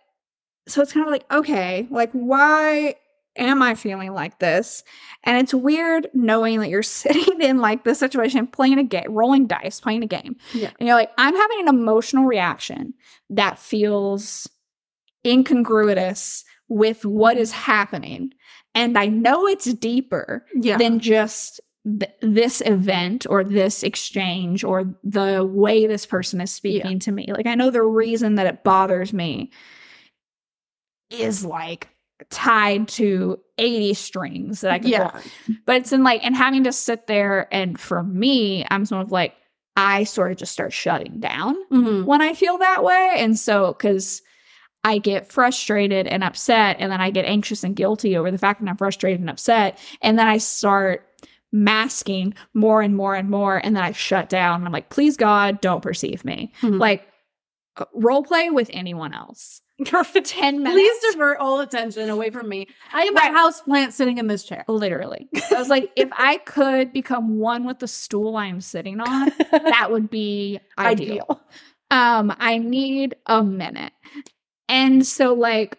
so 0.67 0.81
it's 0.81 0.93
kind 0.93 1.05
of 1.05 1.11
like, 1.11 1.25
okay, 1.31 1.87
like 1.89 2.11
why 2.11 2.95
am 3.36 3.61
I 3.61 3.75
feeling 3.75 4.13
like 4.13 4.39
this? 4.39 4.84
And 5.23 5.38
it's 5.38 5.53
weird 5.53 6.09
knowing 6.13 6.59
that 6.59 6.69
you're 6.69 6.84
sitting 6.84 7.41
in 7.41 7.57
like 7.59 7.84
this 7.84 7.99
situation, 7.99 8.47
playing 8.47 8.79
a 8.79 8.84
game, 8.84 9.11
rolling 9.11 9.47
dice, 9.47 9.79
playing 9.79 10.03
a 10.03 10.07
game, 10.07 10.36
Yeah. 10.53 10.71
and 10.79 10.88
you're 10.88 10.97
like, 10.97 11.11
I'm 11.17 11.36
having 11.36 11.61
an 11.61 11.67
emotional 11.67 12.25
reaction 12.25 12.93
that 13.29 13.57
feels 13.59 14.49
incongruous 15.25 16.43
with 16.67 17.05
what 17.05 17.38
is 17.38 17.51
happening, 17.51 18.31
and 18.75 18.97
I 18.97 19.07
know 19.07 19.47
it's 19.47 19.65
deeper 19.73 20.45
yeah. 20.55 20.77
than 20.77 20.99
just 20.99 21.59
th- 21.99 22.11
this 22.21 22.61
event 22.65 23.27
or 23.29 23.43
this 23.43 23.84
exchange 23.84 24.63
or 24.63 24.95
the 25.03 25.45
way 25.45 25.86
this 25.86 26.05
person 26.05 26.41
is 26.41 26.51
speaking 26.51 26.99
to 26.99 27.11
me. 27.11 27.27
Like, 27.31 27.45
I 27.45 27.55
know 27.55 27.69
the 27.69 27.84
reason 27.84 28.36
that 28.36 28.47
it 28.47 28.63
bothers 28.63 29.13
me 29.13 29.51
is 31.09 31.45
like 31.45 31.89
tied 32.30 32.88
to 32.89 33.38
80 33.57 33.93
strings 33.93 34.61
that 34.61 34.71
I 34.71 34.80
can 34.80 34.86
pull. 34.86 34.91
yeah. 34.91 35.55
But 35.65 35.78
it's 35.78 35.91
in 35.93 36.03
like, 36.03 36.24
and 36.24 36.36
having 36.36 36.63
to 36.65 36.71
sit 36.71 37.07
there, 37.07 37.47
and 37.53 37.80
for 37.80 38.03
me, 38.03 38.65
I'm 38.71 38.86
sort 38.86 39.03
of 39.03 39.11
like, 39.11 39.34
I 39.76 40.03
sort 40.03 40.32
of 40.32 40.38
just 40.38 40.51
start 40.53 40.71
shutting 40.74 41.19
down 41.19 41.55
Mhm. 41.71 42.05
when 42.05 42.21
I 42.21 42.34
feel 42.34 42.57
that 42.59 42.84
way. 42.84 43.13
And 43.17 43.38
so, 43.38 43.74
because 43.74 44.21
I 44.84 44.97
get 44.97 45.32
frustrated 45.32 46.07
and 46.07 46.24
upset, 46.24 46.76
and 46.80 46.91
then 46.91 46.99
I 47.01 47.09
get 47.09 47.26
anxious 47.26 47.63
and 47.63 47.76
guilty 47.76 48.17
over 48.17 48.30
the 48.30 48.38
fact 48.38 48.61
that 48.61 48.69
I'm 48.69 48.78
frustrated 48.78 49.19
and 49.21 49.30
upset. 49.30 49.80
And 50.01 50.19
then 50.19 50.28
I 50.28 50.38
start 50.38 51.07
masking 51.51 52.34
more 52.53 52.82
and 52.82 52.95
more 52.95 53.15
and 53.15 53.30
more. 53.30 53.57
And 53.57 53.76
then 53.76 53.84
I 53.84 53.91
shut 53.93 54.28
down. 54.30 54.55
And 54.57 54.65
I'm 54.65 54.71
like, 54.74 54.89
please, 54.89 55.17
God, 55.17 55.61
don't 55.61 55.82
perceive 55.82 56.26
me. 56.26 56.51
Mhm. 56.61 56.80
Like, 56.80 57.07
uh, 57.78 57.86
role 57.93 58.24
play 58.24 58.49
with 58.49 58.69
anyone 58.74 59.13
else. 59.13 59.61
For 59.86 60.21
10 60.21 60.61
minutes. 60.61 60.74
Please 60.76 61.11
divert 61.13 61.39
all 61.39 61.59
attention 61.59 62.09
away 62.09 62.30
from 62.30 62.47
me. 62.47 62.67
I 62.93 63.03
am 63.03 63.15
Right. 63.15 63.32
a 63.32 63.34
house 63.34 63.61
plant 63.61 63.93
sitting 63.93 64.17
in 64.17 64.28
this 64.28 64.43
chair. 64.43 64.63
Literally. 64.67 65.28
I 65.51 65.55
was 65.59 65.69
like, 65.69 65.91
if 65.95 66.09
I 66.13 66.38
could 66.38 66.93
become 66.93 67.39
one 67.39 67.65
with 67.65 67.80
the 67.80 67.88
stool 67.88 68.38
I'm 68.38 68.61
sitting 68.61 68.99
on, 68.99 69.32
that 69.51 69.88
would 69.91 70.09
be 70.09 70.59
ideal. 70.78 71.41
Um, 71.91 72.34
I 72.38 72.59
need 72.59 73.15
a 73.26 73.43
minute. 73.43 73.93
And 74.69 75.05
so 75.05 75.34
like 75.34 75.78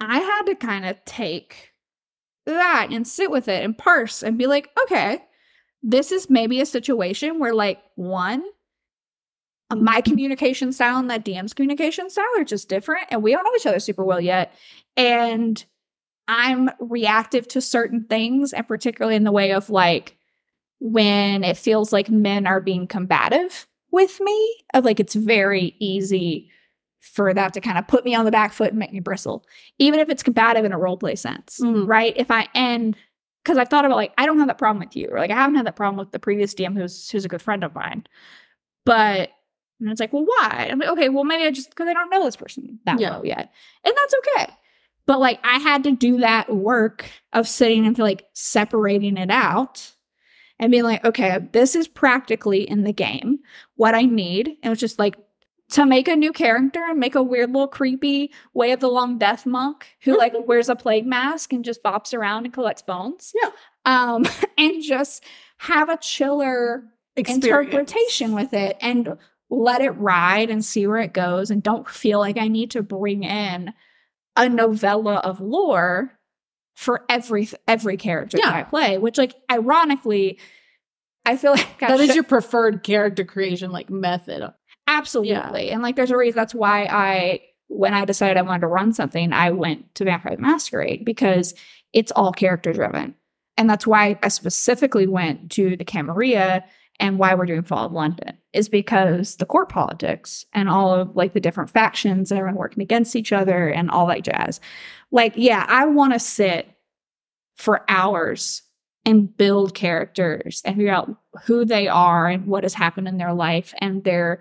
I 0.00 0.18
had 0.18 0.42
to 0.44 0.54
kind 0.54 0.84
of 0.84 1.02
take 1.04 1.70
that 2.46 2.88
and 2.90 3.06
sit 3.06 3.30
with 3.30 3.48
it 3.48 3.64
and 3.64 3.76
parse 3.76 4.22
and 4.22 4.36
be 4.36 4.46
like, 4.46 4.68
okay, 4.82 5.18
this 5.82 6.12
is 6.12 6.28
maybe 6.30 6.60
a 6.60 6.66
situation 6.66 7.38
where 7.38 7.54
like 7.54 7.78
one 7.94 8.42
my 9.76 10.00
communication 10.00 10.72
style 10.72 10.98
and 10.98 11.10
that 11.10 11.24
DM's 11.24 11.52
communication 11.54 12.10
style 12.10 12.24
are 12.38 12.44
just 12.44 12.68
different 12.68 13.06
and 13.10 13.22
we 13.22 13.32
don't 13.32 13.44
know 13.44 13.54
each 13.56 13.66
other 13.66 13.78
super 13.80 14.04
well 14.04 14.20
yet. 14.20 14.52
And 14.96 15.64
I'm 16.28 16.70
reactive 16.78 17.48
to 17.48 17.60
certain 17.60 18.04
things, 18.04 18.52
and 18.52 18.66
particularly 18.66 19.16
in 19.16 19.24
the 19.24 19.32
way 19.32 19.52
of 19.52 19.70
like 19.70 20.16
when 20.80 21.44
it 21.44 21.56
feels 21.56 21.92
like 21.92 22.10
men 22.10 22.46
are 22.46 22.60
being 22.60 22.86
combative 22.86 23.66
with 23.90 24.20
me, 24.20 24.56
of 24.74 24.84
like 24.84 25.00
it's 25.00 25.14
very 25.14 25.74
easy 25.78 26.50
for 27.00 27.34
that 27.34 27.52
to 27.54 27.60
kind 27.60 27.78
of 27.78 27.86
put 27.88 28.04
me 28.04 28.14
on 28.14 28.24
the 28.24 28.30
back 28.30 28.52
foot 28.52 28.70
and 28.70 28.78
make 28.78 28.92
me 28.92 29.00
bristle, 29.00 29.44
even 29.78 29.98
if 30.00 30.08
it's 30.08 30.22
combative 30.22 30.64
in 30.64 30.72
a 30.72 30.78
role 30.78 30.96
play 30.96 31.16
sense, 31.16 31.58
Mhm. 31.60 31.86
right? 31.88 32.14
If 32.16 32.30
I 32.30 32.48
end, 32.54 32.96
because 33.42 33.58
I've 33.58 33.68
thought 33.68 33.84
about 33.84 33.96
like 33.96 34.12
I 34.16 34.24
don't 34.24 34.38
have 34.38 34.46
that 34.46 34.58
problem 34.58 34.78
with 34.86 34.94
you, 34.96 35.08
or 35.10 35.18
like 35.18 35.30
I 35.32 35.34
haven't 35.34 35.56
had 35.56 35.66
that 35.66 35.76
problem 35.76 35.98
with 35.98 36.12
the 36.12 36.20
previous 36.20 36.54
DM 36.54 36.76
who's 36.76 37.10
who's 37.10 37.24
a 37.24 37.28
good 37.28 37.42
friend 37.42 37.64
of 37.64 37.74
mine, 37.74 38.04
but 38.86 39.30
and 39.82 39.90
it's 39.92 40.00
like, 40.00 40.12
well, 40.12 40.24
why? 40.24 40.68
I'm 40.70 40.78
like, 40.78 40.88
okay, 40.90 41.08
well, 41.08 41.24
maybe 41.24 41.44
I 41.44 41.50
just 41.50 41.70
because 41.70 41.88
I 41.88 41.92
don't 41.92 42.10
know 42.10 42.24
this 42.24 42.36
person 42.36 42.78
that 42.86 43.00
Yeah. 43.00 43.10
well 43.10 43.26
yet, 43.26 43.52
and 43.84 43.94
that's 43.96 44.14
okay. 44.36 44.52
But 45.06 45.18
like, 45.20 45.40
I 45.42 45.58
had 45.58 45.82
to 45.84 45.90
do 45.92 46.18
that 46.18 46.54
work 46.54 47.04
of 47.32 47.48
sitting 47.48 47.86
and 47.86 47.98
like 47.98 48.24
separating 48.34 49.16
it 49.16 49.30
out 49.30 49.92
and 50.60 50.70
being 50.70 50.84
like, 50.84 51.04
okay, 51.04 51.38
this 51.52 51.74
is 51.74 51.88
practically 51.88 52.68
in 52.68 52.84
the 52.84 52.92
game 52.92 53.40
what 53.74 53.94
I 53.96 54.02
need. 54.02 54.46
And 54.46 54.58
it 54.62 54.68
was 54.68 54.78
just 54.78 55.00
like 55.00 55.16
to 55.70 55.84
make 55.86 56.06
a 56.06 56.14
new 56.14 56.32
character 56.32 56.80
and 56.88 57.00
make 57.00 57.14
a 57.16 57.22
weird 57.22 57.50
little 57.50 57.66
creepy 57.66 58.30
way 58.54 58.70
of 58.70 58.78
the 58.78 58.88
long 58.90 59.18
death 59.18 59.44
monk 59.44 59.88
who 60.02 60.16
like 60.16 60.34
wears 60.46 60.68
a 60.68 60.76
plague 60.76 61.06
mask 61.06 61.52
and 61.52 61.64
just 61.64 61.82
bops 61.82 62.14
around 62.14 62.44
and 62.44 62.54
collects 62.54 62.82
bones. 62.82 63.32
Yeah. 63.42 63.50
Um, 63.84 64.24
and 64.58 64.82
just 64.84 65.24
have 65.58 65.88
a 65.88 65.96
chiller 65.96 66.84
Experience. 67.16 67.44
interpretation 67.44 68.32
with 68.32 68.52
it 68.54 68.76
and 68.80 69.16
let 69.52 69.82
it 69.82 69.90
ride 69.90 70.48
and 70.48 70.64
see 70.64 70.86
where 70.86 70.96
it 71.02 71.12
goes 71.12 71.50
and 71.50 71.62
don't 71.62 71.86
feel 71.86 72.18
like 72.18 72.38
I 72.38 72.48
need 72.48 72.70
to 72.70 72.82
bring 72.82 73.22
in 73.22 73.74
a 74.34 74.48
novella 74.48 75.16
of 75.16 75.40
lore 75.42 76.18
for 76.74 77.04
every 77.10 77.50
every 77.68 77.98
character 77.98 78.38
that 78.38 78.54
I 78.54 78.62
play, 78.62 78.96
which 78.96 79.18
like 79.18 79.34
ironically 79.50 80.38
I 81.26 81.36
feel 81.36 81.50
like 81.56 81.78
That 81.80 82.00
is 82.00 82.14
your 82.14 82.24
preferred 82.24 82.82
character 82.82 83.24
creation 83.24 83.70
like 83.72 83.90
method. 83.90 84.50
absolutely. 84.88 85.70
And 85.70 85.82
like 85.82 85.96
there's 85.96 86.10
a 86.10 86.16
reason 86.16 86.36
that's 86.36 86.54
why 86.54 86.84
I 86.86 87.40
when 87.68 87.92
I 87.92 88.06
decided 88.06 88.38
I 88.38 88.42
wanted 88.42 88.62
to 88.62 88.68
run 88.68 88.94
something, 88.94 89.34
I 89.34 89.50
went 89.50 89.94
to 89.96 90.04
Vampire 90.04 90.34
the 90.36 90.42
Masquerade 90.42 91.04
because 91.04 91.54
it's 91.92 92.12
all 92.12 92.32
character 92.32 92.72
driven. 92.72 93.14
And 93.58 93.68
that's 93.68 93.86
why 93.86 94.18
I 94.22 94.28
specifically 94.28 95.06
went 95.06 95.50
to 95.52 95.76
the 95.76 95.84
Camarilla 95.84 96.64
and 97.02 97.18
why 97.18 97.34
we're 97.34 97.44
doing 97.46 97.62
Fall 97.64 97.84
of 97.86 97.92
London 97.92 98.38
is 98.54 98.68
because 98.68 99.36
the 99.36 99.44
court 99.44 99.68
politics 99.68 100.46
and 100.54 100.68
all 100.70 100.94
of 100.94 101.14
like 101.16 101.34
the 101.34 101.40
different 101.40 101.68
factions 101.68 102.30
and 102.30 102.38
everyone 102.38 102.56
working 102.58 102.82
against 102.82 103.16
each 103.16 103.32
other 103.32 103.68
and 103.68 103.90
all 103.90 104.06
that 104.06 104.22
jazz. 104.22 104.60
Like, 105.10 105.34
yeah, 105.36 105.66
I 105.68 105.84
want 105.86 106.12
to 106.14 106.18
sit 106.18 106.68
for 107.56 107.84
hours 107.88 108.62
and 109.04 109.36
build 109.36 109.74
characters 109.74 110.62
and 110.64 110.76
figure 110.76 110.92
out 110.92 111.10
who 111.46 111.64
they 111.64 111.88
are 111.88 112.28
and 112.28 112.46
what 112.46 112.62
has 112.62 112.72
happened 112.74 113.08
in 113.08 113.18
their 113.18 113.34
life 113.34 113.74
and 113.78 114.04
their 114.04 114.38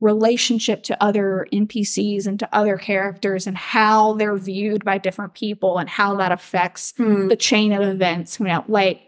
relationship 0.00 0.82
to 0.82 1.02
other 1.02 1.46
NPCs 1.52 2.26
and 2.26 2.38
to 2.40 2.48
other 2.54 2.76
characters 2.76 3.46
and 3.46 3.56
how 3.56 4.14
they're 4.14 4.36
viewed 4.36 4.84
by 4.84 4.98
different 4.98 5.32
people 5.32 5.78
and 5.78 5.88
how 5.88 6.16
that 6.16 6.32
affects 6.32 6.92
Hmm. 6.96 7.28
the 7.28 7.36
chain 7.36 7.72
of 7.72 7.82
events. 7.82 8.38
You 8.38 8.46
know, 8.46 8.64
like 8.68 9.00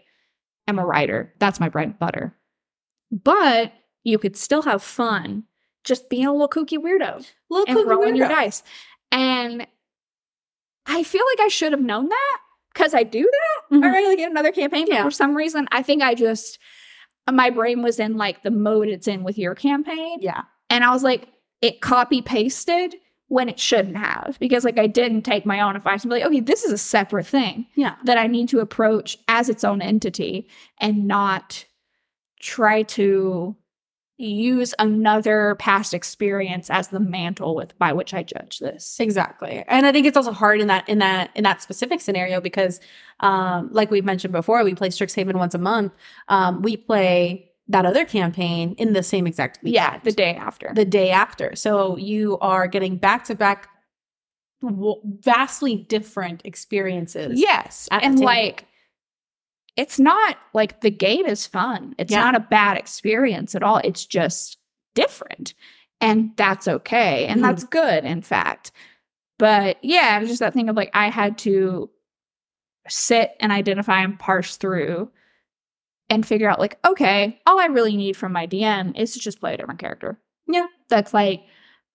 I'm 0.67 0.79
a 0.79 0.85
writer. 0.85 1.33
That's 1.37 1.59
my 1.59 1.69
bread 1.69 1.87
and 1.89 1.99
butter. 1.99 2.33
But 3.11 3.73
you 4.03 4.17
could 4.19 4.35
still 4.35 4.63
have 4.63 4.83
fun 4.83 5.43
just 5.83 6.09
being 6.09 6.25
a 6.25 6.31
little 6.31 6.49
kooky 6.49 6.77
weirdo 6.77 7.25
Little 7.49 7.65
and 7.67 7.77
kooky 7.77 7.89
rolling 7.89 8.15
your 8.15 8.27
dice. 8.27 8.63
And 9.11 9.67
I 10.85 11.03
feel 11.03 11.23
like 11.31 11.45
I 11.45 11.47
should 11.47 11.71
have 11.71 11.81
known 11.81 12.09
that 12.09 12.37
because 12.73 12.93
I 12.93 13.03
do 13.03 13.21
that 13.23 13.75
Mhm. 13.77 13.83
already 13.83 14.07
like 14.07 14.19
in 14.19 14.29
another 14.31 14.51
campaign. 14.51 14.85
Yeah. 14.87 15.03
for 15.03 15.11
some 15.11 15.35
reason, 15.35 15.67
I 15.71 15.81
think 15.81 16.01
I 16.01 16.13
just 16.15 16.59
my 17.31 17.49
brain 17.49 17.81
was 17.81 17.99
in 17.99 18.17
like 18.17 18.43
the 18.43 18.51
mode 18.51 18.87
it's 18.87 19.07
in 19.07 19.23
with 19.23 19.37
your 19.37 19.55
campaign. 19.55 20.17
Yeah. 20.21 20.43
And 20.69 20.83
I 20.83 20.91
was 20.91 21.01
like, 21.03 21.27
it 21.61 21.81
copy 21.81 22.21
pasted 22.21 22.95
when 23.29 23.49
it 23.49 23.59
shouldn't 23.59 23.97
have 23.97 24.37
because 24.39 24.63
like 24.63 24.77
I 24.77 24.85
didn't 24.85 25.23
take 25.23 25.43
my 25.45 25.59
own 25.61 25.75
advice 25.75 26.03
and 26.03 26.11
be 26.11 26.17
like, 26.17 26.25
okay, 26.27 26.39
this 26.41 26.63
is 26.63 26.71
a 26.71 26.77
separate 26.77 27.25
thing 27.25 27.65
Yeah. 27.75 27.95
that 28.03 28.19
I 28.19 28.27
need 28.27 28.49
to 28.49 28.59
approach 28.59 29.17
as 29.27 29.49
its 29.49 29.63
own 29.63 29.81
entity 29.81 30.47
and 30.79 31.07
not 31.07 31.65
try 32.39 32.83
to 32.83 33.55
use 34.17 34.73
another 34.79 35.55
past 35.59 35.93
experience 35.93 36.69
as 36.69 36.87
the 36.87 37.01
mantle 37.01 37.53
with 37.53 37.77
by 37.77 37.91
which 37.91 38.13
I 38.13 38.23
judge 38.23 38.59
this. 38.59 38.97
Exactly. 38.99 39.63
And 39.67 39.85
I 39.85 39.91
think 39.91 40.07
it's 40.07 40.15
also 40.15 40.31
hard 40.31 40.61
in 40.61 40.67
that 40.67 40.87
in 40.87 40.99
that 40.99 41.31
in 41.35 41.43
that 41.43 41.61
specific 41.61 41.99
scenario 41.99 42.39
because 42.39 42.79
um 43.19 43.67
like 43.73 43.91
we've 43.91 44.05
mentioned 44.05 44.31
before, 44.31 44.63
we 44.63 44.73
play 44.73 44.87
Strixhaven 44.89 45.35
once 45.35 45.53
a 45.53 45.57
month. 45.57 45.91
Um 46.29 46.61
we 46.61 46.77
play 46.77 47.51
that 47.67 47.85
other 47.85 48.05
campaign 48.05 48.75
in 48.77 48.93
the 48.93 49.03
same 49.03 49.27
exact 49.27 49.59
Yeah, 49.63 49.99
the 49.99 50.11
day 50.13 50.35
after. 50.35 50.71
the 50.73 50.85
day 50.85 51.09
after. 51.09 51.53
So 51.55 51.97
you 51.97 52.37
are 52.39 52.67
getting 52.67 52.95
back 52.97 53.25
to 53.25 53.35
back 53.35 53.67
vastly 54.61 55.75
different 55.89 56.41
experiences. 56.45 57.39
yes. 57.39 57.87
And 57.91 58.19
like 58.19 58.65
it's 59.77 59.99
not 59.99 60.37
like 60.53 60.81
the 60.81 60.91
game 60.91 61.25
is 61.25 61.45
fun. 61.45 61.95
It's 61.97 62.11
Yeah. 62.11 62.21
not 62.21 62.35
a 62.35 62.39
bad 62.39 62.77
experience 62.77 63.55
at 63.55 63.63
all. 63.63 63.77
It's 63.77 64.05
just 64.05 64.57
different. 64.93 65.53
And 66.01 66.31
that's 66.37 66.67
okay. 66.67 67.25
And 67.27 67.39
Mhm. 67.39 67.43
that's 67.43 67.63
good, 67.65 68.05
in 68.05 68.21
fact. 68.21 68.71
But 69.37 69.77
yeah, 69.83 70.15
it 70.15 70.21
was 70.21 70.29
just 70.29 70.39
that 70.39 70.53
thing 70.53 70.69
of 70.69 70.75
like 70.75 70.91
I 70.93 71.09
had 71.09 71.37
to 71.39 71.89
sit 72.87 73.31
and 73.39 73.51
identify 73.51 74.01
and 74.01 74.17
parse 74.19 74.57
through 74.57 75.11
and 76.09 76.25
figure 76.25 76.49
out 76.49 76.59
like, 76.59 76.77
okay, 76.85 77.41
all 77.45 77.59
I 77.59 77.65
really 77.65 77.97
need 77.97 78.15
from 78.15 78.31
my 78.31 78.45
DM 78.45 78.93
is 78.95 79.13
to 79.13 79.19
just 79.19 79.39
play 79.39 79.53
a 79.55 79.57
different 79.57 79.79
character. 79.79 80.21
Yeah. 80.47 80.67
That's 80.89 81.13
like 81.13 81.43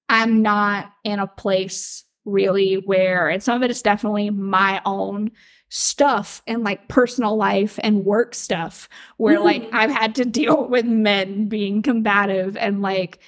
I'm 0.08 0.42
not 0.42 0.92
in 1.04 1.18
a 1.20 1.26
place 1.28 2.04
really 2.30 2.74
where 2.74 3.28
and 3.28 3.42
some 3.42 3.56
of 3.56 3.62
it 3.62 3.70
is 3.70 3.82
definitely 3.82 4.30
my 4.30 4.80
own 4.84 5.30
stuff 5.68 6.42
and 6.46 6.64
like 6.64 6.88
personal 6.88 7.36
life 7.36 7.78
and 7.82 8.04
work 8.04 8.34
stuff 8.34 8.88
where 9.18 9.38
like 9.40 9.62
Mhm. 9.62 9.68
I've 9.72 9.90
had 9.90 10.14
to 10.16 10.24
deal 10.40 10.66
with 10.68 10.84
men 10.84 11.46
being 11.48 11.82
combative 11.82 12.56
and 12.56 12.82
like 12.82 13.20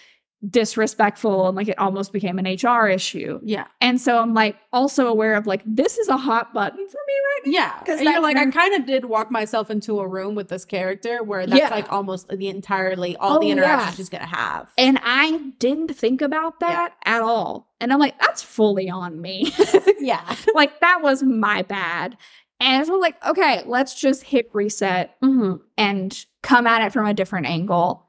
disrespectful 0.49 1.47
and 1.49 1.57
like 1.57 1.69
it 1.69 1.79
almost 1.79 2.13
became 2.13 2.39
an 2.39 2.47
HR 2.47 2.89
issue. 2.89 3.39
Yeah. 3.45 3.67
And 3.81 4.01
so 4.01 4.19
I'm 4.19 4.35
like 4.35 4.57
also 4.73 5.07
aware 5.07 5.35
of 5.35 5.47
like 5.47 5.63
this 5.65 5.99
is 5.99 6.09
a 6.09 6.17
hot 6.17 6.53
button 6.53 6.79
for 6.89 6.99
me 7.07 7.15
right 7.15 7.41
now. 7.47 7.53
Yeah. 7.53 7.79
Because 7.79 8.01
you're 8.01 8.21
like, 8.21 8.37
I 8.37 8.51
kind 8.51 8.75
of 8.75 8.87
did 8.87 9.05
walk 9.05 9.31
myself 9.31 9.71
into 9.71 10.01
a 10.01 10.07
room 10.09 10.35
with 10.35 10.49
this 10.49 10.65
character 10.65 11.23
where 11.23 11.47
that's 11.47 11.59
Yeah. 11.61 11.71
like 11.71 11.93
almost 11.93 12.29
the 12.29 12.49
entirely 12.49 13.17
all 13.17 13.37
Oh, 13.37 13.41
the 13.41 13.47
yeah. 13.47 13.53
interactions 13.53 13.97
she's 13.97 14.09
gonna 14.09 14.27
have. 14.27 14.69
And 14.77 14.99
I 15.03 15.39
didn't 15.59 15.95
think 15.97 16.23
about 16.23 16.61
that 16.61 16.95
at 17.05 17.23
all. 17.23 17.69
And 17.81 17.93
I'm 17.93 17.99
like, 18.01 18.19
that's 18.21 18.43
fully 18.43 18.91
on 18.91 19.21
me. 19.21 19.53
yeah. 20.01 20.35
like 20.55 20.81
that 20.81 21.03
was 21.03 21.23
my 21.23 21.63
bad. 21.63 22.17
And 22.61 22.87
so 22.87 22.97
like, 22.99 23.25
okay, 23.27 23.63
let's 23.67 23.95
just 24.01 24.23
hit 24.23 24.49
reset 24.53 25.17
hmm 25.23 25.55
and 25.77 26.25
come 26.43 26.67
at 26.67 26.83
it 26.83 26.93
from 26.93 27.07
a 27.07 27.15
different 27.15 27.47
angle 27.47 28.09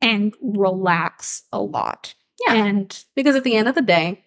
and 0.00 0.34
relax 0.40 1.42
a 1.52 1.60
lot. 1.60 2.14
Yeah. 2.46 2.54
And 2.54 3.04
Because 3.16 3.36
at 3.36 3.44
the 3.44 3.56
end 3.56 3.68
of 3.68 3.74
the 3.74 3.82
day, 3.82 4.24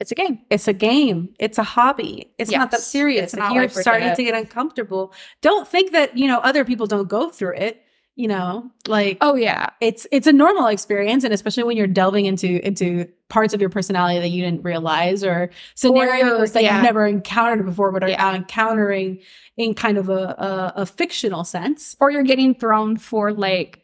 it's 0.00 0.10
a 0.10 0.16
game. 0.16 0.40
it's 0.50 0.66
a 0.66 0.72
game. 0.72 1.32
It's 1.38 1.58
a 1.58 1.62
hobby. 1.62 2.32
It's 2.38 2.50
not 2.50 2.72
that 2.72 2.80
serious. 2.80 3.32
It's 3.32 3.34
if 3.34 3.52
you're 3.52 3.62
like 3.62 3.70
starting 3.70 4.08
gonna- 4.08 4.16
get 4.24 4.34
uncomfortable, 4.34 5.14
don't 5.42 5.68
think 5.68 5.92
that, 5.92 6.16
you 6.18 6.26
know, 6.26 6.38
other 6.38 6.64
people 6.64 6.86
don't 6.88 7.08
go 7.08 7.30
through 7.30 7.54
it. 7.56 7.82
You 8.14 8.28
know, 8.28 8.70
like 8.88 9.16
Oh 9.22 9.36
yeah. 9.36 9.70
it's 9.80 10.06
it's 10.12 10.26
a 10.26 10.32
normal 10.34 10.66
experience. 10.66 11.24
And 11.24 11.32
especially 11.32 11.62
when 11.62 11.78
you're 11.78 11.86
delving 11.86 12.26
into 12.26 12.64
into 12.66 13.08
parts 13.30 13.54
of 13.54 13.60
your 13.62 13.70
personality 13.70 14.18
that 14.20 14.28
you 14.28 14.42
didn't 14.44 14.64
realize 14.64 15.24
or 15.24 15.48
scenarios 15.76 16.52
that 16.52 16.62
yeah. 16.62 16.74
you've 16.74 16.82
never 16.84 17.06
encountered 17.06 17.64
before, 17.64 17.90
but 17.90 18.02
are 18.02 18.10
Yeah. 18.10 18.34
encountering 18.34 19.20
in 19.56 19.72
kind 19.74 19.96
of 19.96 20.10
a, 20.10 20.12
a, 20.12 20.72
a 20.82 20.86
fictional 20.86 21.42
sense. 21.44 21.96
Or 22.00 22.10
you're 22.10 22.22
getting 22.22 22.54
thrown 22.54 22.98
for 22.98 23.32
like 23.32 23.81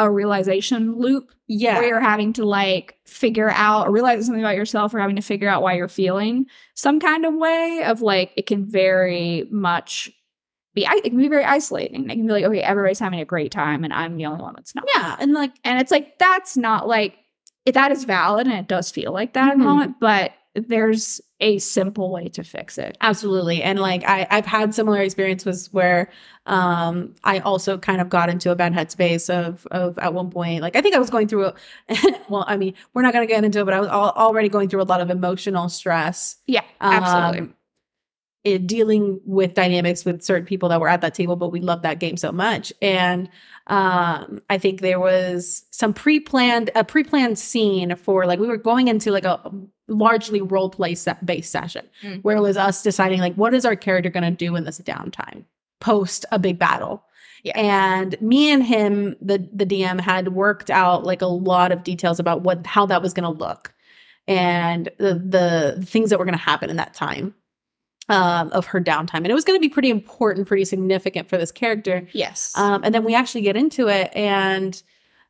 a 0.00 0.10
realization 0.10 0.96
loop 0.98 1.30
Yeah. 1.46 1.78
where 1.78 1.86
you're 1.88 2.00
having 2.00 2.32
to 2.34 2.44
like 2.46 2.96
figure 3.06 3.50
out 3.50 3.86
or 3.86 3.90
realize 3.92 4.24
something 4.24 4.42
about 4.42 4.56
yourself 4.56 4.94
or 4.94 4.98
having 4.98 5.16
to 5.16 5.22
figure 5.22 5.48
out 5.48 5.62
why 5.62 5.74
you're 5.74 5.88
feeling 5.88 6.46
some 6.74 6.98
kind 7.00 7.26
of 7.26 7.34
way 7.34 7.82
of 7.84 8.00
like 8.00 8.32
it 8.36 8.46
can 8.46 8.64
very 8.64 9.46
much 9.50 10.10
be 10.74 10.86
it 10.88 11.02
can 11.10 11.18
be 11.18 11.28
very 11.28 11.44
isolating. 11.44 12.08
It 12.08 12.14
can 12.14 12.26
be 12.26 12.32
like, 12.32 12.44
okay, 12.44 12.62
everybody's 12.62 12.98
having 12.98 13.20
a 13.20 13.24
great 13.24 13.52
time 13.52 13.84
and 13.84 13.92
I'm 13.92 14.16
the 14.16 14.24
only 14.26 14.40
one 14.42 14.54
that's 14.56 14.74
not. 14.74 14.84
yeah. 14.94 15.16
And 15.20 15.32
like 15.34 15.52
And 15.64 15.78
it's 15.80 15.90
like 15.90 16.18
that's 16.18 16.56
not 16.56 16.88
like 16.88 17.16
that 17.66 17.92
is 17.92 18.04
valid 18.04 18.46
and 18.46 18.56
it 18.56 18.66
does 18.68 18.90
feel 18.90 19.12
like 19.12 19.34
that 19.34 19.48
Mhm. 19.48 19.52
at 19.52 19.58
the 19.58 19.64
moment, 19.64 19.94
but 20.00 20.32
there's 20.68 21.20
a 21.40 21.58
simple 21.58 22.10
way 22.10 22.28
to 22.28 22.44
fix 22.44 22.78
it. 22.78 22.96
Absolutely. 23.00 23.62
And 23.62 23.78
like 23.78 24.04
I, 24.06 24.26
I've 24.30 24.46
had 24.46 24.74
similar 24.74 25.00
experiences 25.00 25.72
where 25.72 26.10
um 26.46 27.14
I 27.24 27.38
also 27.40 27.78
kind 27.78 28.00
of 28.00 28.08
got 28.08 28.28
into 28.28 28.50
a 28.50 28.56
bad 28.56 28.72
headspace 28.72 29.30
of 29.30 29.66
of 29.70 29.98
at 29.98 30.14
one 30.14 30.30
point, 30.30 30.62
like 30.62 30.76
I 30.76 30.80
think 30.80 30.94
I 30.94 30.98
was 30.98 31.10
going 31.10 31.28
through 31.28 31.46
a 31.46 31.54
well, 32.28 32.44
I 32.46 32.56
mean, 32.56 32.74
we're 32.94 33.02
not 33.02 33.12
gonna 33.12 33.26
get 33.26 33.44
into 33.44 33.60
it, 33.60 33.64
but 33.64 33.74
I 33.74 33.80
was 33.80 33.88
al- 33.88 34.12
already 34.12 34.48
going 34.48 34.68
through 34.68 34.82
a 34.82 34.84
lot 34.84 35.00
of 35.00 35.10
emotional 35.10 35.68
stress. 35.68 36.36
Yeah, 36.46 36.64
absolutely. 36.80 37.40
um, 37.40 37.54
in 38.42 38.66
dealing 38.66 39.20
with 39.24 39.54
dynamics 39.54 40.04
with 40.04 40.22
certain 40.22 40.46
people 40.46 40.70
that 40.70 40.80
were 40.80 40.88
at 40.88 41.02
that 41.02 41.14
table, 41.14 41.36
but 41.36 41.50
we 41.50 41.60
loved 41.60 41.82
that 41.82 41.98
game 41.98 42.16
so 42.16 42.32
much. 42.32 42.72
And 42.80 43.28
um, 43.66 44.40
I 44.48 44.56
think 44.56 44.80
there 44.80 44.98
was 44.98 45.64
some 45.70 45.92
pre-planned, 45.92 46.70
a 46.74 46.82
pre-planned 46.82 47.38
scene 47.38 47.94
for 47.96 48.24
like 48.24 48.38
we 48.38 48.48
were 48.48 48.56
going 48.56 48.88
into 48.88 49.10
like 49.10 49.26
a 49.26 49.38
largely 49.90 50.40
role 50.40 50.70
play 50.70 50.94
set 50.94 51.24
based 51.26 51.50
session 51.52 51.86
Mm. 52.04 52.22
where 52.22 52.36
it 52.36 52.40
was 52.40 52.56
us 52.56 52.82
deciding 52.82 53.20
like 53.20 53.34
what 53.34 53.52
is 53.54 53.64
our 53.64 53.76
character 53.76 54.08
going 54.10 54.24
to 54.24 54.30
do 54.30 54.56
in 54.56 54.64
this 54.64 54.78
downtime 54.80 55.44
post 55.80 56.24
a 56.32 56.38
big 56.38 56.58
battle. 56.58 57.04
Yeah. 57.42 57.58
And 57.58 58.20
me 58.20 58.50
and 58.52 58.62
him, 58.62 59.16
the 59.20 59.48
the 59.52 59.64
DM 59.66 59.98
had 60.00 60.28
worked 60.34 60.70
out 60.70 61.04
like 61.04 61.22
a 61.22 61.26
lot 61.26 61.72
of 61.72 61.82
details 61.84 62.20
about 62.20 62.42
what 62.42 62.66
how 62.66 62.86
that 62.86 63.00
was 63.02 63.12
going 63.14 63.24
to 63.24 63.38
look 63.44 63.72
and 64.28 64.90
the 64.98 65.14
the 65.14 65.84
things 65.86 66.10
that 66.10 66.18
were 66.18 66.24
going 66.26 66.36
to 66.36 66.44
happen 66.44 66.68
in 66.70 66.76
that 66.76 66.92
time 66.94 67.34
um, 68.10 68.50
of 68.52 68.66
her 68.66 68.80
downtime. 68.80 69.18
And 69.18 69.28
it 69.28 69.34
was 69.34 69.44
going 69.44 69.58
to 69.58 69.60
be 69.60 69.68
pretty 69.72 69.88
important, 69.90 70.48
pretty 70.48 70.64
significant 70.66 71.28
for 71.28 71.38
this 71.38 71.50
character. 71.52 72.06
yes. 72.12 72.52
Um, 72.56 72.82
and 72.84 72.94
then 72.94 73.04
we 73.04 73.14
actually 73.14 73.42
get 73.42 73.56
into 73.56 73.88
it, 73.88 74.10
and 74.14 74.82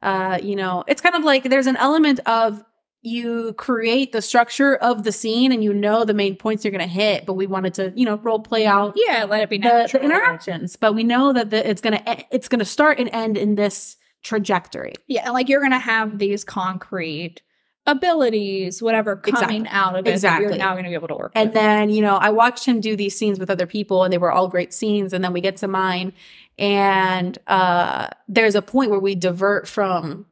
uh, 0.03 0.39
you 0.43 0.57
know, 0.57 0.83
it's 0.89 1.01
kind 1.03 1.15
of 1.15 1.23
like 1.25 1.45
there's 1.45 1.67
an 1.69 1.77
element 1.77 2.21
of 2.27 2.65
you 3.03 3.55
create 3.55 4.13
the 4.13 4.21
structure 4.23 4.77
of 4.77 5.05
the 5.05 5.13
scene, 5.13 5.53
and 5.53 5.65
you 5.65 5.73
know 5.73 6.05
the 6.05 6.15
main 6.15 6.37
points 6.37 6.65
you're 6.65 6.73
going 6.73 6.81
to 6.81 6.87
hit, 6.87 7.25
but 7.27 7.35
we 7.35 7.47
wanted 7.47 7.75
to, 7.75 7.93
you 7.97 8.05
know, 8.05 8.17
role 8.19 8.41
play 8.41 8.67
out 8.67 8.95
yeah, 8.97 9.25
let 9.25 9.41
it 9.43 9.49
be 9.51 9.59
the, 9.59 9.65
natural. 9.65 10.03
the 10.03 10.07
interactions. 10.15 10.77
But 10.77 10.95
we 10.95 11.03
know 11.05 11.33
that 11.33 11.51
the, 11.51 11.69
it's 11.69 11.81
going 11.81 11.97
to 11.97 12.25
it's 12.31 12.49
going 12.49 12.59
to 12.59 12.65
start 12.65 12.99
and 12.99 13.09
end 13.13 13.39
in 13.39 13.55
this 13.55 13.97
trajectory. 14.23 14.93
Yeah, 15.07 15.31
like 15.31 15.49
you're 15.49 15.63
gonna 15.63 15.79
have 15.79 16.19
these 16.19 16.45
concrete 16.45 17.41
abilities, 17.87 18.83
whatever 18.83 19.17
coming 19.17 19.63
Exactly. 19.63 19.69
out 19.79 19.95
of 19.95 20.01
it 20.01 20.05
that 20.05 20.13
Exactly. 20.13 20.49
you're 20.49 20.59
now 20.59 20.75
gonna 20.77 20.89
be 20.89 20.95
able 20.95 21.09
to 21.09 21.15
work 21.15 21.33
And 21.35 21.49
with. 21.49 21.55
then, 21.55 21.89
you 21.91 22.03
know, 22.03 22.17
I 22.17 22.31
watched 22.31 22.67
him 22.67 22.81
do 22.81 22.97
these 22.97 23.17
scenes 23.19 23.39
with 23.39 23.49
other 23.51 23.67
people 23.67 24.05
and 24.05 24.13
they 24.13 24.19
were 24.19 24.31
all 24.31 24.49
great 24.49 24.73
scenes. 24.75 25.13
And 25.13 25.25
then 25.25 25.33
we 25.33 25.41
get 25.41 25.57
to 25.59 25.69
mine 25.69 26.13
and 26.59 27.39
uh 27.47 28.09
there's 28.29 28.55
a 28.55 28.63
point 28.63 28.91
where 28.91 29.01
we 29.01 29.15
divert 29.15 29.67
from 29.67 30.27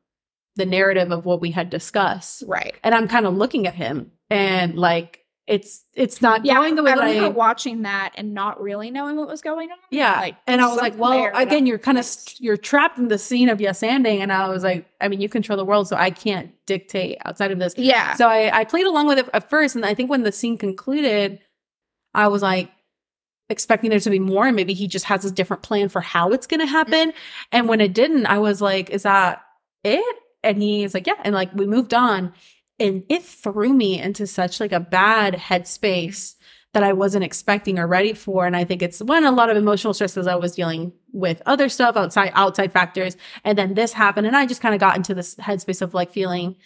the 0.58 0.66
narrative 0.66 1.10
of 1.10 1.24
what 1.24 1.40
we 1.40 1.50
had 1.50 1.70
discussed. 1.70 2.44
right. 2.46 2.74
And 2.84 2.94
I'm 2.94 3.08
kind 3.08 3.26
of 3.26 3.34
looking 3.34 3.66
at 3.66 3.74
him 3.74 4.12
and 4.28 4.76
like 4.76 5.24
it's 5.46 5.82
it's 5.94 6.20
not 6.20 6.44
Yeah, 6.44 6.56
going 6.56 6.74
the 6.74 6.82
way 6.82 6.92
I 6.92 6.96
that 6.96 7.24
I 7.24 7.28
watching 7.28 7.80
that 7.82 8.12
and 8.16 8.34
not 8.34 8.60
really 8.60 8.90
knowing 8.90 9.16
what 9.16 9.28
was 9.28 9.40
going 9.40 9.70
on. 9.70 9.78
yeah. 9.90 10.20
like, 10.20 10.36
and 10.46 10.60
I 10.60 10.66
was 10.66 10.76
like, 10.76 10.98
well, 10.98 11.12
there 11.12 11.32
again, 11.34 11.64
you're 11.64 11.78
kind 11.78 11.96
of 11.96 12.06
you're 12.38 12.58
trapped 12.58 12.98
in 12.98 13.08
the 13.08 13.16
scene 13.16 13.48
of 13.48 13.58
yes 13.58 13.80
anding, 13.80 14.18
and 14.18 14.30
I 14.30 14.50
was 14.50 14.62
like, 14.62 14.84
I 15.00 15.08
mean, 15.08 15.22
you 15.22 15.28
control 15.30 15.56
the 15.56 15.64
world, 15.64 15.88
so 15.88 15.96
I 15.96 16.10
can't 16.10 16.50
dictate 16.66 17.16
outside 17.24 17.50
of 17.50 17.58
this. 17.58 17.72
yeah, 17.78 18.12
So 18.16 18.28
I, 18.28 18.60
I 18.60 18.64
played 18.64 18.84
along 18.84 19.06
with 19.06 19.20
it 19.20 19.28
at 19.32 19.48
first, 19.48 19.74
and 19.74 19.86
I 19.86 19.94
think 19.94 20.10
when 20.10 20.22
the 20.22 20.32
scene 20.32 20.58
concluded, 20.58 21.40
I 22.12 22.28
was 22.28 22.42
like 22.42 22.70
expecting 23.48 23.88
there 23.88 24.00
to 24.00 24.10
be 24.10 24.18
more, 24.18 24.46
and 24.46 24.54
maybe 24.54 24.74
he 24.74 24.86
just 24.86 25.06
has 25.06 25.24
a 25.24 25.30
different 25.30 25.62
plan 25.62 25.88
for 25.88 26.02
how 26.02 26.28
it's 26.32 26.46
going 26.46 26.60
to 26.60 26.66
happen. 26.66 27.08
Mm-hmm. 27.08 27.48
And 27.52 27.68
when 27.68 27.80
it 27.80 27.94
didn't, 27.94 28.26
I 28.26 28.38
was 28.38 28.60
like, 28.60 28.90
"Is 28.90 29.04
that 29.04 29.42
it?" 29.82 30.16
And 30.42 30.62
he's 30.62 30.94
like, 30.94 31.06
"Yeah." 31.06 31.20
And 31.24 31.34
like 31.34 31.52
we 31.54 31.66
moved 31.66 31.92
on, 31.94 32.32
and 32.78 33.04
it 33.08 33.22
threw 33.22 33.72
me 33.72 34.00
into 34.00 34.26
such 34.26 34.60
like 34.60 34.72
a 34.72 34.80
bad 34.80 35.34
headspace 35.34 36.34
that 36.74 36.82
I 36.82 36.92
wasn't 36.92 37.24
expecting 37.24 37.78
or 37.78 37.86
ready 37.86 38.12
for. 38.12 38.46
And 38.46 38.54
I 38.54 38.64
think 38.64 38.82
it's 38.82 39.02
when 39.02 39.24
a 39.24 39.32
lot 39.32 39.48
of 39.50 39.56
emotional 39.56 39.94
stress 39.94 40.16
as 40.16 40.26
I 40.26 40.34
was 40.36 40.54
dealing 40.54 40.92
with 41.12 41.40
other 41.46 41.68
stuff 41.68 41.96
outside 41.96 42.30
outside 42.34 42.72
factors, 42.72 43.16
and 43.44 43.56
then 43.58 43.74
this 43.74 43.92
happened, 43.92 44.26
and 44.26 44.36
I 44.36 44.46
just 44.46 44.60
kind 44.60 44.74
of 44.74 44.80
got 44.80 44.96
into 44.96 45.14
this 45.14 45.34
headspace 45.36 45.82
of 45.82 45.94
like 45.94 46.12
feeling 46.12 46.56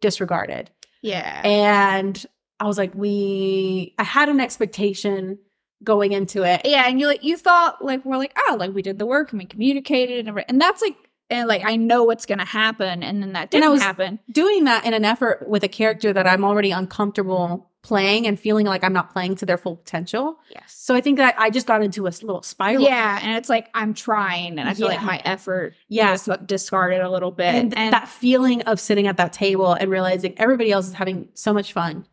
disregarded. 0.00 0.70
yeah, 1.02 1.42
And 1.44 2.24
I 2.58 2.66
was 2.66 2.78
like, 2.78 2.94
we, 2.94 3.94
I 3.98 4.04
had 4.04 4.28
an 4.28 4.40
expectation 4.40 5.38
going 5.84 6.12
into 6.12 6.42
it. 6.42 6.62
yeah. 6.64 6.86
And 6.88 7.00
you 7.00 7.06
like 7.06 7.24
you 7.24 7.36
thought 7.38 7.82
like 7.82 8.04
we're 8.04 8.18
like 8.18 8.36
oh 8.48 8.56
like 8.58 8.74
we 8.74 8.82
did 8.82 8.98
the 8.98 9.06
work 9.06 9.30
and 9.32 9.38
we 9.38 9.46
communicated 9.46 10.18
and 10.20 10.28
everything. 10.28 10.50
and 10.50 10.60
that's 10.60 10.82
like 10.82 10.96
and 11.30 11.48
like 11.48 11.62
I 11.64 11.76
know 11.76 12.04
what's 12.04 12.26
gonna 12.26 12.44
happen 12.44 13.02
and 13.02 13.22
then 13.22 13.32
that 13.32 13.54
And 13.54 13.62
I 13.62 13.66
didn't 13.66 13.72
was- 13.72 13.82
happen. 13.82 14.18
Doing 14.30 14.64
that 14.64 14.84
in 14.84 14.94
an 14.94 15.04
effort 15.04 15.48
with 15.48 15.62
a 15.64 15.68
character 15.68 16.12
that 16.12 16.26
I'm 16.26 16.44
already 16.44 16.70
uncomfortable 16.70 17.68
playing 17.82 18.26
and 18.26 18.38
feeling 18.38 18.66
like 18.66 18.84
I'm 18.84 18.92
not 18.92 19.10
playing 19.10 19.36
to 19.36 19.46
their 19.46 19.56
full 19.56 19.76
potential. 19.76 20.36
Yes. 20.50 20.64
So 20.76 20.94
I 20.94 21.00
think 21.00 21.16
that 21.16 21.34
I 21.38 21.48
just 21.48 21.66
got 21.66 21.82
into 21.82 22.06
a 22.06 22.12
little 22.12 22.42
spiral. 22.42 22.82
Yeah, 22.82 23.18
and 23.22 23.36
it's 23.38 23.48
like 23.48 23.70
I'm 23.72 23.94
trying, 23.94 24.58
and 24.58 24.68
I 24.68 24.74
feel 24.74 24.86
like 24.88 25.02
my 25.02 25.20
effort 25.24 25.74
Yeah. 25.88 26.10
was 26.10 26.28
discarded 26.44 27.00
a 27.00 27.08
little 27.10 27.30
bit. 27.30 27.54
And, 27.54 27.72
that 27.72 28.06
feeling 28.08 28.60
of 28.62 28.78
sitting 28.80 29.06
at 29.06 29.16
that 29.16 29.32
table 29.32 29.72
and 29.72 29.90
realizing 29.90 30.34
everybody 30.38 30.70
else 30.72 30.88
is 30.88 30.92
having 30.92 31.28
so 31.32 31.54
much 31.54 31.72
fun 31.72 32.06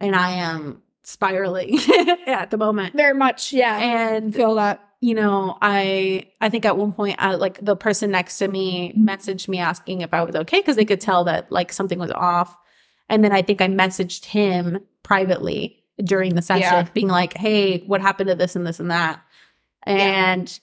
and 0.00 0.16
I 0.16 0.30
am 0.36 0.80
spiraling 1.02 1.78
at 2.26 2.50
the 2.50 2.56
moment. 2.56 2.94
very 2.96 3.12
much, 3.14 3.52
yeah, 3.52 3.76
And 3.78 4.34
feel 4.34 4.54
that. 4.54 4.80
You 5.00 5.14
know, 5.14 5.56
I 5.62 6.28
I 6.40 6.48
think 6.50 6.64
at 6.64 6.76
one 6.76 6.92
point, 6.92 7.16
I, 7.18 7.34
like 7.34 7.64
the 7.64 7.76
person 7.76 8.10
next 8.10 8.38
to 8.38 8.48
me 8.48 8.92
messaged 8.98 9.48
me 9.48 9.58
asking 9.58 10.02
if 10.02 10.12
I 10.12 10.22
was 10.22 10.34
okay 10.34 10.60
because 10.60 10.76
they 10.76 10.84
could 10.84 11.00
tell 11.00 11.24
that 11.24 11.50
like 11.50 11.72
something 11.72 11.98
was 11.98 12.10
off, 12.10 12.56
and 13.08 13.24
then 13.24 13.32
I 13.32 13.42
think 13.42 13.60
I 13.60 13.68
messaged 13.68 14.26
him 14.26 14.78
privately 15.02 15.82
during 16.04 16.34
the 16.34 16.42
session, 16.42 16.62
Yeah. 16.62 16.86
being 16.92 17.08
like, 17.08 17.36
"Hey, 17.36 17.78
what 17.86 18.00
happened 18.00 18.28
to 18.28 18.34
this 18.34 18.56
and 18.56 18.66
this 18.66 18.78
and 18.80 18.90
that?" 18.90 19.20
And 19.84 20.58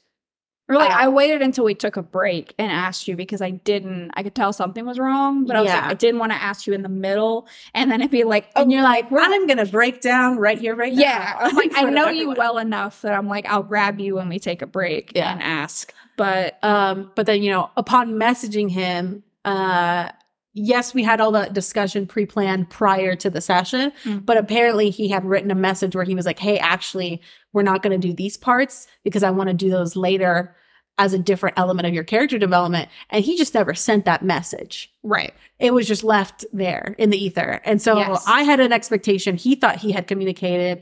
Or 0.69 0.75
like 0.75 0.91
Uh, 0.91 0.95
I 0.99 1.07
waited 1.07 1.41
until 1.41 1.63
we 1.63 1.73
took 1.75 1.95
a 1.95 2.01
break 2.03 2.53
and 2.59 2.69
asked 2.71 3.07
you 3.07 3.15
because 3.15 3.41
I 3.41 3.51
didn't. 3.51 4.11
I 4.15 4.23
could 4.23 4.35
tell 4.35 4.51
something 4.51 4.85
was 4.85 4.99
wrong, 4.99 5.45
but 5.45 5.55
I 5.55 5.61
was 5.61 5.69
like, 5.71 5.83
I 5.83 5.93
didn't 5.93 6.19
want 6.19 6.33
to 6.33 6.41
ask 6.41 6.67
you 6.67 6.73
in 6.73 6.81
the 6.83 6.89
middle, 6.89 7.47
and 7.73 7.89
then 7.89 8.01
it'd 8.01 8.11
be 8.11 8.25
like, 8.25 8.49
and 8.55 8.67
oh, 8.69 8.73
you're 8.73 8.83
like, 8.83 9.05
"I'm 9.11 9.47
gonna 9.47 9.65
break 9.65 10.01
down 10.01 10.37
right 10.37 10.59
here, 10.59 10.75
right 10.75 10.91
yeah. 10.91 11.35
now." 11.39 11.45
I'm 11.47 11.55
like, 11.55 11.71
I 11.77 11.83
know 11.83 12.09
you 12.09 12.31
well 12.31 12.57
enough 12.57 13.01
that 13.03 13.13
I'm 13.13 13.27
like, 13.29 13.45
I'll 13.47 13.63
grab 13.63 13.99
you 14.01 14.15
when 14.15 14.27
we 14.27 14.39
take 14.39 14.61
a 14.61 14.67
break 14.67 15.13
Yeah. 15.15 15.31
and 15.31 15.41
ask. 15.41 15.93
But 16.17 16.57
Um, 16.63 17.11
but 17.15 17.25
then 17.27 17.41
you 17.43 17.51
know, 17.51 17.69
upon 17.77 18.13
messaging 18.15 18.69
him, 18.69 19.23
uh, 19.45 20.09
yes, 20.53 20.93
we 20.93 21.03
had 21.03 21.21
all 21.21 21.31
that 21.31 21.53
discussion 21.53 22.07
pre-planned 22.07 22.69
prior 22.69 23.15
to 23.15 23.29
the 23.29 23.39
session, 23.39 23.91
Mm. 24.03 24.25
but 24.25 24.35
apparently 24.37 24.89
he 24.89 25.07
had 25.07 25.23
written 25.23 25.51
a 25.51 25.55
message 25.55 25.95
where 25.95 26.03
he 26.03 26.15
was 26.15 26.25
like, 26.25 26.39
"Hey, 26.39 26.57
actually, 26.57 27.21
we're 27.53 27.63
not 27.63 27.81
going 27.83 27.99
to 27.99 28.07
do 28.07 28.13
these 28.13 28.37
parts 28.37 28.87
because 29.03 29.23
I 29.23 29.31
want 29.31 29.49
to 29.49 29.53
do 29.53 29.69
those 29.69 29.95
later." 29.95 30.55
As 30.99 31.13
a 31.13 31.19
different 31.19 31.59
element 31.59 31.87
of 31.87 31.93
your 31.93 32.03
character 32.03 32.39
development. 32.39 32.89
And 33.11 33.23
he 33.23 33.37
just 33.37 33.53
never 33.53 33.75
sent 33.75 34.05
that 34.05 34.25
message. 34.25 34.91
right, 35.03 35.31
It 35.59 35.71
was 35.71 35.87
just 35.87 36.03
left 36.03 36.43
there 36.51 36.95
in 36.97 37.11
the 37.11 37.23
ether. 37.23 37.61
And 37.65 37.79
so 37.79 37.99
Yes. 37.99 38.23
I 38.27 38.41
had 38.41 38.59
an 38.59 38.73
expectation. 38.73 39.37
He 39.37 39.53
thought 39.53 39.75
he 39.75 39.91
had 39.91 40.07
communicated. 40.07 40.81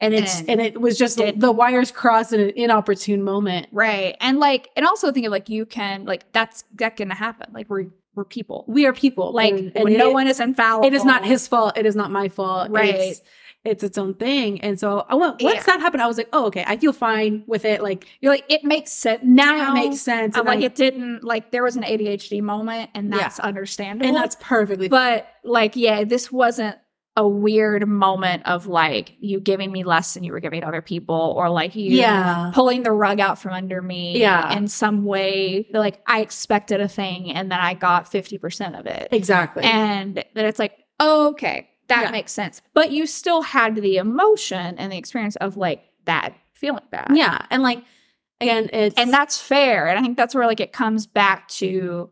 And 0.00 0.14
it's 0.14 0.38
And 0.42 0.48
and, 0.50 0.60
it 0.60 0.80
was 0.80 0.96
just 0.96 1.18
did- 1.18 1.40
the 1.40 1.50
wires 1.50 1.90
crossed 1.90 2.32
in 2.32 2.38
an 2.38 2.50
inopportune 2.54 3.24
moment. 3.24 3.66
right, 3.72 4.16
and 4.20 4.38
like, 4.38 4.68
and 4.76 4.86
also 4.86 5.10
think 5.10 5.26
of 5.26 5.32
like 5.32 5.48
you 5.48 5.66
can 5.66 6.04
like 6.04 6.30
that's 6.32 6.62
that 6.76 6.96
gonna 6.96 7.16
happen. 7.16 7.48
Like 7.52 7.68
we're 7.68 7.86
we're 8.14 8.24
people. 8.24 8.64
We 8.68 8.86
are 8.86 8.92
people. 8.92 9.32
Like 9.32 9.54
and, 9.54 9.72
and 9.76 9.98
no 9.98 10.10
it- 10.10 10.12
one 10.14 10.28
is 10.28 10.38
infallible. 10.38 10.86
it 10.86 10.92
is 10.94 11.04
not 11.04 11.24
his 11.24 11.48
fault. 11.48 11.76
It 11.76 11.84
is 11.84 11.96
not 11.96 12.12
my 12.12 12.28
fault. 12.28 12.70
Right. 12.70 12.94
It's, 12.94 13.22
it's 13.64 13.84
its 13.84 13.96
own 13.96 14.14
thing. 14.14 14.60
And 14.60 14.78
so 14.80 15.06
I 15.08 15.14
went, 15.14 15.40
once 15.40 15.54
Yeah. 15.56 15.62
that 15.66 15.80
happened, 15.80 16.02
I 16.02 16.06
was 16.08 16.16
like, 16.18 16.28
oh, 16.32 16.46
okay, 16.46 16.64
I 16.66 16.76
feel 16.76 16.92
fine 16.92 17.44
with 17.46 17.64
it. 17.64 17.82
Like 17.82 18.06
You're 18.20 18.32
like 18.32 18.44
it 18.48 18.64
makes 18.64 18.90
sense 18.92 19.20
now 19.22 19.70
it 19.70 19.74
makes 19.74 20.00
sense. 20.00 20.36
I'm 20.36 20.40
And, 20.40 20.48
like 20.48 20.60
I- 20.60 20.66
it 20.66 20.74
didn't 20.74 21.22
like 21.22 21.52
there 21.52 21.62
was 21.62 21.76
an 21.76 21.84
ADHD 21.84 22.40
moment 22.42 22.90
and 22.94 23.10
Yeah. 23.10 23.18
that's 23.18 23.38
understandable. 23.40 24.06
and 24.08 24.16
that's 24.16 24.36
perfectly 24.40 24.88
but 24.88 25.26
like 25.44 25.76
yeah, 25.76 26.04
this 26.04 26.32
wasn't 26.32 26.76
a 27.14 27.28
weird 27.28 27.86
moment 27.86 28.42
of 28.46 28.66
like 28.66 29.14
you 29.20 29.38
giving 29.38 29.70
me 29.70 29.84
less 29.84 30.14
than 30.14 30.24
you 30.24 30.32
were 30.32 30.40
giving 30.40 30.64
other 30.64 30.80
people 30.80 31.34
or 31.36 31.50
like 31.50 31.76
you 31.76 31.90
Yeah. 31.98 32.50
pulling 32.54 32.82
the 32.84 32.90
rug 32.92 33.20
out 33.20 33.38
from 33.38 33.52
under 33.52 33.82
me 33.82 34.18
Yeah. 34.18 34.56
in 34.56 34.66
some 34.66 35.04
way 35.04 35.68
like 35.74 36.00
I 36.06 36.20
expected 36.22 36.80
a 36.80 36.88
thing 36.88 37.30
and 37.30 37.52
then 37.52 37.60
I 37.60 37.74
got 37.74 38.10
50% 38.10 38.78
of 38.80 38.86
it. 38.86 39.08
Exactly. 39.12 39.62
And 39.62 40.24
then 40.34 40.46
it's 40.46 40.58
like, 40.58 40.72
oh, 41.00 41.28
okay, 41.32 41.68
that 41.94 42.04
Yeah. 42.04 42.10
makes 42.10 42.32
sense. 42.32 42.60
But 42.74 42.90
you 42.90 43.06
still 43.06 43.42
had 43.42 43.76
the 43.76 43.96
emotion 43.96 44.76
and 44.78 44.90
the 44.92 44.96
experience 44.96 45.36
of 45.36 45.56
like 45.56 45.82
that 46.04 46.34
feeling 46.52 46.82
bad. 46.90 47.08
yeah. 47.14 47.46
And 47.50 47.62
like, 47.62 47.82
again, 48.40 48.68
it's, 48.72 48.96
and 48.96 49.12
that's 49.12 49.40
fair 49.40 49.86
and 49.86 49.98
i 49.98 50.02
think 50.02 50.16
that's 50.16 50.34
where 50.34 50.46
like 50.46 50.58
it 50.58 50.72
comes 50.72 51.06
back 51.06 51.46
to 51.46 52.10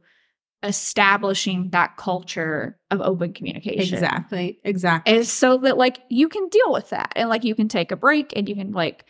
establishing 0.62 1.70
that 1.70 1.96
culture 1.96 2.78
of 2.90 3.00
open 3.00 3.32
communication 3.32 3.94
exactly, 3.94 4.60
exactly. 4.64 5.14
is 5.14 5.32
so 5.32 5.56
that 5.58 5.76
like 5.76 6.00
you 6.08 6.28
can 6.28 6.48
deal 6.48 6.70
with 6.72 6.90
that 6.90 7.12
and 7.16 7.28
like 7.28 7.44
you 7.44 7.54
can 7.54 7.66
take 7.68 7.90
a 7.90 7.96
break 7.96 8.32
and 8.36 8.48
you 8.48 8.54
can 8.54 8.70
like 8.72 9.04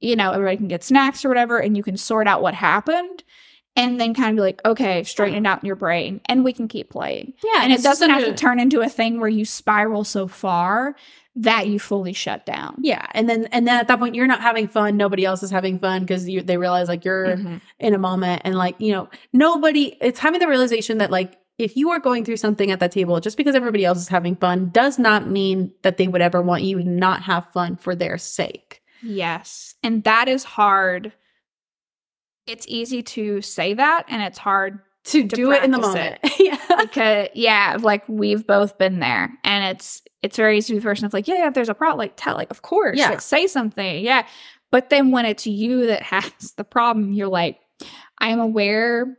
you 0.00 0.16
know 0.16 0.32
everybody 0.32 0.56
can 0.56 0.68
get 0.68 0.82
snacks 0.82 1.24
or 1.24 1.28
whatever 1.28 1.58
and 1.58 1.76
you 1.76 1.82
can 1.82 1.96
sort 1.96 2.26
out 2.26 2.42
what 2.42 2.54
happened 2.54 3.22
and 3.76 4.00
then 4.00 4.14
kind 4.14 4.30
of 4.30 4.36
be 4.36 4.40
like 4.40 4.60
okay 4.64 5.04
straighten 5.04 5.44
it 5.44 5.48
out 5.48 5.62
in 5.62 5.66
your 5.66 5.76
brain 5.76 6.20
and 6.26 6.44
we 6.44 6.52
can 6.52 6.66
keep 6.68 6.90
playing 6.90 7.32
yeah. 7.44 7.62
and 7.62 7.72
it 7.72 7.82
doesn't 7.82 8.10
have 8.10 8.24
to 8.24 8.34
turn 8.34 8.58
into 8.58 8.80
a 8.80 8.88
thing 8.88 9.20
where 9.20 9.28
you 9.28 9.44
spiral 9.44 10.02
so 10.04 10.26
far 10.26 10.96
that 11.38 11.68
you 11.68 11.78
fully 11.78 12.14
shut 12.14 12.46
down 12.46 12.74
Yeah. 12.80 13.04
And 13.12 13.28
then, 13.28 13.44
and 13.52 13.68
then 13.68 13.78
at 13.78 13.88
that 13.88 13.98
point, 13.98 14.14
you're 14.14 14.26
not 14.26 14.40
having 14.40 14.68
fun. 14.68 14.96
Nobody 14.96 15.26
else 15.26 15.42
is 15.42 15.50
having 15.50 15.78
fun 15.78 16.00
because 16.00 16.24
they 16.24 16.56
realize 16.56 16.88
like 16.88 17.04
you're 17.04 17.36
Mhm. 17.36 17.60
in 17.78 17.92
a 17.92 17.98
moment 17.98 18.40
and 18.46 18.54
like, 18.54 18.76
you 18.80 18.92
know, 18.92 19.10
nobody, 19.34 19.98
it's 20.00 20.18
having 20.18 20.40
the 20.40 20.48
realization 20.48 20.96
that 20.96 21.10
like, 21.10 21.36
if 21.58 21.76
you 21.76 21.90
are 21.90 21.98
going 22.00 22.24
through 22.24 22.38
something 22.38 22.70
at 22.70 22.80
that 22.80 22.90
table, 22.92 23.20
just 23.20 23.36
because 23.36 23.54
everybody 23.54 23.84
else 23.84 23.98
is 23.98 24.08
having 24.08 24.34
fun 24.36 24.70
does 24.70 24.98
not 24.98 25.28
mean 25.28 25.72
that 25.82 25.98
they 25.98 26.08
would 26.08 26.22
ever 26.22 26.40
want 26.40 26.62
you 26.62 26.78
to 26.78 26.88
not 26.88 27.20
have 27.24 27.52
fun 27.52 27.76
for 27.76 27.94
their 27.94 28.16
sake. 28.16 28.80
Yes. 29.02 29.74
And 29.82 30.04
that 30.04 30.28
is 30.28 30.42
hard. 30.44 31.12
It's 32.46 32.66
easy 32.68 33.02
to 33.02 33.42
say 33.42 33.74
that 33.74 34.04
and 34.08 34.22
it's 34.22 34.38
hard 34.38 34.80
To, 35.06 35.22
To 35.26 35.36
do 35.36 35.52
it 35.52 35.62
in 35.64 35.70
the 35.70 35.78
moment. 35.78 36.18
yeah. 36.38 36.58
because 36.80 37.28
yeah, 37.34 37.76
like 37.80 38.08
we've 38.08 38.46
both 38.46 38.78
been 38.78 39.00
there 39.00 39.30
and 39.44 39.64
it's 39.76 40.02
it's 40.22 40.36
very 40.36 40.58
easy 40.58 40.68
to 40.68 40.74
be 40.74 40.78
the 40.80 40.84
person 40.84 41.02
that's 41.04 41.14
like, 41.14 41.28
yeah, 41.28 41.36
yeah, 41.36 41.48
if 41.48 41.54
there's 41.54 41.68
a 41.68 41.74
problem, 41.74 41.98
like 41.98 42.14
tell 42.16 42.34
like 42.34 42.50
of 42.50 42.62
course, 42.62 42.98
Yeah. 42.98 43.10
like 43.10 43.20
say 43.20 43.46
something. 43.46 44.04
Yeah. 44.04 44.26
But 44.72 44.90
then 44.90 45.10
when 45.12 45.24
it's 45.26 45.46
you 45.46 45.86
that 45.86 46.02
has 46.14 46.32
the 46.56 46.64
problem, 46.64 47.12
you're 47.12 47.28
like, 47.28 47.58
I 48.18 48.28
am 48.30 48.40
aware 48.40 49.16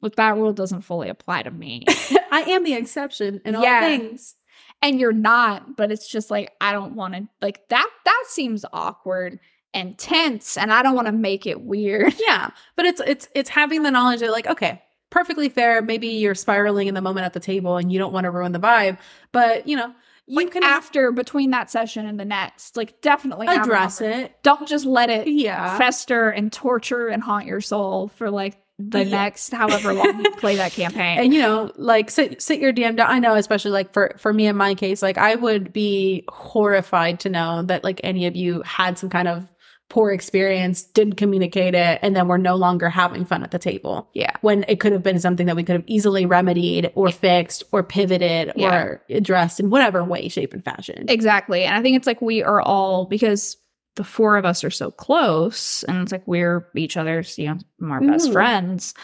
but 0.00 0.16
that 0.16 0.36
rule 0.36 0.52
doesn't 0.52 0.82
fully 0.82 1.08
apply 1.08 1.42
to 1.44 1.50
me. 1.50 1.82
I 2.30 2.42
am 2.48 2.62
the 2.62 2.74
exception 2.74 3.40
in 3.46 3.54
all 3.54 3.62
Yeah. 3.62 3.80
things. 3.80 4.34
and 4.82 5.00
you're 5.00 5.12
not, 5.12 5.76
but 5.78 5.90
it's 5.90 6.06
just 6.10 6.30
like 6.30 6.52
I 6.60 6.72
don't 6.72 6.94
want 6.94 7.14
to 7.14 7.26
like 7.40 7.66
that 7.70 7.88
that 8.04 8.24
seems 8.28 8.66
awkward 8.72 9.40
and 9.74 9.98
tense 9.98 10.56
and 10.56 10.72
I 10.72 10.82
don't 10.82 10.94
want 10.94 11.06
to 11.06 11.12
make 11.12 11.46
it 11.46 11.60
weird. 11.62 12.14
Yeah. 12.26 12.50
But 12.76 12.86
it's, 12.86 13.02
it's, 13.06 13.28
it's 13.34 13.50
having 13.50 13.82
the 13.82 13.90
knowledge 13.90 14.20
that 14.20 14.30
like, 14.30 14.46
okay, 14.46 14.80
perfectly 15.10 15.48
fair. 15.48 15.82
Maybe 15.82 16.06
you're 16.08 16.34
spiraling 16.34 16.88
in 16.88 16.94
the 16.94 17.02
moment 17.02 17.26
at 17.26 17.32
the 17.34 17.40
table 17.40 17.76
and 17.76 17.92
you 17.92 17.98
don't 17.98 18.12
want 18.12 18.24
to 18.24 18.30
ruin 18.30 18.52
the 18.52 18.58
vibe, 18.60 18.98
but 19.32 19.68
you 19.68 19.76
know, 19.76 19.92
you 20.26 20.36
like 20.36 20.52
can 20.52 20.62
after 20.64 21.12
between 21.12 21.50
that 21.50 21.70
session 21.70 22.06
and 22.06 22.18
the 22.18 22.24
next 22.24 22.78
like 22.78 23.02
definitely 23.02 23.46
address 23.46 24.00
it. 24.00 24.34
don't 24.42 24.66
just 24.66 24.86
let 24.86 25.10
it 25.10 25.28
Yeah. 25.28 25.76
fester 25.76 26.30
and 26.30 26.50
torture 26.50 27.08
and 27.08 27.22
haunt 27.22 27.44
your 27.44 27.60
soul 27.60 28.08
for 28.08 28.30
like 28.30 28.56
the 28.78 29.04
Yeah. 29.04 29.10
next 29.10 29.52
however 29.52 29.92
long 29.92 30.24
you 30.24 30.30
play 30.32 30.56
that 30.56 30.72
campaign 30.80 31.18
and 31.18 31.32
you 31.34 31.40
know 31.40 31.70
like 31.76 32.10
sit 32.10 32.40
sit 32.42 32.58
your 32.58 32.72
DM 32.72 32.96
down. 32.96 33.08
I 33.10 33.18
know, 33.18 33.34
especially 33.34 33.70
like 33.72 33.92
for 33.92 34.14
for 34.18 34.32
me 34.32 34.46
in 34.46 34.56
my 34.56 34.74
case, 34.74 35.02
like 35.02 35.18
I 35.18 35.34
would 35.34 35.72
be 35.74 36.24
horrified 36.28 37.20
to 37.20 37.28
know 37.28 37.62
that 37.64 37.84
like 37.84 38.00
any 38.02 38.26
of 38.26 38.34
you 38.34 38.62
had 38.62 38.96
some 38.98 39.10
kind 39.10 39.28
of 39.28 39.46
poor 39.94 40.10
experience, 40.10 40.82
didn't 40.82 41.12
communicate 41.14 41.72
it, 41.72 42.00
and 42.02 42.16
then 42.16 42.26
we're 42.26 42.36
no 42.36 42.56
longer 42.56 42.88
having 42.90 43.24
fun 43.24 43.44
at 43.44 43.52
the 43.52 43.60
table. 43.60 44.08
Yeah. 44.12 44.32
When 44.40 44.64
it 44.66 44.80
could 44.80 44.90
have 44.90 45.04
been 45.04 45.20
something 45.20 45.46
that 45.46 45.54
we 45.54 45.62
could 45.62 45.76
have 45.76 45.84
easily 45.86 46.26
remedied 46.26 46.90
or 46.96 47.12
fixed 47.12 47.62
or 47.70 47.84
pivoted 47.84 48.52
Yeah. 48.56 48.74
or 48.74 49.02
addressed 49.08 49.60
in 49.60 49.70
whatever 49.70 50.02
way, 50.02 50.26
shape, 50.26 50.52
and 50.52 50.64
fashion. 50.64 51.04
Exactly. 51.08 51.62
And 51.62 51.76
I 51.76 51.80
think 51.80 51.96
it's 51.96 52.08
like 52.08 52.20
we 52.20 52.42
are 52.42 52.60
all 52.60 53.04
because 53.04 53.56
the 53.94 54.02
four 54.02 54.36
of 54.36 54.44
us 54.44 54.64
are 54.64 54.70
so 54.70 54.90
close 54.90 55.84
and 55.84 55.98
it's 55.98 56.10
like 56.10 56.26
we're 56.26 56.66
each 56.74 56.96
other's, 56.96 57.38
you 57.38 57.46
know, 57.78 57.88
our 57.88 58.00
best 58.00 58.30
Mhm. 58.30 58.32
friends. 58.32 58.94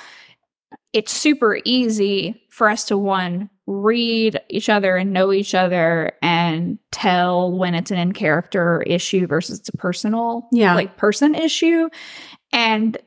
It's 0.93 1.12
super 1.12 1.61
easy 1.64 2.43
for 2.51 2.68
us 2.68 2.84
to 2.86 2.99
one 2.99 3.49
read 3.71 4.41
each 4.49 4.68
other 4.68 4.97
and 4.97 5.12
know 5.12 5.33
each 5.33 5.55
other 5.55 6.11
and 6.23 6.77
tell 6.91 7.53
when 7.57 7.75
it's 7.75 7.93
an 7.93 7.99
in 7.99 8.12
character 8.12 8.83
issue 8.83 9.27
versus 9.29 9.61
it's 9.61 9.68
a 9.68 9.77
personal 9.77 10.49
Yeah. 10.51 10.75
like 10.75 10.97
person 10.97 11.35
issue. 11.37 11.89
And 12.53 12.99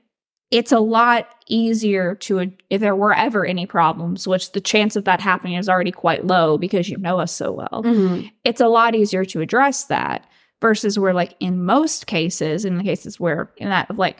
it's 0.51 0.71
a 0.71 0.79
lot 0.79 1.27
easier 1.47 2.15
to 2.15 2.51
if 2.69 2.79
there 2.79 2.95
were 2.95 3.13
ever 3.13 3.45
any 3.45 3.65
problems, 3.65 4.25
which 4.27 4.53
the 4.53 4.61
chance 4.61 4.95
of 4.95 5.03
that 5.03 5.19
happening 5.19 5.55
is 5.55 5.67
already 5.67 5.91
quite 5.91 6.25
low 6.25 6.57
because 6.57 6.87
you 6.89 6.97
know 6.97 7.19
us 7.19 7.31
so 7.33 7.51
well 7.51 7.81
Mhm. 7.83 8.31
it's 8.45 8.61
a 8.61 8.67
lot 8.67 8.95
easier 8.95 9.25
to 9.25 9.41
address 9.41 9.83
that 9.85 10.25
versus 10.61 10.97
where 10.97 11.13
like 11.13 11.35
in 11.41 11.65
most 11.65 12.07
cases 12.07 12.63
in 12.63 12.77
the 12.77 12.83
cases 12.83 13.19
where 13.19 13.51
in 13.57 13.67
that 13.69 13.89
of 13.89 13.97
like 13.97 14.17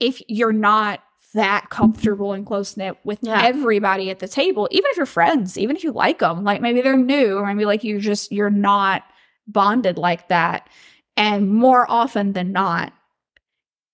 if 0.00 0.20
you're 0.28 0.52
not 0.52 1.00
that 1.32 1.68
comfortable 1.70 2.32
and 2.32 2.46
close 2.46 2.76
knit 2.76 2.96
with 3.04 3.18
Yeah. 3.22 3.42
everybody 3.42 4.10
at 4.10 4.18
the 4.18 4.28
table 4.28 4.68
even 4.70 4.90
if 4.90 4.96
you're 4.96 5.06
friends 5.06 5.56
even 5.58 5.76
if 5.76 5.84
you 5.84 5.92
like 5.92 6.18
them 6.20 6.44
like 6.44 6.60
maybe 6.60 6.80
they're 6.80 6.96
new 6.96 7.36
or 7.38 7.46
maybe 7.46 7.64
like 7.64 7.84
you 7.84 7.98
just 8.00 8.30
you're 8.32 8.50
not 8.50 9.02
bonded 9.46 9.98
like 9.98 10.28
that 10.28 10.68
and 11.16 11.50
more 11.50 11.90
often 11.90 12.32
than 12.32 12.52
not 12.52 12.92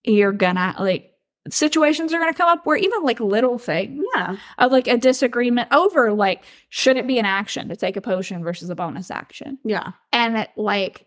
you're 0.04 0.32
gonna 0.32 0.74
like 0.78 1.12
situations 1.50 2.12
are 2.12 2.18
gonna 2.18 2.34
come 2.34 2.48
up 2.48 2.66
where 2.66 2.76
even 2.76 3.02
like 3.02 3.20
little 3.20 3.58
things 3.58 4.04
Yeah. 4.14 4.36
of 4.58 4.70
like 4.70 4.86
a 4.86 4.98
disagreement 4.98 5.68
over 5.72 6.12
like 6.12 6.44
should 6.68 6.96
it 6.96 7.06
be 7.06 7.18
an 7.18 7.24
action 7.24 7.68
to 7.70 7.76
take 7.76 7.96
a 7.96 8.00
potion 8.02 8.42
versus 8.42 8.68
a 8.70 8.74
bonus 8.74 9.10
action 9.10 9.58
Yeah. 9.64 9.92
and 10.12 10.36
it, 10.38 10.50
like 10.56 11.06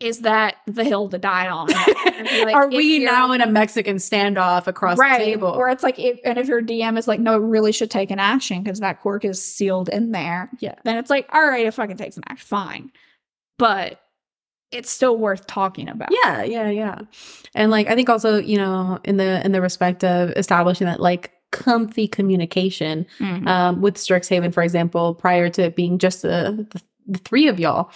is 0.00 0.20
that 0.20 0.56
the 0.66 0.82
hill 0.82 1.08
to 1.10 1.18
die 1.18 1.46
on 1.48 1.68
like, 2.44 2.54
Are 2.54 2.68
we 2.68 2.98
now 3.00 3.32
in 3.32 3.40
a 3.42 3.46
Mexican 3.46 3.96
standoff 3.96 4.66
across 4.66 4.98
right 4.98 5.18
the 5.18 5.24
table? 5.26 5.48
or 5.48 5.68
it's 5.68 5.82
like 5.82 5.98
if, 5.98 6.18
and 6.24 6.38
if 6.38 6.48
your 6.48 6.62
dm 6.62 6.96
is 6.98 7.06
like 7.06 7.20
no 7.20 7.34
it 7.34 7.44
really 7.44 7.70
should 7.72 7.90
take 7.90 8.10
an 8.10 8.18
action 8.18 8.62
because 8.62 8.80
that 8.80 9.00
quirk 9.00 9.24
is 9.24 9.44
sealed 9.44 9.88
in 9.90 10.12
there 10.12 10.48
Yeah. 10.60 10.74
then 10.84 10.96
it's 10.96 11.10
like 11.10 11.28
all 11.32 11.46
right 11.46 11.66
if 11.66 11.78
i 11.78 11.86
can 11.86 11.96
take 11.98 12.12
some 12.14 12.24
action 12.28 12.46
fine 12.46 12.92
but 13.58 14.00
it's 14.72 14.90
still 14.90 15.16
worth 15.18 15.46
talking 15.48 15.88
about 15.88 16.10
Yeah, 16.24 16.44
yeah, 16.44 16.70
yeah. 16.70 16.98
And 17.56 17.72
like 17.72 17.88
I 17.88 17.96
think 17.96 18.08
also, 18.08 18.38
you 18.38 18.56
know, 18.56 19.00
in 19.02 19.16
the 19.16 19.44
in 19.44 19.50
the 19.50 19.60
respect 19.60 20.04
of 20.04 20.30
establishing 20.36 20.86
that 20.86 21.00
like 21.00 21.32
comfy 21.50 22.06
communication 22.06 23.04
Mhm. 23.18 23.48
um 23.48 23.80
with 23.82 23.96
Strixhaven, 23.96 24.54
for 24.54 24.62
example, 24.62 25.14
prior 25.16 25.48
to 25.50 25.62
it 25.64 25.74
being 25.76 25.98
just 25.98 26.22
the, 26.22 26.68
the, 26.70 26.80
the 27.08 27.18
three 27.18 27.48
of 27.48 27.58
y'all. 27.58 27.90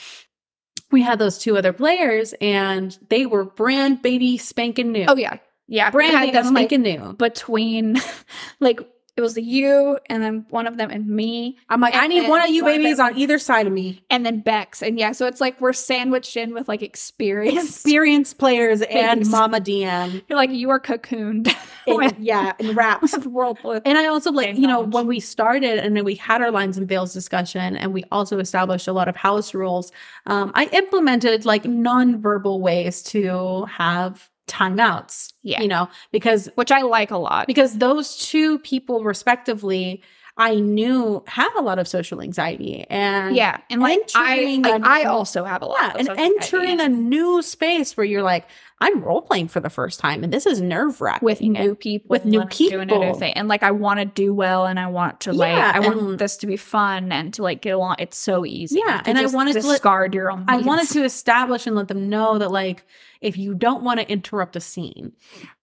We 0.90 1.02
had 1.02 1.18
those 1.18 1.38
two 1.38 1.56
other 1.56 1.72
players 1.72 2.34
and 2.40 2.96
they 3.08 3.26
were 3.26 3.44
brand 3.44 4.02
baby 4.02 4.38
spanking 4.38 4.92
new. 4.92 5.06
oh 5.08 5.16
yeah 5.16 5.38
yeah 5.66 5.90
brand 5.90 6.14
baby 6.20 6.30
them, 6.32 6.54
like, 6.54 6.70
new. 6.72 7.14
between 7.14 7.96
like 8.60 8.80
it 9.16 9.20
was 9.20 9.36
you 9.36 9.98
and 10.10 10.22
then 10.22 10.44
one 10.50 10.66
of 10.66 10.76
them 10.76 10.90
and 10.90 11.06
me 11.06 11.56
I'm 11.68 11.80
like, 11.80 11.94
I 11.94 12.06
need 12.06 12.28
one 12.28 12.42
of 12.42 12.48
you 12.50 12.64
one 12.64 12.72
babies 12.72 12.96
them- 12.96 13.06
on 13.06 13.18
either 13.18 13.38
side 13.38 13.66
of 13.66 13.72
me. 13.72 14.04
and 14.10 14.24
then 14.26 14.40
Bex. 14.40 14.82
And 14.82 14.98
yeah, 14.98 15.12
so 15.12 15.26
it's 15.26 15.40
like 15.40 15.60
we're 15.60 15.72
sandwiched 15.72 16.36
in 16.36 16.52
with 16.52 16.68
like 16.68 16.82
experience. 16.82 17.70
Experienced 17.70 18.38
players 18.38 18.82
and 18.82 19.28
Mama 19.28 19.60
DM. 19.60 20.22
You're 20.28 20.36
like 20.36 20.50
you 20.50 20.70
are 20.70 20.80
cocooned 20.80 21.54
And, 21.86 22.14
yeah, 22.18 22.54
and 22.58 22.74
wraps. 22.76 23.16
world 23.26 23.58
And 23.84 23.98
I 23.98 24.06
also 24.06 24.32
like, 24.32 24.56
you 24.56 24.62
know, 24.66 24.80
knowledge. 24.80 24.94
when 24.94 25.06
we 25.06 25.20
started 25.20 25.78
and 25.78 25.96
then 25.96 26.04
we 26.04 26.14
had 26.14 26.40
our 26.40 26.50
lines 26.50 26.78
and 26.78 26.88
veils 26.88 27.12
discussion 27.12 27.76
and 27.76 27.92
we 27.92 28.04
also 28.10 28.38
established 28.38 28.88
a 28.88 28.92
lot 28.92 29.06
of 29.08 29.16
house 29.16 29.52
rules, 29.54 29.92
um, 30.26 30.50
I 30.54 30.66
implemented 30.66 31.44
like 31.44 31.64
nonverbal 31.64 32.60
ways 32.60 33.02
to 33.04 33.66
have 33.66 34.30
timeouts. 34.46 35.32
Yeah. 35.42 35.62
You 35.62 35.68
know, 35.68 35.88
because 36.12 36.48
which 36.54 36.70
I 36.72 36.82
like 36.82 37.10
a 37.10 37.18
lot. 37.18 37.46
because 37.46 37.78
those 37.78 38.16
two 38.16 38.58
people 38.60 39.02
respectively 39.04 40.02
I 40.36 40.56
knew 40.56 41.22
have 41.28 41.54
a 41.54 41.60
lot 41.60 41.78
of 41.78 41.86
social 41.86 42.20
anxiety 42.20 42.84
and 42.90 43.36
yeah, 43.36 43.58
and 43.70 43.80
like 43.80 44.00
I 44.16 44.58
like, 44.62 44.82
a 44.82 44.84
I 44.84 45.02
new- 45.04 45.08
also 45.08 45.44
have 45.44 45.62
a 45.62 45.66
lot. 45.66 45.78
yeah, 45.78 45.92
and 45.96 46.08
entering 46.18 46.80
anxiety 46.80 46.80
a 46.80 46.88
new 46.88 47.40
space 47.40 47.96
where 47.96 48.04
you're 48.04 48.24
like, 48.24 48.44
I'm 48.84 49.02
role 49.02 49.22
playing 49.22 49.48
for 49.48 49.60
the 49.60 49.70
first 49.70 49.98
time 49.98 50.22
and 50.22 50.30
this 50.30 50.44
is 50.44 50.60
nerve 50.60 51.00
wracking. 51.00 51.24
with 51.24 51.40
new 51.40 51.74
people, 51.74 52.08
with 52.10 52.26
new 52.26 52.42
and 52.42 52.52
I'm 52.52 52.68
doing 52.68 52.90
a 52.90 52.98
new 53.12 53.18
thing. 53.18 53.32
and 53.32 53.48
like 53.48 53.62
I 53.62 53.70
want 53.70 53.98
to 54.00 54.04
do 54.04 54.34
well, 54.34 54.66
and 54.66 54.78
I 54.78 54.88
want 54.88 55.20
to 55.22 55.32
like 55.32 55.56
Yeah, 55.56 55.72
I 55.74 55.80
want 55.80 56.18
this 56.18 56.36
to 56.38 56.46
be 56.46 56.58
fun 56.58 57.10
and 57.10 57.32
to 57.34 57.42
like 57.42 57.62
get 57.62 57.70
along. 57.70 57.96
It's 57.98 58.18
so 58.18 58.44
easy. 58.44 58.82
Yeah, 58.84 59.00
and 59.06 59.16
I 59.16 59.24
wanted 59.26 59.54
to 59.54 59.62
discard 59.62 60.12
your 60.12 60.30
own. 60.30 60.44
I 60.48 60.58
wanted 60.58 60.88
to 60.90 61.02
establish 61.02 61.66
and 61.66 61.74
let 61.74 61.88
them 61.88 62.10
know 62.10 62.38
that 62.38 62.50
like 62.50 62.84
if 63.22 63.38
you 63.38 63.54
don't 63.54 63.82
want 63.82 64.00
to 64.00 64.10
interrupt 64.10 64.54
a 64.54 64.60
scene 64.60 65.12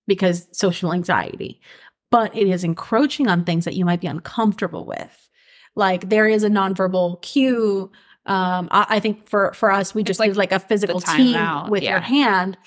because 0.07 0.47
social 0.51 0.91
anxiety, 0.91 1.61
but 2.09 2.35
it 2.35 2.47
is 2.47 2.63
encroaching 2.63 3.27
on 3.27 3.45
things 3.45 3.65
that 3.65 3.75
you 3.75 3.85
might 3.85 4.01
be 4.01 4.07
uncomfortable 4.07 4.83
with. 4.83 5.29
Like 5.75 6.09
there 6.09 6.27
is 6.27 6.43
a 6.43 6.49
nonverbal 6.49 7.21
cue. 7.21 7.91
Um, 8.25 8.67
I, 8.71 8.85
I 8.89 8.99
think 8.99 9.29
for 9.29 9.53
for 9.53 9.71
us, 9.71 9.93
we 9.93 10.01
It's 10.01 10.07
just 10.07 10.19
like 10.19 10.35
like 10.35 10.51
a 10.51 10.59
physical 10.59 11.01
team 11.01 11.35
timeout, 11.35 11.69
with 11.69 11.83
yeah. 11.83 11.91
your 11.91 11.99
hand 11.99 12.57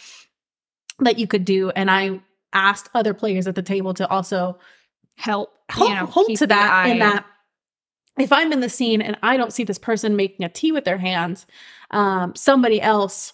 that 1.00 1.18
you 1.18 1.26
could 1.26 1.44
do, 1.44 1.70
and 1.70 1.90
I 1.90 2.20
asked 2.52 2.88
other 2.94 3.14
players 3.14 3.46
at 3.46 3.54
the 3.54 3.62
table 3.62 3.94
to 3.94 4.08
also 4.08 4.58
help 5.16 5.52
hold, 5.70 5.90
you 5.90 5.96
know 5.96 6.06
hold 6.06 6.36
to 6.36 6.46
that 6.46 6.88
in 6.88 6.98
that 6.98 7.24
if 8.18 8.32
I'm 8.32 8.52
in 8.52 8.60
the 8.60 8.68
scene 8.68 9.02
and 9.02 9.16
I 9.22 9.36
don't 9.36 9.52
see 9.52 9.64
this 9.64 9.78
person 9.78 10.16
making 10.16 10.44
a 10.44 10.48
tea 10.48 10.72
with 10.72 10.84
their 10.84 10.98
hands, 10.98 11.46
um, 11.90 12.34
somebody 12.36 12.80
else 12.80 13.32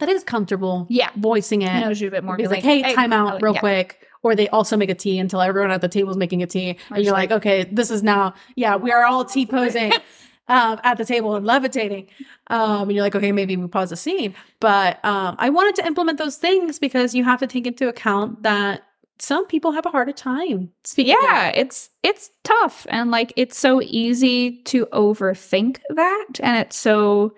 that 0.00 0.08
is 0.08 0.22
comfortable 0.22 0.86
yeah 0.88 1.10
voicing 1.16 1.62
it 1.62 1.80
knows 1.80 2.00
you 2.00 2.08
a 2.08 2.10
bit 2.10 2.22
more. 2.24 2.36
be 2.36 2.46
like, 2.46 2.62
hey, 2.62 2.94
time 2.94 3.12
out 3.12 3.42
real 3.42 3.54
yeah. 3.54 3.60
quick. 3.60 4.04
Or 4.24 4.34
they 4.34 4.48
also 4.48 4.76
make 4.76 4.90
a 4.90 4.96
tea 4.96 5.20
until 5.20 5.40
everyone 5.40 5.70
at 5.70 5.80
the 5.80 5.88
table 5.88 6.10
is 6.10 6.16
making 6.16 6.42
a 6.42 6.46
tea. 6.46 6.76
And 6.90 7.04
you're 7.04 7.12
like, 7.12 7.30
okay, 7.30 7.68
this 7.70 7.88
is 7.88 8.02
now, 8.02 8.34
yeah, 8.56 8.74
we 8.74 8.90
are 8.90 9.04
all 9.04 9.24
tea 9.24 9.46
posing 9.46 9.92
um, 10.48 10.80
at 10.82 10.96
the 10.98 11.04
table 11.04 11.36
and 11.36 11.44
levitating. 11.46 12.08
Um, 12.48 12.82
and 12.82 12.92
you're 12.92 13.02
like, 13.02 13.14
okay, 13.14 13.32
maybe 13.32 13.56
we 13.56 13.68
pause 13.68 13.90
the 13.90 13.96
scene. 13.96 14.34
But 14.60 15.04
um, 15.04 15.36
I 15.38 15.50
wanted 15.50 15.74
to 15.76 15.86
implement 15.86 16.18
those 16.18 16.36
things 16.36 16.78
because 16.78 17.14
you 17.14 17.24
have 17.24 17.40
to 17.40 17.46
take 17.46 17.66
into 17.66 17.88
account 17.88 18.42
that 18.42 18.82
some 19.20 19.46
people 19.46 19.72
have 19.72 19.84
a 19.84 19.90
harder 19.90 20.12
time 20.12 20.70
speaking. 20.84 21.16
yeah 21.20 21.48
it's 21.48 21.90
it's 22.04 22.30
tough 22.44 22.86
and 22.88 23.10
like 23.10 23.32
it's 23.34 23.58
so 23.58 23.82
easy 23.82 24.62
to 24.62 24.86
overthink 24.92 25.78
that 25.90 26.26
and 26.40 26.56
it's 26.56 26.76
so 26.76 27.34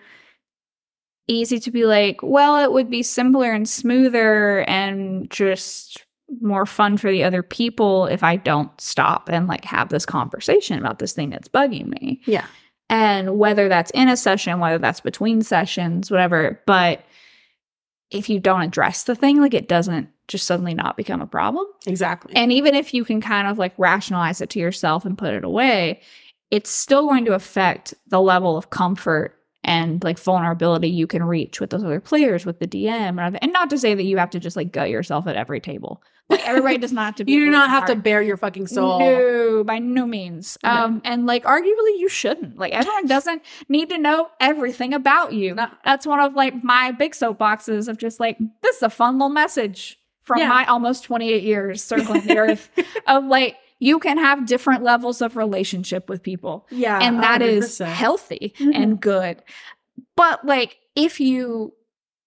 easy 1.26 1.58
to 1.58 1.70
be 1.70 1.86
like 1.86 2.18
well 2.22 2.58
it 2.62 2.70
would 2.72 2.90
be 2.90 3.02
simpler 3.02 3.50
and 3.52 3.66
smoother 3.66 4.60
and 4.68 5.30
just 5.30 6.04
more 6.42 6.66
fun 6.66 6.98
for 6.98 7.10
the 7.10 7.24
other 7.24 7.42
people 7.42 8.04
if 8.06 8.22
i 8.22 8.36
don't 8.36 8.78
stop 8.80 9.30
and 9.30 9.46
like 9.46 9.64
have 9.64 9.88
this 9.88 10.04
conversation 10.04 10.78
about 10.78 10.98
this 10.98 11.12
thing 11.14 11.30
that's 11.30 11.48
bugging 11.48 11.86
me 11.86 12.20
Yeah. 12.26 12.44
And 12.90 13.38
whether 13.38 13.68
that's 13.68 13.90
in 13.92 14.08
a 14.08 14.16
session 14.16 14.60
whether 14.60 14.76
that's 14.78 15.00
between 15.00 15.40
sessions 15.40 16.10
whatever 16.10 16.60
but 16.66 17.02
if 18.10 18.28
you 18.28 18.38
don't 18.40 18.62
address 18.62 19.04
the 19.04 19.14
thing 19.14 19.40
like 19.40 19.54
it 19.54 19.68
doesn't 19.68 20.08
just 20.28 20.46
suddenly 20.46 20.74
not 20.74 20.96
become 20.96 21.20
a 21.20 21.26
problem 21.26 21.66
Exactly. 21.86 22.32
and 22.36 22.52
even 22.52 22.74
if 22.74 22.92
you 22.92 23.04
can 23.04 23.20
kind 23.20 23.48
of 23.48 23.58
like 23.58 23.72
rationalize 23.78 24.40
it 24.40 24.50
to 24.50 24.58
yourself 24.58 25.04
and 25.04 25.16
put 25.18 25.34
it 25.34 25.44
away, 25.44 26.00
it's 26.50 26.70
still 26.70 27.06
going 27.06 27.24
to 27.24 27.34
affect 27.34 27.94
the 28.08 28.20
level 28.20 28.56
of 28.56 28.70
comfort 28.70 29.36
and 29.64 30.02
like 30.04 30.18
vulnerability 30.18 30.88
you 30.88 31.06
can 31.06 31.22
reach 31.22 31.60
with 31.60 31.70
those 31.70 31.84
other 31.84 32.00
players, 32.00 32.46
with 32.46 32.60
the 32.60 32.66
DM, 32.66 33.38
and, 33.40 33.52
not 33.52 33.70
to 33.70 33.78
say 33.78 33.94
that 33.94 34.04
you 34.04 34.16
have 34.18 34.30
to 34.30 34.40
just 34.40 34.56
like 34.56 34.72
gut 34.72 34.88
yourself 34.88 35.26
at 35.26 35.36
every 35.36 35.60
table. 35.60 36.02
Like 36.30 36.46
everybody 36.48 36.78
does 36.78 36.92
not 36.92 37.04
have 37.06 37.14
to 37.16 37.24
be. 37.24 37.32
you 37.32 37.44
do 37.46 37.50
not 37.50 37.68
have 37.70 37.86
to 37.86 37.96
bare 37.96 38.22
your 38.22 38.36
fucking 38.36 38.68
soul. 38.68 39.00
No, 39.00 39.64
by 39.64 39.78
no 39.80 40.06
means. 40.06 40.56
No. 40.62 40.70
Um, 40.70 41.02
and 41.04 41.26
like 41.26 41.44
arguably 41.44 41.98
you 41.98 42.08
shouldn't. 42.08 42.56
Like 42.56 42.72
everyone 42.72 43.06
doesn't 43.08 43.42
need 43.68 43.88
to 43.90 43.98
know 43.98 44.28
everything 44.40 44.94
about 44.94 45.32
you. 45.32 45.54
No. 45.54 45.66
That's 45.84 46.06
one 46.06 46.20
of 46.20 46.34
like 46.34 46.62
my 46.64 46.92
big 46.92 47.12
soapboxes 47.12 47.88
of 47.88 47.98
just 47.98 48.20
like 48.20 48.38
this 48.62 48.76
is 48.76 48.82
a 48.82 48.90
fun 48.90 49.16
little 49.16 49.28
message 49.28 49.98
from 50.22 50.38
Yeah. 50.38 50.48
my 50.48 50.64
almost 50.66 51.04
28 51.04 51.42
years 51.42 51.82
circling 51.82 52.26
the 52.26 52.38
earth 52.38 52.70
of 53.08 53.24
like 53.24 53.56
you 53.80 53.98
can 53.98 54.18
have 54.18 54.46
different 54.46 54.82
levels 54.84 55.22
of 55.22 55.36
relationship 55.36 56.08
with 56.08 56.22
people 56.22 56.66
Yeah. 56.70 56.98
and 57.02 57.22
that 57.22 57.42
is 57.42 57.78
100%. 57.80 57.86
healthy 57.86 58.54
Mhm. 58.58 58.70
and 58.74 59.00
good. 59.00 59.42
But 60.16 60.44
like 60.44 60.78
if 60.94 61.18
you 61.18 61.72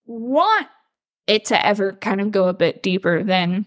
want 0.05 0.67
it 1.27 1.45
to 1.45 1.65
ever 1.65 1.93
kind 1.93 2.19
of 2.19 2.31
go 2.31 2.47
a 2.49 2.53
bit 2.53 2.83
deeper, 2.83 3.23
then 3.23 3.65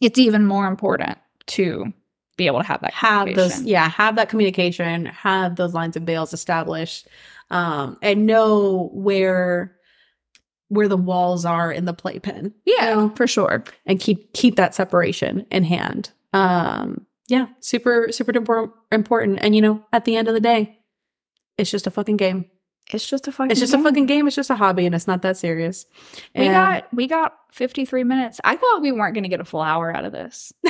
it's 0.00 0.18
even 0.18 0.46
more 0.46 0.66
important 0.66 1.18
to 1.46 1.92
be 2.36 2.46
able 2.46 2.60
to 2.60 2.66
have 2.66 2.80
that 2.82 2.94
have 2.94 3.34
those 3.34 3.62
yeah 3.62 3.88
have 3.88 4.14
that 4.14 4.28
communication 4.28 5.06
have 5.06 5.56
those 5.56 5.74
lines 5.74 5.96
of 5.96 6.04
veils 6.04 6.32
established 6.32 7.08
um 7.50 7.98
and 8.00 8.26
know 8.26 8.90
where 8.92 9.78
where 10.68 10.88
the 10.88 10.96
walls 10.96 11.44
are 11.44 11.72
in 11.72 11.84
the 11.86 11.94
playpen. 11.94 12.54
Yeah, 12.64 12.90
you 12.90 12.96
know? 12.96 13.12
for 13.16 13.26
sure. 13.26 13.64
and 13.86 13.98
keep 13.98 14.32
keep 14.32 14.56
that 14.56 14.74
separation 14.74 15.46
in 15.50 15.64
hand. 15.64 16.10
Um, 16.32 17.06
yeah, 17.28 17.46
super 17.60 18.08
super 18.10 18.32
important. 18.92 19.38
And 19.42 19.56
you 19.56 19.62
know, 19.62 19.84
at 19.92 20.04
the 20.04 20.16
end 20.16 20.28
of 20.28 20.34
the 20.34 20.40
day, 20.40 20.78
it's 21.56 21.70
just 21.70 21.86
a 21.86 21.90
fucking 21.90 22.16
game. 22.16 22.46
It's 22.92 23.06
just 23.08 23.28
a 23.28 23.32
fucking. 23.32 23.50
It's 23.50 23.60
just 23.60 23.74
a 23.74 23.82
fucking 23.82 24.06
game. 24.06 24.26
It's 24.26 24.36
just 24.36 24.50
a 24.50 24.54
hobby, 24.54 24.86
and 24.86 24.94
it's 24.94 25.06
not 25.06 25.22
that 25.22 25.36
serious. 25.36 25.86
We 26.34 26.46
And- 26.46 26.54
got 26.54 26.94
we 26.94 27.06
got 27.06 27.34
53 27.52 28.04
minutes. 28.04 28.40
I 28.44 28.56
thought 28.56 28.80
we 28.82 28.92
weren't 28.92 29.14
going 29.14 29.24
to 29.24 29.28
get 29.28 29.40
a 29.40 29.44
full 29.44 29.60
hour 29.62 29.94
out 29.94 30.04
of 30.04 30.12
this. 30.12 30.52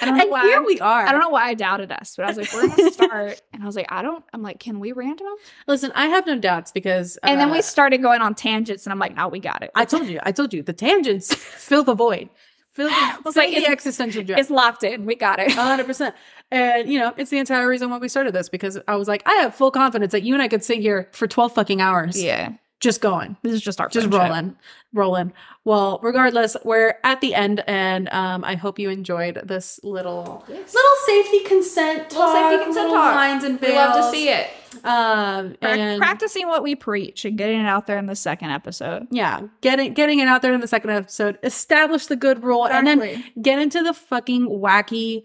I 0.00 0.06
don't 0.06 0.16
know 0.18 0.22
and 0.24 0.30
why. 0.32 0.42
here 0.42 0.62
we 0.62 0.80
are. 0.80 1.06
I 1.06 1.12
don't 1.12 1.20
know 1.20 1.30
why 1.30 1.44
I 1.48 1.54
doubted 1.54 1.90
us, 1.90 2.14
but 2.16 2.24
I 2.24 2.28
was 2.28 2.36
like, 2.36 2.52
we're 2.52 2.66
going 2.68 2.76
to 2.88 2.92
start. 2.92 3.40
and 3.52 3.62
I 3.62 3.66
was 3.66 3.74
like, 3.76 3.86
I 3.90 4.02
don't, 4.02 4.22
I'm 4.34 4.42
like, 4.42 4.58
can 4.58 4.78
we 4.80 4.92
random? 4.92 5.26
Listen, 5.66 5.92
I 5.94 6.08
have 6.08 6.26
no 6.26 6.36
doubts 6.38 6.72
because 6.72 7.16
And 7.22 7.40
then 7.40 7.50
we 7.50 7.58
uh, 7.60 7.62
started 7.62 8.02
going 8.02 8.20
on 8.20 8.34
tangents, 8.34 8.84
and 8.84 8.92
I'm 8.92 8.98
like, 8.98 9.14
no, 9.16 9.28
we 9.28 9.38
got 9.38 9.62
it. 9.62 9.70
I 9.74 9.84
told 9.86 10.06
you, 10.08 10.18
I 10.22 10.32
told 10.32 10.52
you, 10.52 10.62
the 10.62 10.72
tangents 10.74 11.34
fill 11.34 11.84
the 11.84 11.94
void, 11.94 12.28
the, 12.74 12.90
was 13.24 13.36
like, 13.36 13.50
the 13.50 13.56
it's- 13.56 13.70
existential 13.70 14.22
dread. 14.22 14.38
it's 14.38 14.50
locked 14.50 14.82
in. 14.84 15.04
We 15.06 15.14
got 15.14 15.38
it. 15.40 15.52
hundred 15.52 15.86
percent. 15.86 16.14
And 16.50 16.88
you 16.88 16.98
know, 16.98 17.12
it's 17.16 17.30
the 17.30 17.38
entire 17.38 17.66
reason 17.68 17.90
why 17.90 17.98
we 17.98 18.08
started 18.08 18.34
this 18.34 18.48
because 18.48 18.78
I 18.86 18.96
was 18.96 19.08
like, 19.08 19.22
I 19.26 19.32
have 19.36 19.54
full 19.54 19.70
confidence 19.70 20.12
that 20.12 20.22
you 20.22 20.34
and 20.34 20.42
I 20.42 20.48
could 20.48 20.62
sit 20.64 20.78
here 20.78 21.08
for 21.12 21.26
twelve 21.26 21.54
fucking 21.54 21.80
hours, 21.80 22.22
yeah. 22.22 22.52
Just 22.80 23.00
going. 23.00 23.36
This 23.42 23.52
is 23.54 23.60
just 23.62 23.80
our 23.80 23.88
just 23.88 24.08
friendship. 24.08 24.28
rolling 24.30 24.56
rolling 24.92 25.32
well 25.64 25.98
regardless 26.04 26.56
we're 26.64 26.94
at 27.02 27.20
the 27.20 27.34
end 27.34 27.64
and 27.66 28.08
um 28.10 28.44
i 28.44 28.54
hope 28.54 28.78
you 28.78 28.90
enjoyed 28.90 29.40
this 29.44 29.80
little 29.82 30.44
Yes. 30.48 30.72
little 30.72 30.90
safety 31.06 31.40
consent 31.48 32.10
talk, 32.10 32.32
Little 32.32 32.50
safety 32.50 32.64
consent 32.64 32.88
little 32.90 33.02
talk. 33.02 33.14
lines 33.16 33.42
and 33.44 33.60
We 33.60 33.72
love 33.74 33.96
to 33.96 34.10
see 34.12 34.28
it. 34.28 34.50
um 34.84 35.56
and 35.62 36.00
practicing 36.00 36.46
what 36.46 36.62
we 36.62 36.76
preach 36.76 37.24
and 37.24 37.36
getting 37.36 37.60
it 37.60 37.66
out 37.66 37.86
there 37.88 37.98
in 37.98 38.06
the 38.06 38.14
second 38.14 38.50
episode. 38.50 39.08
yeah 39.10 39.40
getting 39.62 39.94
getting 39.94 40.20
it 40.20 40.28
out 40.28 40.42
there 40.42 40.52
in 40.52 40.60
the 40.60 40.68
second 40.68 40.90
episode 40.90 41.38
establish 41.42 42.06
the 42.06 42.16
good 42.16 42.44
rule 42.44 42.68
and 42.68 42.86
then 42.86 43.24
get 43.42 43.58
into 43.58 43.82
the 43.82 43.94
fucking 43.94 44.46
wacky 44.46 45.22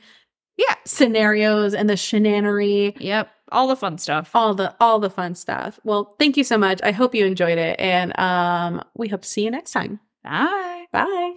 Yeah. 0.58 0.74
scenarios 0.86 1.74
and 1.76 1.88
the 1.90 1.94
shenanery 1.96 2.96
Yep. 3.00 3.30
All 3.52 3.68
the 3.68 3.76
fun 3.76 3.98
stuff. 3.98 4.30
all 4.36 4.54
the 4.54 4.74
all 4.80 5.00
the 5.00 5.10
fun 5.10 5.34
stuff 5.36 5.80
well 5.84 6.16
thank 6.20 6.38
you 6.38 6.44
so 6.44 6.56
much 6.58 6.80
i 6.84 6.92
hope 6.92 7.16
you 7.16 7.26
enjoyed 7.26 7.58
it 7.58 7.80
and 7.80 8.18
um 8.20 8.84
we 8.96 9.08
hope 9.08 9.22
to 9.24 9.28
see 9.28 9.44
you 9.44 9.50
next 9.52 9.72
time 9.72 10.00
Bye. 10.24 10.86
Bye. 10.92 11.34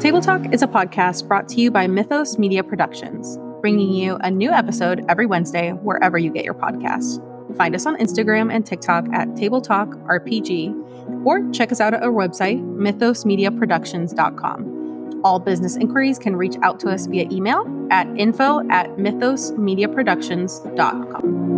Table 0.00 0.20
Talk 0.20 0.52
is 0.52 0.62
a 0.62 0.66
podcast 0.66 1.26
brought 1.28 1.48
to 1.50 1.60
you 1.60 1.70
by 1.70 1.86
Mythos 1.86 2.36
Media 2.38 2.64
Productions, 2.64 3.38
bringing 3.60 3.92
you 3.92 4.16
a 4.22 4.30
new 4.30 4.50
episode 4.50 5.04
every 5.08 5.26
Wednesday 5.26 5.70
wherever 5.70 6.18
you 6.18 6.32
get 6.32 6.44
your 6.44 6.54
podcasts. 6.54 7.24
Find 7.56 7.74
us 7.74 7.86
on 7.86 7.96
Instagram 7.96 8.52
and 8.52 8.64
TikTok 8.66 9.06
at 9.12 9.34
Table 9.36 9.60
Talk 9.60 9.88
RPG, 9.90 11.24
or 11.24 11.48
check 11.52 11.70
us 11.72 11.80
out 11.80 11.94
at 11.94 12.02
our 12.02 12.10
website, 12.12 12.60
mythosmediaproductions.com. 12.76 14.77
All 15.24 15.38
business 15.38 15.76
inquiries 15.76 16.18
can 16.18 16.34
reach 16.36 16.56
out 16.62 16.78
to 16.80 16.90
us 16.90 17.06
via 17.06 17.26
email 17.30 17.64
at 17.90 18.06
info 18.16 18.68
at 18.70 18.96
mythosmediaproductions.com. 18.96 21.57